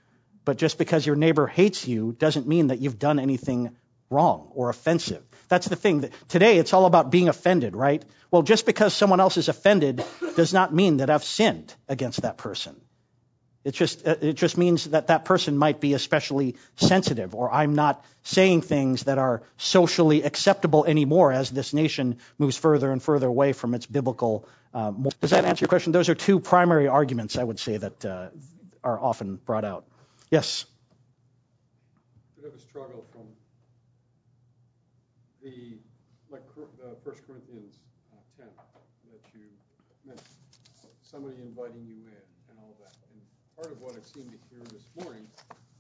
But 0.44 0.58
just 0.58 0.78
because 0.78 1.06
your 1.06 1.16
neighbor 1.16 1.48
hates 1.48 1.88
you 1.88 2.12
doesn't 2.12 2.46
mean 2.46 2.68
that 2.68 2.80
you've 2.80 3.00
done 3.00 3.20
anything 3.20 3.76
wrong 4.14 4.52
or 4.56 4.70
offensive. 4.70 5.24
That's 5.50 5.68
the 5.68 5.76
thing. 5.76 6.10
Today, 6.30 6.58
it's 6.58 6.74
all 6.74 6.86
about 6.86 7.12
being 7.12 7.30
offended, 7.30 7.76
right? 7.76 8.04
Well, 8.32 8.42
just 8.42 8.66
because 8.66 8.94
someone 8.94 9.20
else 9.20 9.38
is 9.38 9.50
offended 9.50 10.04
does 10.36 10.54
not 10.54 10.74
mean 10.74 10.98
that 10.98 11.10
I've 11.10 11.24
sinned 11.24 11.74
against 11.88 12.22
that 12.22 12.38
person. 12.38 12.76
It 13.64 13.74
just, 13.74 14.06
it 14.06 14.34
just 14.34 14.58
means 14.58 14.90
that 14.90 15.08
that 15.08 15.24
person 15.24 15.58
might 15.58 15.80
be 15.80 15.94
especially 15.94 16.58
sensitive, 16.76 17.34
or 17.34 17.50
I'm 17.52 17.76
not 17.76 18.04
saying 18.24 18.62
things 18.62 19.04
that 19.04 19.18
are 19.18 19.44
socially 19.58 20.24
acceptable 20.24 20.84
anymore 20.86 21.32
as 21.32 21.50
this 21.50 21.74
nation 21.74 22.18
moves 22.38 22.58
further 22.58 22.92
and 22.92 23.02
further 23.02 23.28
away 23.28 23.54
from 23.54 23.74
its 23.74 23.86
biblical. 23.86 24.48
Uh, 24.74 24.92
does 25.22 25.30
that 25.30 25.46
answer 25.46 25.64
your 25.64 25.70
question? 25.70 25.94
Those 25.94 26.10
are 26.10 26.16
two 26.16 26.42
primary 26.42 26.90
arguments 26.90 27.38
I 27.38 27.44
would 27.44 27.60
say 27.60 27.78
that 27.78 28.04
uh, 28.04 28.30
are 28.84 29.00
often 29.00 29.38
brought 29.38 29.64
out. 29.64 29.86
Yes. 30.30 30.66
Bit 32.36 32.48
of 32.52 32.56
a 32.56 32.60
struggle 32.60 33.06
the 35.44 35.78
like 36.32 36.48
the 36.56 36.96
First 37.04 37.28
Corinthians 37.28 37.78
uh, 38.10 38.44
10 38.44 38.48
that 39.12 39.22
you 39.36 39.46
mentioned, 40.08 40.40
somebody 41.04 41.36
inviting 41.44 41.86
you 41.86 42.00
in 42.10 42.26
and 42.50 42.56
all 42.58 42.74
that. 42.82 42.96
And 43.12 43.22
part 43.54 43.70
of 43.70 43.80
what 43.82 43.94
I 43.94 44.02
seemed 44.02 44.32
to 44.32 44.40
hear 44.50 44.64
this 44.72 44.90
morning 45.04 45.28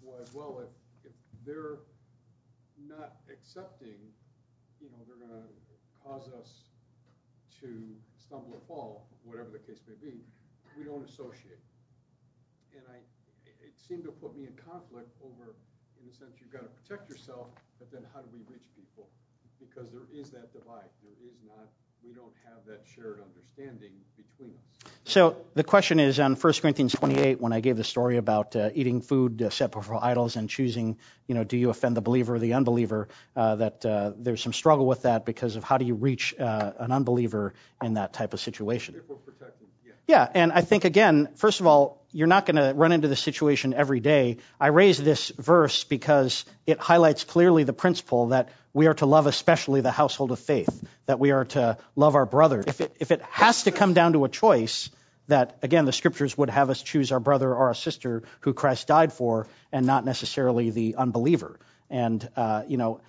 was, 0.03 0.29
well, 0.35 0.61
if 0.61 0.69
if 1.09 1.15
they're 1.47 1.79
not 2.87 3.15
accepting, 3.31 3.97
you 4.81 4.91
know, 4.91 4.99
they're 5.07 5.27
going 5.27 5.41
to 5.41 5.47
cause 6.03 6.29
us 6.39 6.69
to 7.61 7.95
stumble 8.19 8.59
or 8.59 8.63
fall, 8.67 9.07
whatever 9.23 9.49
the 9.49 9.63
case 9.63 9.79
may 9.87 9.95
be. 10.03 10.19
We 10.77 10.83
don't 10.83 11.07
associate. 11.07 11.63
And 12.75 12.83
I, 12.91 12.99
it 13.45 13.77
seemed 13.77 14.03
to 14.05 14.11
put 14.11 14.35
me 14.35 14.47
in 14.49 14.55
conflict 14.57 15.13
over, 15.23 15.55
in 16.01 16.09
the 16.09 16.13
sense, 16.13 16.41
you've 16.41 16.51
got 16.51 16.65
to 16.65 16.71
protect 16.83 17.09
yourself, 17.09 17.47
but 17.79 17.91
then 17.91 18.03
how 18.13 18.19
do 18.19 18.29
we 18.33 18.41
reach 18.49 18.65
people? 18.75 19.07
Because 19.69 19.89
there 19.91 20.07
is 20.13 20.31
that 20.31 20.53
divide. 20.53 20.89
There 21.03 21.13
is 21.27 21.35
not, 21.47 21.67
we 22.05 22.13
don't 22.13 22.33
have 22.45 22.65
that 22.67 22.81
shared 22.95 23.21
understanding 23.21 23.91
between 24.15 24.51
us. 24.51 24.91
So 25.05 25.37
the 25.53 25.63
question 25.63 25.99
is 25.99 26.19
on 26.19 26.35
1 26.35 26.53
Corinthians 26.61 26.93
28, 26.93 27.39
when 27.41 27.53
I 27.53 27.59
gave 27.59 27.77
the 27.77 27.83
story 27.83 28.17
about 28.17 28.55
uh, 28.55 28.69
eating 28.73 29.01
food 29.01 29.41
uh, 29.41 29.49
set 29.49 29.71
before 29.71 30.03
idols 30.03 30.35
and 30.35 30.49
choosing, 30.49 30.97
you 31.27 31.35
know, 31.35 31.43
do 31.43 31.57
you 31.57 31.69
offend 31.69 31.97
the 31.97 32.01
believer 32.01 32.35
or 32.35 32.39
the 32.39 32.53
unbeliever, 32.53 33.07
uh, 33.35 33.55
that 33.57 33.85
uh, 33.85 34.11
there's 34.17 34.41
some 34.41 34.53
struggle 34.53 34.85
with 34.85 35.03
that 35.03 35.25
because 35.25 35.55
of 35.55 35.63
how 35.63 35.77
do 35.77 35.85
you 35.85 35.95
reach 35.95 36.33
uh, 36.39 36.71
an 36.79 36.91
unbeliever 36.91 37.53
in 37.81 37.95
that 37.95 38.13
type 38.13 38.33
of 38.33 38.39
situation. 38.39 38.95
If 38.95 39.09
we're 39.09 39.15
yeah. 40.07 40.27
And 40.33 40.51
I 40.51 40.61
think, 40.61 40.85
again, 40.85 41.29
first 41.35 41.59
of 41.59 41.67
all, 41.67 42.01
you're 42.11 42.27
not 42.27 42.45
going 42.45 42.57
to 42.57 42.73
run 42.75 42.91
into 42.91 43.07
this 43.07 43.19
situation 43.19 43.73
every 43.73 43.99
day. 43.99 44.37
I 44.59 44.67
raise 44.67 44.97
this 44.97 45.29
verse 45.29 45.83
because 45.83 46.45
it 46.67 46.79
highlights 46.79 47.23
clearly 47.23 47.63
the 47.63 47.73
principle 47.73 48.27
that 48.27 48.49
we 48.73 48.87
are 48.87 48.93
to 48.95 49.05
love 49.05 49.27
especially 49.27 49.81
the 49.81 49.91
household 49.91 50.31
of 50.31 50.39
faith, 50.39 50.87
that 51.05 51.19
we 51.19 51.31
are 51.31 51.45
to 51.45 51.77
love 51.95 52.15
our 52.15 52.25
brother. 52.25 52.63
If 52.65 52.81
it, 52.81 52.95
if 52.99 53.11
it 53.11 53.21
has 53.23 53.63
to 53.63 53.71
come 53.71 53.93
down 53.93 54.13
to 54.13 54.25
a 54.25 54.29
choice, 54.29 54.89
that 55.27 55.57
again, 55.61 55.85
the 55.85 55.91
scriptures 55.91 56.37
would 56.37 56.49
have 56.49 56.69
us 56.69 56.81
choose 56.81 57.11
our 57.11 57.19
brother 57.19 57.49
or 57.49 57.67
our 57.67 57.73
sister 57.73 58.23
who 58.41 58.53
Christ 58.53 58.87
died 58.87 59.13
for 59.13 59.47
and 59.71 59.85
not 59.85 60.05
necessarily 60.05 60.69
the 60.69 60.95
unbeliever. 60.95 61.59
And, 61.89 62.27
uh, 62.35 62.63
you 62.67 62.77
know, 62.77 63.01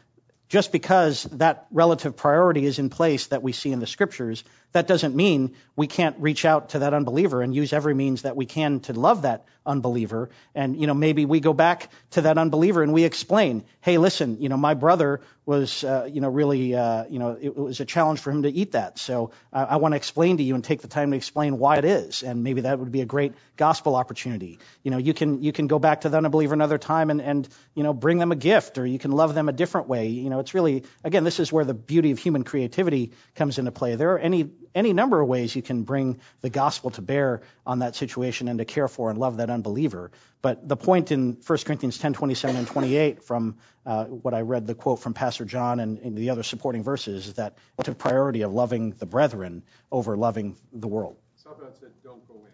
just 0.48 0.72
because 0.72 1.24
that 1.24 1.66
relative 1.70 2.16
priority 2.16 2.64
is 2.64 2.78
in 2.78 2.90
place 2.90 3.28
that 3.28 3.42
we 3.42 3.52
see 3.52 3.72
in 3.72 3.80
the 3.80 3.86
scriptures, 3.86 4.44
that 4.72 4.86
doesn't 4.86 5.14
mean 5.14 5.54
we 5.76 5.86
can't 5.86 6.16
reach 6.18 6.44
out 6.44 6.70
to 6.70 6.80
that 6.80 6.92
unbeliever 6.92 7.42
and 7.42 7.54
use 7.54 7.72
every 7.72 7.94
means 7.94 8.22
that 8.22 8.36
we 8.36 8.44
can 8.44 8.80
to 8.80 8.92
love 8.92 9.22
that 9.22 9.46
unbeliever. 9.64 10.30
And, 10.54 10.78
you 10.78 10.86
know, 10.86 10.94
maybe 10.94 11.24
we 11.24 11.40
go 11.40 11.52
back 11.52 11.90
to 12.10 12.22
that 12.22 12.38
unbeliever 12.38 12.82
and 12.82 12.92
we 12.92 13.04
explain, 13.04 13.64
hey, 13.80 13.98
listen, 13.98 14.40
you 14.40 14.48
know, 14.48 14.56
my 14.56 14.74
brother 14.74 15.20
was, 15.46 15.84
uh, 15.84 16.08
you 16.10 16.20
know, 16.20 16.30
really, 16.30 16.74
uh, 16.74 17.04
you 17.08 17.18
know, 17.18 17.36
it, 17.38 17.54
was 17.54 17.80
a 17.80 17.84
challenge 17.84 18.20
for 18.20 18.30
him 18.30 18.42
to 18.42 18.50
eat 18.50 18.72
that. 18.72 18.98
So 18.98 19.30
I, 19.52 19.64
I 19.64 19.76
want 19.76 19.92
to 19.92 19.96
explain 19.96 20.38
to 20.38 20.42
you 20.42 20.54
and 20.54 20.64
take 20.64 20.80
the 20.80 20.88
time 20.88 21.10
to 21.10 21.16
explain 21.16 21.58
why 21.58 21.76
it 21.76 21.84
is. 21.84 22.22
And 22.22 22.42
maybe 22.42 22.62
that 22.62 22.78
would 22.78 22.90
be 22.90 23.02
a 23.02 23.06
great 23.06 23.34
gospel 23.56 23.94
opportunity. 23.94 24.58
You 24.82 24.90
know, 24.90 24.96
you 24.96 25.12
can, 25.12 25.42
you 25.42 25.52
can 25.52 25.66
go 25.66 25.78
back 25.78 26.02
to 26.02 26.08
that 26.08 26.24
unbeliever 26.24 26.54
another 26.54 26.78
time 26.78 27.10
and, 27.10 27.20
and, 27.20 27.48
you 27.74 27.82
know, 27.82 27.92
bring 27.92 28.18
them 28.18 28.32
a 28.32 28.36
gift 28.36 28.78
or 28.78 28.86
you 28.86 28.98
can 28.98 29.12
love 29.12 29.34
them 29.34 29.48
a 29.48 29.52
different 29.52 29.86
way. 29.88 30.08
You 30.08 30.30
know, 30.30 30.40
it's 30.40 30.54
really, 30.54 30.84
again, 31.02 31.24
this 31.24 31.38
is 31.38 31.52
where 31.52 31.64
the 31.64 31.74
beauty 31.74 32.10
of 32.10 32.18
human 32.18 32.44
creativity 32.44 33.12
comes 33.34 33.58
into 33.58 33.70
play. 33.70 33.96
There 33.96 34.12
are 34.12 34.18
any, 34.18 34.50
any 34.74 34.94
number 34.94 35.20
of 35.20 35.28
ways 35.28 35.54
you 35.54 35.62
can 35.62 35.82
bring 35.82 36.20
the 36.40 36.50
gospel 36.50 36.90
to 36.92 37.02
bear 37.02 37.42
on 37.66 37.80
that 37.80 37.96
situation 37.96 38.48
and 38.48 38.58
to 38.58 38.64
care 38.64 38.88
for 38.88 39.10
and 39.10 39.18
love 39.18 39.36
that 39.36 39.50
unbeliever. 39.50 40.10
But 40.44 40.68
the 40.68 40.76
point 40.76 41.10
in 41.10 41.38
1 41.46 41.58
Corinthians 41.64 41.96
10, 41.96 42.12
27 42.12 42.56
and 42.56 42.66
28 42.66 43.22
from 43.22 43.56
uh, 43.86 44.04
what 44.04 44.34
I 44.34 44.42
read 44.42 44.66
the 44.66 44.74
quote 44.74 44.98
from 44.98 45.14
Pastor 45.14 45.46
John 45.46 45.80
and, 45.80 45.96
and 46.00 46.18
the 46.18 46.28
other 46.28 46.42
supporting 46.42 46.82
verses 46.82 47.28
is 47.28 47.34
that 47.36 47.56
took 47.82 47.96
priority 47.96 48.42
of 48.42 48.52
loving 48.52 48.90
the 48.90 49.06
brethren 49.06 49.62
over 49.90 50.18
loving 50.18 50.58
the 50.70 50.86
world. 50.86 51.16
Some 51.36 51.52
about 51.52 51.78
said, 51.78 51.92
don't 52.02 52.28
go 52.28 52.34
in. 52.34 52.52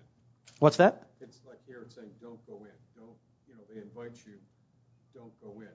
What's 0.60 0.76
that? 0.76 1.08
It's 1.20 1.40
like 1.44 1.58
here 1.66 1.82
it's 1.84 1.96
saying, 1.96 2.10
don't 2.22 2.38
go 2.46 2.58
in. 2.58 2.70
Don't, 2.96 3.16
you 3.48 3.54
know, 3.54 3.60
they 3.74 3.80
invite 3.80 4.16
you, 4.24 4.34
don't 5.12 5.32
go 5.42 5.60
in. 5.60 5.66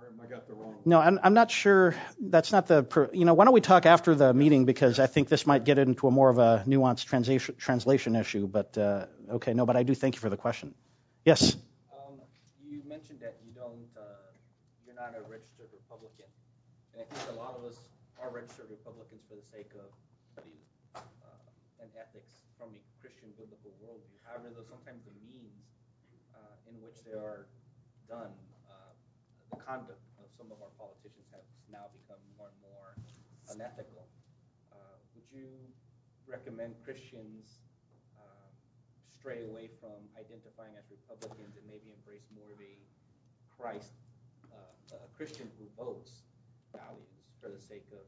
Or 0.00 0.08
am 0.08 0.20
I 0.20 0.26
got 0.26 0.48
the 0.48 0.54
wrong? 0.54 0.74
No, 0.84 0.98
I'm, 0.98 1.20
I'm 1.22 1.34
not 1.34 1.52
sure. 1.52 1.94
That's 2.20 2.50
not 2.50 2.66
the. 2.66 3.08
You 3.12 3.24
know, 3.24 3.34
why 3.34 3.44
don't 3.44 3.54
we 3.54 3.60
talk 3.60 3.86
after 3.86 4.16
the 4.16 4.34
meeting 4.34 4.64
because 4.64 4.98
I 4.98 5.06
think 5.06 5.28
this 5.28 5.46
might 5.46 5.64
get 5.64 5.78
into 5.78 6.08
a 6.08 6.10
more 6.10 6.28
of 6.28 6.38
a 6.38 6.64
nuanced 6.66 7.04
translation 7.04 7.54
translation 7.56 8.16
issue. 8.16 8.48
But 8.48 8.76
uh, 8.76 9.06
okay, 9.34 9.54
no, 9.54 9.64
but 9.64 9.76
I 9.76 9.84
do 9.84 9.94
thank 9.94 10.16
you 10.16 10.20
for 10.20 10.28
the 10.28 10.36
question. 10.36 10.74
Yes. 11.24 11.56
Um, 11.88 12.20
you 12.60 12.84
mentioned 12.84 13.20
that 13.24 13.40
you 13.40 13.48
don't, 13.56 13.88
uh, 13.96 14.28
you're 14.84 14.94
not 14.94 15.16
a 15.16 15.24
registered 15.24 15.72
Republican, 15.72 16.28
and 16.92 17.00
I 17.00 17.08
think 17.08 17.32
a 17.32 17.38
lot 17.40 17.56
of 17.56 17.64
us 17.64 17.80
are 18.20 18.28
registered 18.28 18.68
Republicans 18.68 19.24
for 19.24 19.32
the 19.40 19.46
sake 19.48 19.72
of 19.72 19.88
study 20.36 20.52
uh, 20.92 21.80
and 21.80 21.88
ethics 21.96 22.44
from 22.60 22.76
a 22.76 22.80
Christian 23.00 23.32
biblical 23.40 23.72
worldview. 23.80 24.20
However, 24.28 24.52
though 24.52 24.68
sometimes 24.68 25.00
the 25.08 25.16
means 25.24 25.64
uh, 26.36 26.68
in 26.68 26.76
which 26.84 27.00
they 27.08 27.16
are 27.16 27.48
done, 28.04 28.30
the 29.48 29.60
conduct 29.64 30.02
of 30.20 30.26
some 30.36 30.50
of 30.52 30.58
our 30.60 30.72
politicians 30.76 31.24
has 31.32 31.46
now 31.72 31.86
become 31.94 32.18
more 32.36 32.52
and 32.52 32.58
more 32.60 32.90
unethical. 33.54 34.04
Would 35.14 35.28
you 35.30 35.46
recommend 36.26 36.74
Christians 36.84 37.64
stray 39.24 39.42
away 39.48 39.70
from 39.80 39.96
identifying 40.20 40.76
as 40.76 40.84
Republicans 40.90 41.56
and 41.56 41.64
maybe 41.66 41.88
embrace 41.96 42.20
more 42.36 42.44
of 42.52 42.60
a 42.60 42.76
Christ, 43.58 43.88
uh, 44.52 44.96
a 44.96 45.16
Christian 45.16 45.50
who 45.58 45.64
votes 45.82 46.12
values 46.74 47.08
for 47.40 47.48
the 47.48 47.58
sake 47.58 47.86
of 47.92 48.04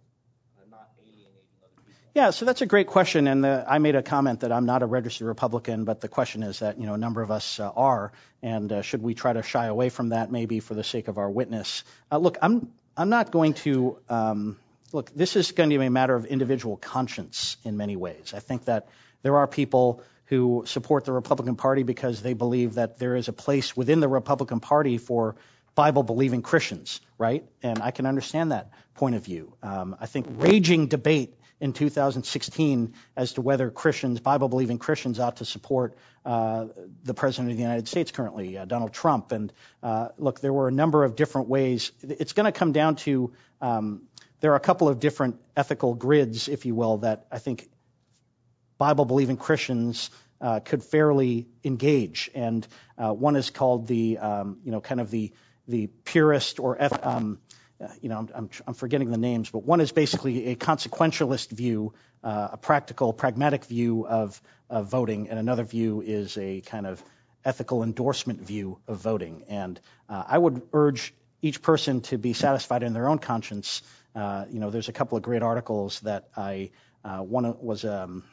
uh, 0.61 0.69
not 0.71 0.91
alienating 1.01 1.49
other 1.65 1.73
people? 1.87 2.11
Yeah, 2.13 2.33
so 2.33 2.45
that's 2.45 2.61
a 2.61 2.67
great 2.67 2.89
question, 2.89 3.29
and 3.29 3.43
the, 3.43 3.65
I 3.67 3.79
made 3.79 3.95
a 3.95 4.03
comment 4.03 4.41
that 4.41 4.53
I'm 4.53 4.67
not 4.67 4.83
a 4.83 4.87
registered 4.87 5.27
Republican, 5.27 5.87
but 5.87 6.03
the 6.03 6.09
question 6.09 6.43
is 6.43 6.59
that 6.59 6.79
you 6.79 6.85
know 6.85 6.93
a 6.93 6.99
number 6.99 7.23
of 7.23 7.31
us 7.31 7.61
uh, 7.61 7.71
are, 7.75 8.13
and 8.43 8.71
uh, 8.71 8.83
should 8.83 9.01
we 9.01 9.15
try 9.15 9.33
to 9.33 9.43
shy 9.43 9.65
away 9.65 9.89
from 9.89 10.11
that 10.11 10.31
maybe 10.31 10.61
for 10.61 10.75
the 10.75 10.85
sake 10.85 11.09
of 11.09 11.17
our 11.17 11.31
witness? 11.31 11.83
Uh, 12.13 12.19
look, 12.19 12.37
I'm 12.43 12.71
I'm 12.95 13.09
not 13.09 13.31
going 13.31 13.55
to 13.65 13.97
um, 14.11 14.59
look. 14.93 15.11
This 15.15 15.35
is 15.35 15.53
going 15.53 15.71
to 15.71 15.79
be 15.79 15.87
a 15.87 15.91
matter 15.91 16.15
of 16.15 16.27
individual 16.27 16.77
conscience 16.77 17.57
in 17.65 17.79
many 17.79 17.97
ways. 17.97 18.35
I 18.37 18.41
think 18.41 18.67
that 18.67 18.89
there 19.23 19.39
are 19.39 19.47
people 19.47 20.03
who 20.27 20.65
support 20.67 21.05
the 21.05 21.13
Republican 21.13 21.57
Party 21.57 21.83
because 21.83 22.23
they 22.23 22.35
believe 22.35 22.75
that 22.75 22.99
there 22.99 23.17
is 23.17 23.29
a 23.29 23.33
place 23.33 23.77
within 23.77 24.01
the 24.01 24.09
Republican 24.09 24.61
Party 24.61 24.99
for 24.99 25.37
Bible 25.75 26.03
believing 26.03 26.43
Christians, 26.43 27.01
right? 27.19 27.45
And 27.63 27.83
I 27.83 27.91
can 27.91 28.07
understand 28.07 28.53
that 28.53 28.71
point 28.95 29.15
of 29.15 29.25
view. 29.25 29.55
Um, 29.63 29.97
I 30.01 30.07
think 30.07 30.27
raging 30.31 30.87
debate 30.87 31.35
in 31.61 31.73
2016 31.73 32.95
as 33.17 33.35
to 33.35 33.43
whether 33.43 33.71
Christians, 33.71 34.21
Bible 34.21 34.49
believing 34.49 34.79
Christians, 34.79 35.19
ought 35.21 35.37
to 35.37 35.45
support 35.45 35.97
uh, 36.25 36.67
the 37.05 37.15
President 37.15 37.51
of 37.51 37.57
the 37.57 37.63
United 37.63 37.89
States 37.89 38.11
currently, 38.11 38.59
uh, 38.59 38.65
Donald 38.65 38.93
Trump. 38.93 39.33
And 39.33 39.53
uh, 39.83 40.09
look, 40.19 40.41
there 40.41 40.53
were 40.53 40.69
a 40.69 40.73
number 40.73 41.05
of 41.05 41.15
different 41.15 41.49
ways. 41.49 41.93
It's 42.03 42.33
going 42.33 42.47
to 42.47 42.53
come 42.53 42.73
down 42.73 42.97
to 42.97 43.33
um, 43.61 44.03
there 44.41 44.53
are 44.53 44.57
a 44.57 44.61
couple 44.61 44.89
of 44.89 45.01
different 45.01 45.41
ethical 45.57 45.95
grids, 45.95 46.49
if 46.49 46.67
you 46.67 46.75
will, 46.75 46.99
that 46.99 47.27
I 47.31 47.39
think 47.39 47.69
Bible 48.79 49.05
believing 49.05 49.37
Christians 49.37 50.11
uh, 50.41 50.61
could 50.61 50.83
fairly 50.83 51.49
engage. 51.65 52.31
And 52.35 52.67
uh, 52.99 53.13
one 53.13 53.37
is 53.37 53.51
called 53.51 53.87
the, 53.87 54.19
um, 54.19 54.59
you 54.65 54.71
know, 54.71 54.81
kind 54.81 55.01
of 55.01 55.11
the, 55.11 55.33
the 55.67 55.87
purist 56.05 56.61
or, 56.61 56.77
um, 57.03 57.39
uh, 57.81 57.89
you 58.01 58.09
know, 58.09 58.19
I'm, 58.19 58.29
I'm, 58.35 58.51
I'm 58.67 58.75
forgetting 58.75 59.11
the 59.11 59.19
names, 59.19 59.51
but 59.51 59.61
one 59.65 59.81
is 59.81 59.93
basically 59.93 60.49
a 60.49 60.57
consequentialist 60.57 61.51
view, 61.51 61.95
uh, 62.23 62.49
a 62.53 62.57
practical, 62.57 63.13
pragmatic 63.13 63.65
view 63.65 64.07
of, 64.07 64.41
of 64.69 64.91
voting, 64.91 65.29
and 65.31 65.39
another 65.39 65.65
view 65.65 66.03
is 66.03 66.37
a 66.39 66.61
kind 66.63 66.87
of 66.87 67.03
ethical 67.45 67.83
endorsement 67.83 68.41
view 68.41 68.79
of 68.89 68.99
voting. 68.99 69.45
And 69.49 69.81
uh, 70.09 70.23
I 70.27 70.37
would 70.37 70.63
urge 70.73 71.15
each 71.43 71.63
person 71.63 72.01
to 72.03 72.19
be 72.19 72.33
satisfied 72.33 72.83
in 72.83 72.93
their 72.93 73.09
own 73.09 73.19
conscience. 73.19 73.83
Uh, 74.15 74.47
you 74.51 74.59
know, 74.59 74.71
there's 74.71 74.89
a 74.89 74.93
couple 74.93 75.17
of 75.17 75.23
great 75.23 75.43
articles 75.43 76.01
that 76.01 76.29
I, 76.37 76.71
one 77.03 77.57
was, 77.61 77.85
um, 77.85 78.25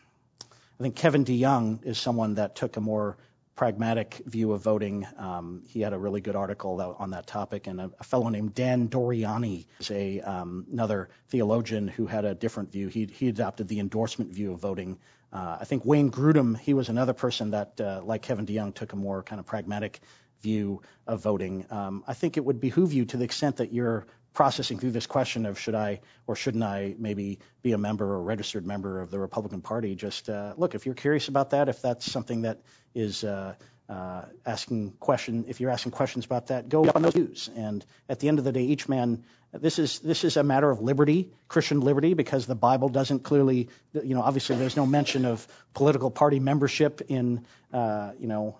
I 0.83 0.85
think 0.85 0.97
Kevin 0.97 1.23
DeYoung 1.23 1.85
is 1.85 1.97
someone 1.97 2.35
that 2.35 2.57
took 2.57 2.75
a 2.75 2.81
more 2.81 3.15
pragmatic 3.55 4.21
view 4.25 4.51
of 4.51 4.63
voting. 4.63 5.07
Um, 5.17 5.63
he 5.65 5.79
had 5.79 5.93
a 5.93 5.97
really 5.97 6.19
good 6.19 6.35
article 6.35 6.81
on 6.99 7.11
that 7.11 7.25
topic, 7.25 7.67
and 7.67 7.79
a, 7.79 7.89
a 8.01 8.03
fellow 8.03 8.27
named 8.27 8.53
Dan 8.53 8.89
Doriani 8.89 9.65
is 9.79 9.91
a 9.91 10.19
um, 10.19 10.65
another 10.69 11.07
theologian 11.29 11.87
who 11.87 12.05
had 12.05 12.25
a 12.25 12.35
different 12.35 12.73
view. 12.73 12.89
He 12.89 13.05
he 13.05 13.29
adopted 13.29 13.69
the 13.69 13.79
endorsement 13.79 14.33
view 14.33 14.51
of 14.51 14.59
voting. 14.59 14.99
Uh, 15.31 15.59
I 15.61 15.63
think 15.63 15.85
Wayne 15.85 16.11
Grudem, 16.11 16.59
he 16.59 16.73
was 16.73 16.89
another 16.89 17.13
person 17.13 17.51
that, 17.51 17.79
uh, 17.79 18.01
like 18.03 18.21
Kevin 18.21 18.45
DeYoung, 18.45 18.75
took 18.75 18.91
a 18.91 18.97
more 18.97 19.23
kind 19.23 19.39
of 19.39 19.45
pragmatic 19.45 20.01
view 20.41 20.81
of 21.07 21.21
voting. 21.21 21.65
Um, 21.69 22.03
I 22.05 22.13
think 22.13 22.35
it 22.35 22.43
would 22.43 22.59
behoove 22.59 22.91
you, 22.91 23.05
to 23.05 23.15
the 23.15 23.23
extent 23.23 23.55
that 23.55 23.71
you're 23.71 24.05
processing 24.33 24.79
through 24.79 24.91
this 24.91 25.07
question 25.07 25.45
of 25.45 25.59
should 25.59 25.75
I 25.75 26.01
or 26.27 26.35
shouldn't 26.35 26.63
I 26.63 26.95
maybe 26.97 27.39
be 27.61 27.73
a 27.73 27.77
member 27.77 28.05
or 28.05 28.21
registered 28.21 28.65
member 28.65 28.99
of 28.99 29.11
the 29.11 29.19
Republican 29.19 29.61
Party, 29.61 29.95
just 29.95 30.29
uh, 30.29 30.53
look, 30.57 30.75
if 30.75 30.85
you're 30.85 30.95
curious 30.95 31.27
about 31.27 31.51
that, 31.51 31.69
if 31.69 31.81
that's 31.81 32.11
something 32.11 32.41
that 32.41 32.59
is 32.95 33.23
uh, 33.23 33.55
uh, 33.89 34.23
asking 34.45 34.91
question, 34.99 35.45
if 35.47 35.59
you're 35.59 35.69
asking 35.69 35.91
questions 35.91 36.25
about 36.25 36.47
that, 36.47 36.69
go 36.69 36.89
on 36.89 37.01
those 37.01 37.13
views. 37.13 37.49
And 37.55 37.85
at 38.09 38.19
the 38.19 38.27
end 38.27 38.39
of 38.39 38.45
the 38.45 38.51
day, 38.51 38.63
each 38.63 38.89
man, 38.89 39.23
this 39.51 39.77
is 39.77 39.99
this 39.99 40.23
is 40.23 40.35
a 40.35 40.43
matter 40.43 40.69
of 40.69 40.81
liberty, 40.81 41.31
Christian 41.47 41.81
liberty, 41.81 42.15
because 42.15 42.47
the 42.47 42.55
Bible 42.55 42.89
doesn't 42.89 43.19
clearly, 43.19 43.69
you 43.93 44.15
know, 44.15 44.21
obviously 44.21 44.55
there's 44.55 44.75
no 44.75 44.87
mention 44.87 45.25
of 45.25 45.47
political 45.75 46.09
party 46.09 46.39
membership 46.39 47.01
in, 47.07 47.45
uh, 47.71 48.13
you 48.19 48.27
know, 48.27 48.57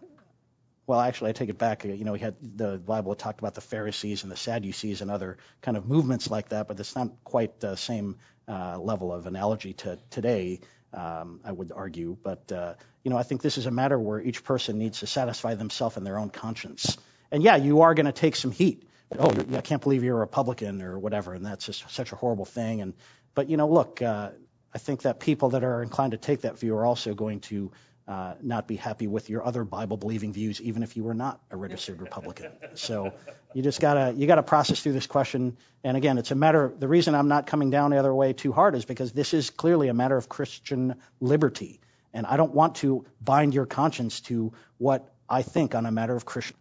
well, 0.86 0.99
actually, 0.99 1.29
I 1.29 1.34
take 1.34 1.49
it 1.49 1.57
back. 1.57 1.86
You 1.86 2.03
know, 2.03 2.11
we 2.11 2.19
had 2.19 2.36
the 2.41 2.77
Bible 2.77 3.15
talked 3.15 3.39
about 3.39 3.53
the 3.53 3.61
Pharisees 3.61 4.23
and 4.23 4.31
the 4.31 4.36
Sadducees 4.36 5.01
and 5.01 5.09
other 5.09 5.38
kind 5.61 5.77
of 5.77 5.88
movements 5.88 6.29
like 6.29 6.49
that, 6.49 6.67
but 6.67 6.79
it's 6.79 6.95
not 6.95 7.09
quite 7.23 7.59
the 7.59 7.75
same 7.75 8.17
uh, 8.47 8.77
level 8.79 9.13
of 9.13 9.25
analogy 9.25 9.73
to 9.73 9.97
today. 10.09 10.59
Um, 10.93 11.39
I 11.43 11.51
would 11.51 11.71
argue, 11.71 12.17
but 12.21 12.51
uh, 12.51 12.73
you 13.03 13.11
know, 13.11 13.17
I 13.17 13.23
think 13.23 13.41
this 13.41 13.57
is 13.57 13.65
a 13.65 13.71
matter 13.71 13.97
where 13.97 14.21
each 14.21 14.43
person 14.43 14.77
needs 14.77 14.99
to 14.99 15.07
satisfy 15.07 15.55
themselves 15.55 15.97
in 15.97 16.03
their 16.03 16.19
own 16.19 16.29
conscience. 16.29 16.97
And 17.31 17.41
yeah, 17.41 17.55
you 17.55 17.81
are 17.81 17.93
going 17.93 18.05
to 18.05 18.11
take 18.11 18.36
some 18.36 18.51
heat. 18.51 18.88
Oh, 19.17 19.34
I 19.55 19.61
can't 19.61 19.81
believe 19.81 20.03
you're 20.03 20.17
a 20.17 20.19
Republican 20.19 20.81
or 20.81 20.99
whatever, 20.99 21.34
and 21.34 21.45
that's 21.45 21.65
just 21.65 21.89
such 21.91 22.11
a 22.11 22.15
horrible 22.15 22.45
thing. 22.45 22.81
And 22.81 22.93
but 23.36 23.49
you 23.49 23.57
know, 23.57 23.69
look, 23.69 24.01
uh, 24.01 24.31
I 24.73 24.77
think 24.79 25.03
that 25.03 25.19
people 25.19 25.51
that 25.51 25.63
are 25.63 25.81
inclined 25.81 26.11
to 26.11 26.17
take 26.17 26.41
that 26.41 26.59
view 26.59 26.75
are 26.75 26.86
also 26.86 27.13
going 27.13 27.39
to 27.41 27.71
Uh, 28.06 28.34
not 28.41 28.68
be 28.68 28.76
happy 28.76 29.08
with 29.08 29.30
your 29.30 29.45
other 29.45 29.64
Bible 29.64 29.95
believing 29.95 30.34
views, 30.34 30.60
even 30.60 30.84
if 30.84 30.97
you 30.97 31.06
were 31.06 31.14
not 31.14 31.39
a 31.49 31.56
registered 31.56 32.01
Republican. 32.01 32.51
So 32.74 33.14
you 33.54 33.64
just 33.64 33.80
gotta 33.80 34.14
you 34.14 34.28
gotta 34.28 34.43
process 34.43 34.82
through 34.82 34.91
this 34.91 35.08
question. 35.08 35.56
And 35.86 35.95
again, 35.95 36.18
it's 36.18 36.32
a 36.32 36.36
matter. 36.36 36.74
The 36.78 36.89
reason 36.89 37.16
I'm 37.16 37.30
not 37.30 37.47
coming 37.47 37.70
down 37.70 37.91
the 37.91 37.97
other 37.97 38.14
way 38.14 38.34
too 38.34 38.51
hard 38.51 38.76
is 38.76 38.84
because 38.84 39.14
this 39.14 39.34
is 39.34 39.51
clearly 39.51 39.88
a 39.88 39.93
matter 39.93 40.18
of 40.18 40.28
Christian 40.28 40.95
liberty, 41.22 41.80
and 42.14 42.26
I 42.26 42.36
don't 42.36 42.54
want 42.54 42.76
to 42.76 43.06
bind 43.22 43.54
your 43.54 43.66
conscience 43.66 44.20
to 44.22 44.51
what 44.80 45.10
I 45.30 45.41
think 45.41 45.74
on 45.74 45.86
a 45.86 45.91
matter 45.91 46.14
of 46.14 46.26
Christian. 46.26 46.58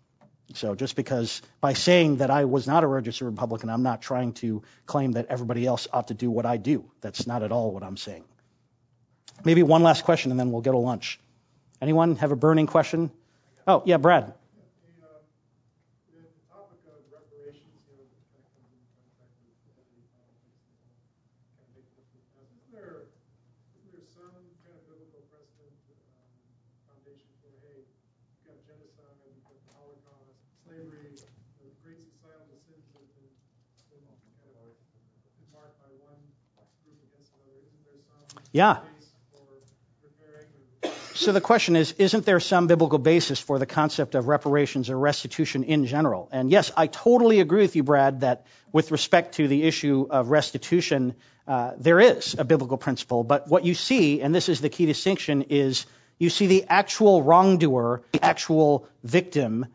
So 0.55 0.77
just 0.77 0.95
because 0.95 1.43
by 1.61 1.73
saying 1.73 2.19
that 2.19 2.31
I 2.31 2.45
was 2.45 2.69
not 2.69 2.85
a 2.85 2.87
registered 2.87 3.27
Republican, 3.27 3.69
I'm 3.69 3.83
not 3.83 4.01
trying 4.01 4.35
to 4.35 4.63
claim 4.87 5.13
that 5.13 5.27
everybody 5.29 5.67
else 5.67 5.89
ought 5.93 6.07
to 6.09 6.15
do 6.15 6.31
what 6.31 6.47
I 6.47 6.57
do. 6.57 6.85
That's 7.01 7.27
not 7.27 7.43
at 7.43 7.51
all 7.51 7.73
what 7.73 7.83
I'm 7.83 7.97
saying. 7.97 8.25
Maybe 9.45 9.65
one 9.65 9.83
last 9.83 10.05
question, 10.05 10.31
and 10.31 10.39
then 10.39 10.53
we'll 10.53 10.63
go 10.63 10.71
to 10.71 10.79
lunch. 10.79 11.19
Anyone 11.83 12.15
have 12.23 12.31
a 12.31 12.39
burning 12.39 12.71
question? 12.71 13.11
Oh, 13.67 13.83
yeah, 13.85 13.99
Brad. 13.99 14.31
The, 14.31 14.31
the 16.15 16.31
topic 16.47 16.79
of 16.87 17.03
reparations, 17.11 17.75
you 17.91 17.99
know, 17.99 18.07
kind 18.31 18.39
of 18.39 18.47
comes 18.55 18.71
into 18.71 18.87
contact 18.95 19.35
with 19.43 19.83
every 19.83 20.07
politics 20.15 20.63
and 20.63 20.79
kind 21.59 21.67
of 21.67 21.75
make 21.75 21.91
this 21.99 22.07
with 22.15 22.23
us. 22.39 22.47
Isn't 22.55 22.71
there, 22.71 23.11
isn't 23.83 23.91
there 23.99 24.07
some 24.15 24.31
kind 24.63 24.79
of 24.79 24.87
biblical 24.87 25.27
precedent, 25.27 25.75
foundation 26.87 27.35
for, 27.43 27.51
hey, 27.67 27.83
you've 27.83 28.47
got 28.47 28.63
genocide, 28.63 29.19
you've 29.35 29.43
got 29.43 29.59
the 29.67 29.75
Holocaust, 29.75 30.39
slavery, 30.63 31.19
the 31.19 31.67
great 31.83 31.99
societal 31.99 32.63
sins 32.63 32.87
that 32.95 33.03
have 33.03 33.11
been, 33.19 33.35
been 33.91 34.07
kind 34.39 34.55
of 34.55 34.71
been 35.35 35.51
marked 35.51 35.83
by 35.83 35.91
one 35.99 36.23
group 36.87 37.03
against 37.11 37.35
another. 37.43 37.59
Isn't 37.59 37.83
there 37.83 37.99
some 38.07 38.23
Yeah. 38.55 38.79
case 38.87 39.19
for 39.35 39.67
repairing 39.99 40.47
or 41.03 41.11
So 41.23 41.31
the 41.31 41.41
question 41.41 41.77
is, 41.77 41.93
isn't 41.99 42.27
there 42.27 42.41
some 42.41 42.67
biblical 42.67 42.99
basis 42.99 43.39
for 43.39 43.61
the 43.61 43.65
concept 43.65 44.17
of 44.17 44.27
reparations 44.27 44.91
or 44.91 44.99
restitution 44.99 45.63
in 45.63 45.87
general? 45.87 46.29
And 46.33 46.51
yes, 46.51 46.73
I 46.77 46.89
totally 46.89 47.39
agree 47.39 47.63
with 47.63 47.77
you, 47.77 47.85
Brad, 47.85 48.23
that 48.23 48.45
with 48.73 48.91
respect 48.91 49.37
to 49.37 49.47
the 49.47 49.63
issue 49.63 50.09
of 50.11 50.31
restitution, 50.31 51.15
uh, 51.47 51.75
there 51.79 52.01
is 52.01 52.35
a 52.37 52.43
biblical 52.43 52.77
principle. 52.77 53.23
But 53.23 53.47
what 53.47 53.65
you 53.65 53.75
see, 53.75 54.21
and 54.21 54.35
this 54.35 54.49
is 54.49 54.61
the 54.61 54.69
key 54.69 54.85
distinction, 54.87 55.43
is 55.43 55.87
you 56.19 56.29
see 56.29 56.49
the 56.49 56.65
actual 56.69 57.23
wrongdoer, 57.23 58.03
the 58.11 58.25
actual 58.25 58.89
victim 59.05 59.67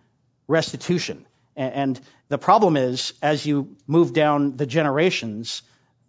restitution. 0.50 1.26
And 1.56 1.98
the 2.28 2.38
problem 2.38 2.76
is, 2.76 3.14
as 3.22 3.46
you 3.46 3.78
move 3.88 4.12
down 4.12 4.58
the 4.58 4.66
generations, 4.66 5.62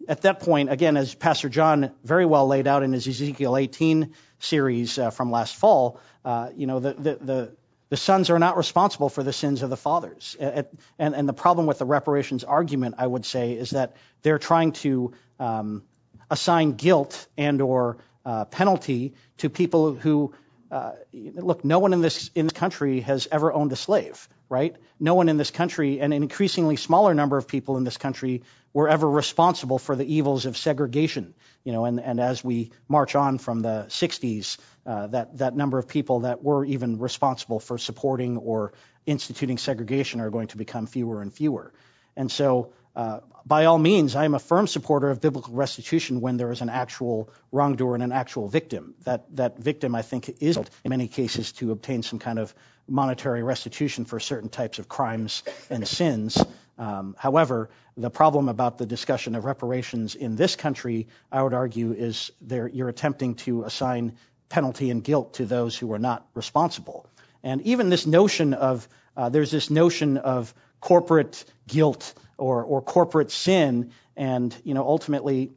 at 0.08 0.22
that 0.22 0.40
point, 0.40 0.72
again, 0.72 0.96
as 0.96 1.14
Pastor 1.14 1.50
John 1.50 1.92
very 2.02 2.24
well 2.24 2.46
laid 2.46 2.66
out 2.66 2.82
in 2.82 2.92
his 2.92 3.06
Ezekiel 3.06 3.56
18 3.56 4.14
series 4.38 4.98
uh, 4.98 5.10
from 5.10 5.30
last 5.30 5.54
fall, 5.54 6.00
uh, 6.24 6.48
you 6.56 6.66
know, 6.66 6.80
the, 6.80 6.94
the, 6.94 7.14
the, 7.16 7.56
the, 7.90 7.96
sons 7.96 8.30
are 8.30 8.38
not 8.38 8.56
responsible 8.56 9.10
for 9.10 9.22
the 9.22 9.32
sins 9.32 9.62
of 9.62 9.68
the 9.68 9.76
fathers. 9.76 10.34
and, 10.40 10.66
and 10.98 11.28
the 11.28 11.34
problem 11.34 11.66
with 11.66 11.78
the 11.78 11.84
reparations 11.84 12.42
argument, 12.42 12.94
I 12.98 13.06
would 13.06 13.26
say, 13.26 13.52
is 13.52 13.70
that 13.70 13.96
they're 14.22 14.38
trying 14.38 14.72
to 14.72 15.12
um, 15.38 15.82
assign 16.30 16.72
guilt 16.72 17.28
and 17.36 17.60
or 17.60 17.98
uh, 18.24 18.46
penalty 18.46 19.14
to 19.38 19.50
people 19.50 19.94
who 19.94 20.34
uh, 20.70 20.92
look, 21.12 21.64
no 21.64 21.78
one 21.78 21.92
in 21.92 22.02
this 22.02 22.30
in 22.34 22.46
this 22.46 22.52
country 22.52 23.00
has 23.00 23.26
ever 23.32 23.52
owned 23.52 23.72
a 23.72 23.76
slave, 23.76 24.28
right? 24.50 24.76
No 25.00 25.14
one 25.14 25.30
in 25.30 25.38
this 25.38 25.50
country, 25.50 26.00
and 26.00 26.12
an 26.12 26.22
increasingly 26.22 26.76
smaller 26.76 27.14
number 27.14 27.38
of 27.38 27.48
people 27.48 27.78
in 27.78 27.84
this 27.84 27.96
country, 27.96 28.42
were 28.72 28.88
ever 28.88 29.08
responsible 29.08 29.78
for 29.78 29.96
the 29.96 30.14
evils 30.14 30.46
of 30.46 30.56
segregation. 30.56 31.34
You 31.64 31.72
know, 31.72 31.84
and, 31.84 32.20
as 32.20 32.42
we 32.42 32.70
march 32.88 33.14
on 33.14 33.38
from 33.38 33.60
the 33.60 33.86
60s, 33.88 34.58
uh, 34.86 35.08
that 35.08 35.38
that 35.38 35.56
number 35.56 35.78
of 35.78 35.88
people 35.88 36.20
that 36.20 36.42
were 36.42 36.64
even 36.64 36.98
responsible 36.98 37.60
for 37.60 37.78
supporting 37.78 38.38
or 38.38 38.72
instituting 39.06 39.58
segregation 39.58 40.20
are 40.20 40.30
going 40.30 40.48
to 40.48 40.56
become 40.56 40.86
fewer 40.86 41.20
and 41.20 41.32
fewer. 41.32 41.72
And 42.16 42.30
so 42.30 42.72
uh, 42.98 43.20
by 43.46 43.66
all 43.66 43.78
means, 43.78 44.16
I 44.16 44.24
am 44.24 44.34
a 44.34 44.38
firm 44.40 44.66
supporter 44.66 45.08
of 45.08 45.20
biblical 45.20 45.54
restitution 45.54 46.20
when 46.20 46.36
there 46.36 46.50
is 46.50 46.60
an 46.62 46.68
actual 46.68 47.30
wrongdoer 47.52 47.94
and 47.94 48.02
an 48.02 48.12
actual 48.12 48.48
victim. 48.48 48.94
That 49.04 49.24
that 49.36 49.58
victim, 49.58 49.94
I 49.94 50.02
think, 50.02 50.28
is 50.40 50.56
in 50.56 50.66
many 50.90 51.06
cases 51.06 51.52
to 51.52 51.70
obtain 51.70 52.02
some 52.02 52.18
kind 52.18 52.38
of 52.38 52.52
monetary 52.88 53.42
restitution 53.42 54.04
for 54.04 54.18
certain 54.18 54.48
types 54.48 54.78
of 54.78 54.88
crimes 54.88 55.44
and 55.70 55.86
sins. 55.86 56.42
Um, 56.78 57.16
however, 57.18 57.70
the 57.96 58.10
problem 58.10 58.48
about 58.48 58.78
the 58.78 58.86
discussion 58.86 59.34
of 59.34 59.44
reparations 59.44 60.14
in 60.14 60.36
this 60.36 60.56
country, 60.56 61.08
I 61.30 61.42
would 61.42 61.54
argue, 61.54 61.92
is 61.92 62.30
you're 62.72 62.88
attempting 62.88 63.34
to 63.36 63.64
assign 63.64 64.16
penalty 64.48 64.90
and 64.90 65.02
guilt 65.02 65.34
to 65.34 65.44
those 65.44 65.76
who 65.76 65.92
are 65.92 65.98
not 65.98 66.26
responsible. 66.34 67.06
And 67.42 67.60
even 67.62 67.90
this 67.90 68.06
notion 68.06 68.54
of 68.54 68.88
uh, 69.16 69.28
there's 69.28 69.50
this 69.50 69.68
notion 69.68 70.16
of 70.16 70.54
corporate 70.80 71.44
guilt 71.66 72.14
or, 72.36 72.62
or 72.62 72.80
corporate 72.80 73.32
sin. 73.32 73.90
And, 74.16 74.56
ultimately, 74.76 75.50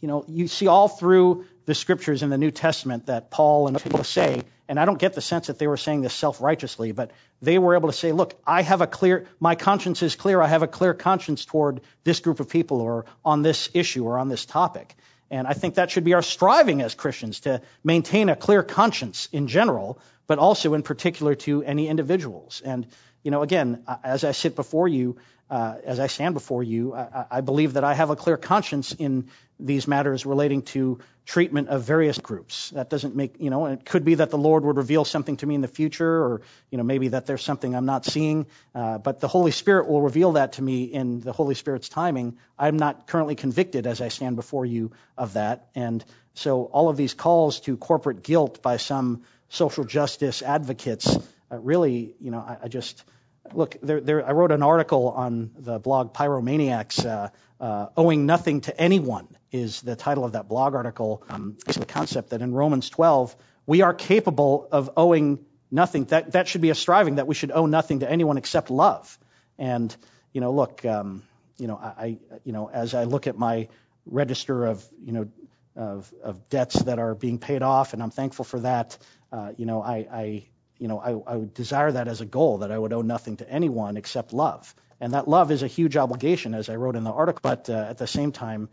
you 0.00 0.08
know, 0.08 0.24
you 0.28 0.46
see 0.46 0.68
all 0.68 0.88
through 0.88 1.46
the 1.66 1.74
scriptures 1.74 2.22
in 2.22 2.30
the 2.30 2.38
New 2.38 2.50
Testament 2.50 3.06
that 3.06 3.30
Paul 3.30 3.68
and 3.68 3.80
people 3.80 4.04
say, 4.04 4.42
and 4.68 4.80
I 4.80 4.84
don't 4.84 4.98
get 4.98 5.14
the 5.14 5.20
sense 5.20 5.48
that 5.48 5.58
they 5.58 5.66
were 5.66 5.76
saying 5.76 6.02
this 6.02 6.14
self-righteously, 6.14 6.92
but 6.92 7.10
they 7.42 7.58
were 7.58 7.74
able 7.74 7.88
to 7.88 7.94
say, 7.94 8.12
look, 8.12 8.34
I 8.46 8.62
have 8.62 8.80
a 8.80 8.86
clear, 8.86 9.26
my 9.40 9.54
conscience 9.54 10.02
is 10.02 10.16
clear. 10.16 10.40
I 10.40 10.48
have 10.48 10.62
a 10.62 10.68
clear 10.68 10.94
conscience 10.94 11.44
toward 11.44 11.80
this 12.02 12.20
group 12.20 12.40
of 12.40 12.48
people 12.48 12.80
or 12.80 13.06
on 13.24 13.42
this 13.42 13.68
issue 13.74 14.04
or 14.04 14.18
on 14.18 14.28
this 14.28 14.46
topic. 14.46 14.94
And 15.30 15.46
I 15.46 15.52
think 15.52 15.74
that 15.74 15.90
should 15.90 16.04
be 16.04 16.14
our 16.14 16.22
striving 16.22 16.80
as 16.80 16.94
Christians 16.94 17.40
to 17.40 17.62
maintain 17.82 18.28
a 18.28 18.36
clear 18.36 18.62
conscience 18.62 19.28
in 19.32 19.48
general, 19.48 19.98
but 20.26 20.38
also 20.38 20.74
in 20.74 20.82
particular 20.82 21.34
to 21.34 21.62
any 21.62 21.88
individuals. 21.88 22.62
And, 22.64 22.86
you 23.22 23.30
know, 23.30 23.42
again, 23.42 23.84
as 24.02 24.24
I 24.24 24.32
sit 24.32 24.54
before 24.54 24.88
you, 24.88 25.16
uh, 25.50 25.76
as 25.84 26.00
I 26.00 26.06
stand 26.06 26.34
before 26.34 26.62
you, 26.62 26.94
I, 26.94 27.26
I, 27.30 27.40
believe 27.42 27.74
that 27.74 27.84
I 27.84 27.92
have 27.92 28.08
a 28.08 28.16
clear 28.16 28.38
conscience 28.38 28.92
in 28.92 29.28
these 29.60 29.86
matters 29.86 30.24
relating 30.24 30.62
to 30.62 31.00
treatment 31.26 31.68
of 31.68 31.82
various 31.82 32.18
groups. 32.18 32.70
That 32.70 32.90
doesn't 32.90 33.16
make, 33.16 33.36
you 33.38 33.48
know, 33.48 33.66
it 33.66 33.84
could 33.84 34.04
be 34.04 34.16
that 34.16 34.30
the 34.30 34.38
Lord 34.38 34.64
would 34.64 34.76
reveal 34.76 35.04
something 35.04 35.38
to 35.38 35.46
me 35.46 35.54
in 35.54 35.62
the 35.62 35.68
future, 35.68 36.22
or, 36.22 36.42
you 36.70 36.76
know, 36.76 36.84
maybe 36.84 37.08
that 37.08 37.24
there's 37.24 37.42
something 37.42 37.74
I'm 37.74 37.86
not 37.86 38.04
seeing, 38.04 38.46
uh, 38.74 38.98
but 38.98 39.20
the 39.20 39.28
Holy 39.28 39.50
Spirit 39.50 39.88
will 39.88 40.02
reveal 40.02 40.32
that 40.32 40.54
to 40.54 40.62
me 40.62 40.84
in 40.84 41.20
the 41.20 41.32
Holy 41.32 41.54
Spirit's 41.54 41.88
timing. 41.88 42.36
I'm 42.58 42.76
not 42.76 43.06
currently 43.06 43.36
convicted 43.36 43.86
as 43.86 44.02
I 44.02 44.08
stand 44.08 44.36
before 44.36 44.66
you 44.66 44.92
of 45.16 45.32
that. 45.32 45.68
And 45.74 46.04
so 46.34 46.64
all 46.64 46.90
of 46.90 46.96
these 46.96 47.14
calls 47.14 47.60
to 47.60 47.76
corporate 47.78 48.22
guilt 48.22 48.60
by 48.60 48.76
some 48.76 49.22
social 49.48 49.84
justice 49.84 50.42
advocates, 50.42 51.16
uh, 51.50 51.58
really, 51.58 52.16
you 52.20 52.30
know, 52.30 52.38
I, 52.38 52.58
I 52.64 52.68
just, 52.68 53.02
look, 53.54 53.76
there, 53.82 54.00
there, 54.00 54.26
I 54.26 54.32
wrote 54.32 54.52
an 54.52 54.62
article 54.62 55.08
on 55.08 55.52
the 55.58 55.78
blog 55.78 56.12
Pyromaniacs. 56.12 57.06
Uh, 57.06 57.30
uh, 57.60 57.88
owing 57.96 58.26
nothing 58.26 58.60
to 58.60 58.78
anyone 58.78 59.26
is 59.54 59.80
the 59.82 59.94
title 59.94 60.24
of 60.24 60.32
that 60.32 60.48
blog 60.48 60.74
article. 60.74 61.22
Um, 61.28 61.56
it's 61.68 61.76
the 61.76 61.86
concept 61.86 62.30
that 62.30 62.42
in 62.42 62.52
Romans 62.52 62.90
12 62.90 63.36
we 63.66 63.82
are 63.82 63.94
capable 63.94 64.68
of 64.72 64.90
owing 64.96 65.46
nothing. 65.70 66.06
That 66.06 66.32
that 66.32 66.48
should 66.48 66.60
be 66.60 66.70
a 66.70 66.74
striving 66.74 67.14
that 67.14 67.28
we 67.28 67.36
should 67.36 67.52
owe 67.52 67.66
nothing 67.66 68.00
to 68.00 68.10
anyone 68.10 68.36
except 68.36 68.68
love. 68.68 69.16
And 69.56 69.96
you 70.32 70.40
know, 70.40 70.52
look, 70.52 70.84
um, 70.84 71.22
you 71.56 71.68
know, 71.68 71.76
I, 71.76 72.18
you 72.42 72.52
know, 72.52 72.68
as 72.68 72.94
I 72.94 73.04
look 73.04 73.28
at 73.28 73.38
my 73.38 73.68
register 74.06 74.66
of 74.66 74.84
you 75.00 75.12
know 75.12 75.28
of, 75.76 76.12
of 76.22 76.48
debts 76.48 76.82
that 76.82 76.98
are 76.98 77.14
being 77.14 77.38
paid 77.38 77.62
off, 77.62 77.92
and 77.92 78.02
I'm 78.02 78.10
thankful 78.10 78.44
for 78.44 78.58
that. 78.60 78.98
Uh, 79.30 79.52
you 79.56 79.66
know, 79.66 79.80
I, 79.82 79.96
I 80.10 80.44
you 80.78 80.88
know, 80.88 80.98
I, 80.98 81.10
I 81.32 81.36
would 81.36 81.54
desire 81.54 81.92
that 81.92 82.08
as 82.08 82.20
a 82.20 82.26
goal, 82.26 82.58
that 82.58 82.72
I 82.72 82.78
would 82.78 82.92
owe 82.92 83.02
nothing 83.02 83.36
to 83.36 83.48
anyone 83.48 83.96
except 83.96 84.32
love. 84.32 84.74
And 85.00 85.12
that 85.12 85.28
love 85.28 85.50
is 85.50 85.62
a 85.62 85.66
huge 85.66 85.96
obligation, 85.96 86.54
as 86.54 86.68
I 86.68 86.76
wrote 86.76 86.96
in 86.96 87.04
the 87.04 87.12
article. 87.12 87.40
But 87.42 87.68
uh, 87.68 87.86
at 87.90 87.98
the 87.98 88.06
same 88.06 88.32
time, 88.32 88.68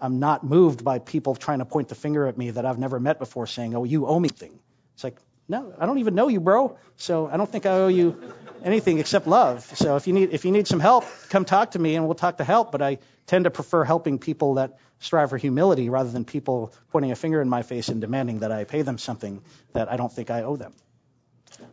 I'm 0.00 0.18
not 0.18 0.44
moved 0.44 0.84
by 0.84 0.98
people 0.98 1.34
trying 1.34 1.58
to 1.58 1.64
point 1.64 1.88
the 1.88 1.94
finger 1.94 2.26
at 2.26 2.38
me 2.38 2.50
that 2.50 2.64
I've 2.64 2.78
never 2.78 3.00
met 3.00 3.18
before 3.18 3.46
saying, 3.46 3.74
oh, 3.74 3.84
you 3.84 4.06
owe 4.06 4.18
me 4.18 4.28
thing. 4.28 4.58
It's 4.94 5.04
like, 5.04 5.18
no, 5.48 5.74
I 5.78 5.86
don't 5.86 5.98
even 5.98 6.14
know 6.14 6.28
you, 6.28 6.40
bro. 6.40 6.76
So 6.96 7.28
I 7.28 7.36
don't 7.36 7.50
think 7.50 7.66
I 7.66 7.70
owe 7.72 7.88
you 7.88 8.20
anything 8.64 8.98
except 8.98 9.26
love. 9.26 9.64
So 9.76 9.96
if 9.96 10.06
you 10.06 10.12
need 10.12 10.30
if 10.32 10.44
you 10.44 10.50
need 10.50 10.66
some 10.66 10.80
help, 10.80 11.04
come 11.28 11.44
talk 11.44 11.72
to 11.72 11.78
me 11.78 11.94
and 11.94 12.06
we'll 12.06 12.14
talk 12.14 12.38
to 12.38 12.44
help. 12.44 12.72
But 12.72 12.82
I 12.82 12.98
tend 13.26 13.44
to 13.44 13.50
prefer 13.50 13.84
helping 13.84 14.18
people 14.18 14.54
that 14.54 14.78
strive 14.98 15.30
for 15.30 15.36
humility 15.36 15.88
rather 15.88 16.10
than 16.10 16.24
people 16.24 16.72
pointing 16.90 17.12
a 17.12 17.16
finger 17.16 17.40
in 17.40 17.48
my 17.48 17.62
face 17.62 17.88
and 17.88 18.00
demanding 18.00 18.40
that 18.40 18.50
I 18.50 18.64
pay 18.64 18.82
them 18.82 18.98
something 18.98 19.42
that 19.72 19.90
I 19.90 19.96
don't 19.96 20.12
think 20.12 20.30
I 20.30 20.42
owe 20.42 20.56
them. 20.56 20.72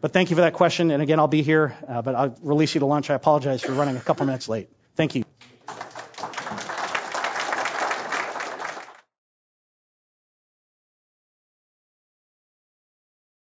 But 0.01 0.13
thank 0.13 0.29
you 0.29 0.35
for 0.35 0.41
that 0.41 0.53
question. 0.53 0.91
And 0.91 1.01
again, 1.01 1.19
I'll 1.19 1.27
be 1.27 1.41
here, 1.41 1.75
uh, 1.87 2.01
but 2.01 2.15
I'll 2.15 2.35
release 2.41 2.75
you 2.75 2.79
to 2.79 2.85
lunch. 2.85 3.09
I 3.09 3.15
apologize 3.15 3.61
for 3.61 3.71
running 3.73 3.97
a 3.97 4.01
couple 4.01 4.25
minutes 4.25 4.47
late. 4.47 4.69
Thank 4.95 5.15
you. 5.15 5.23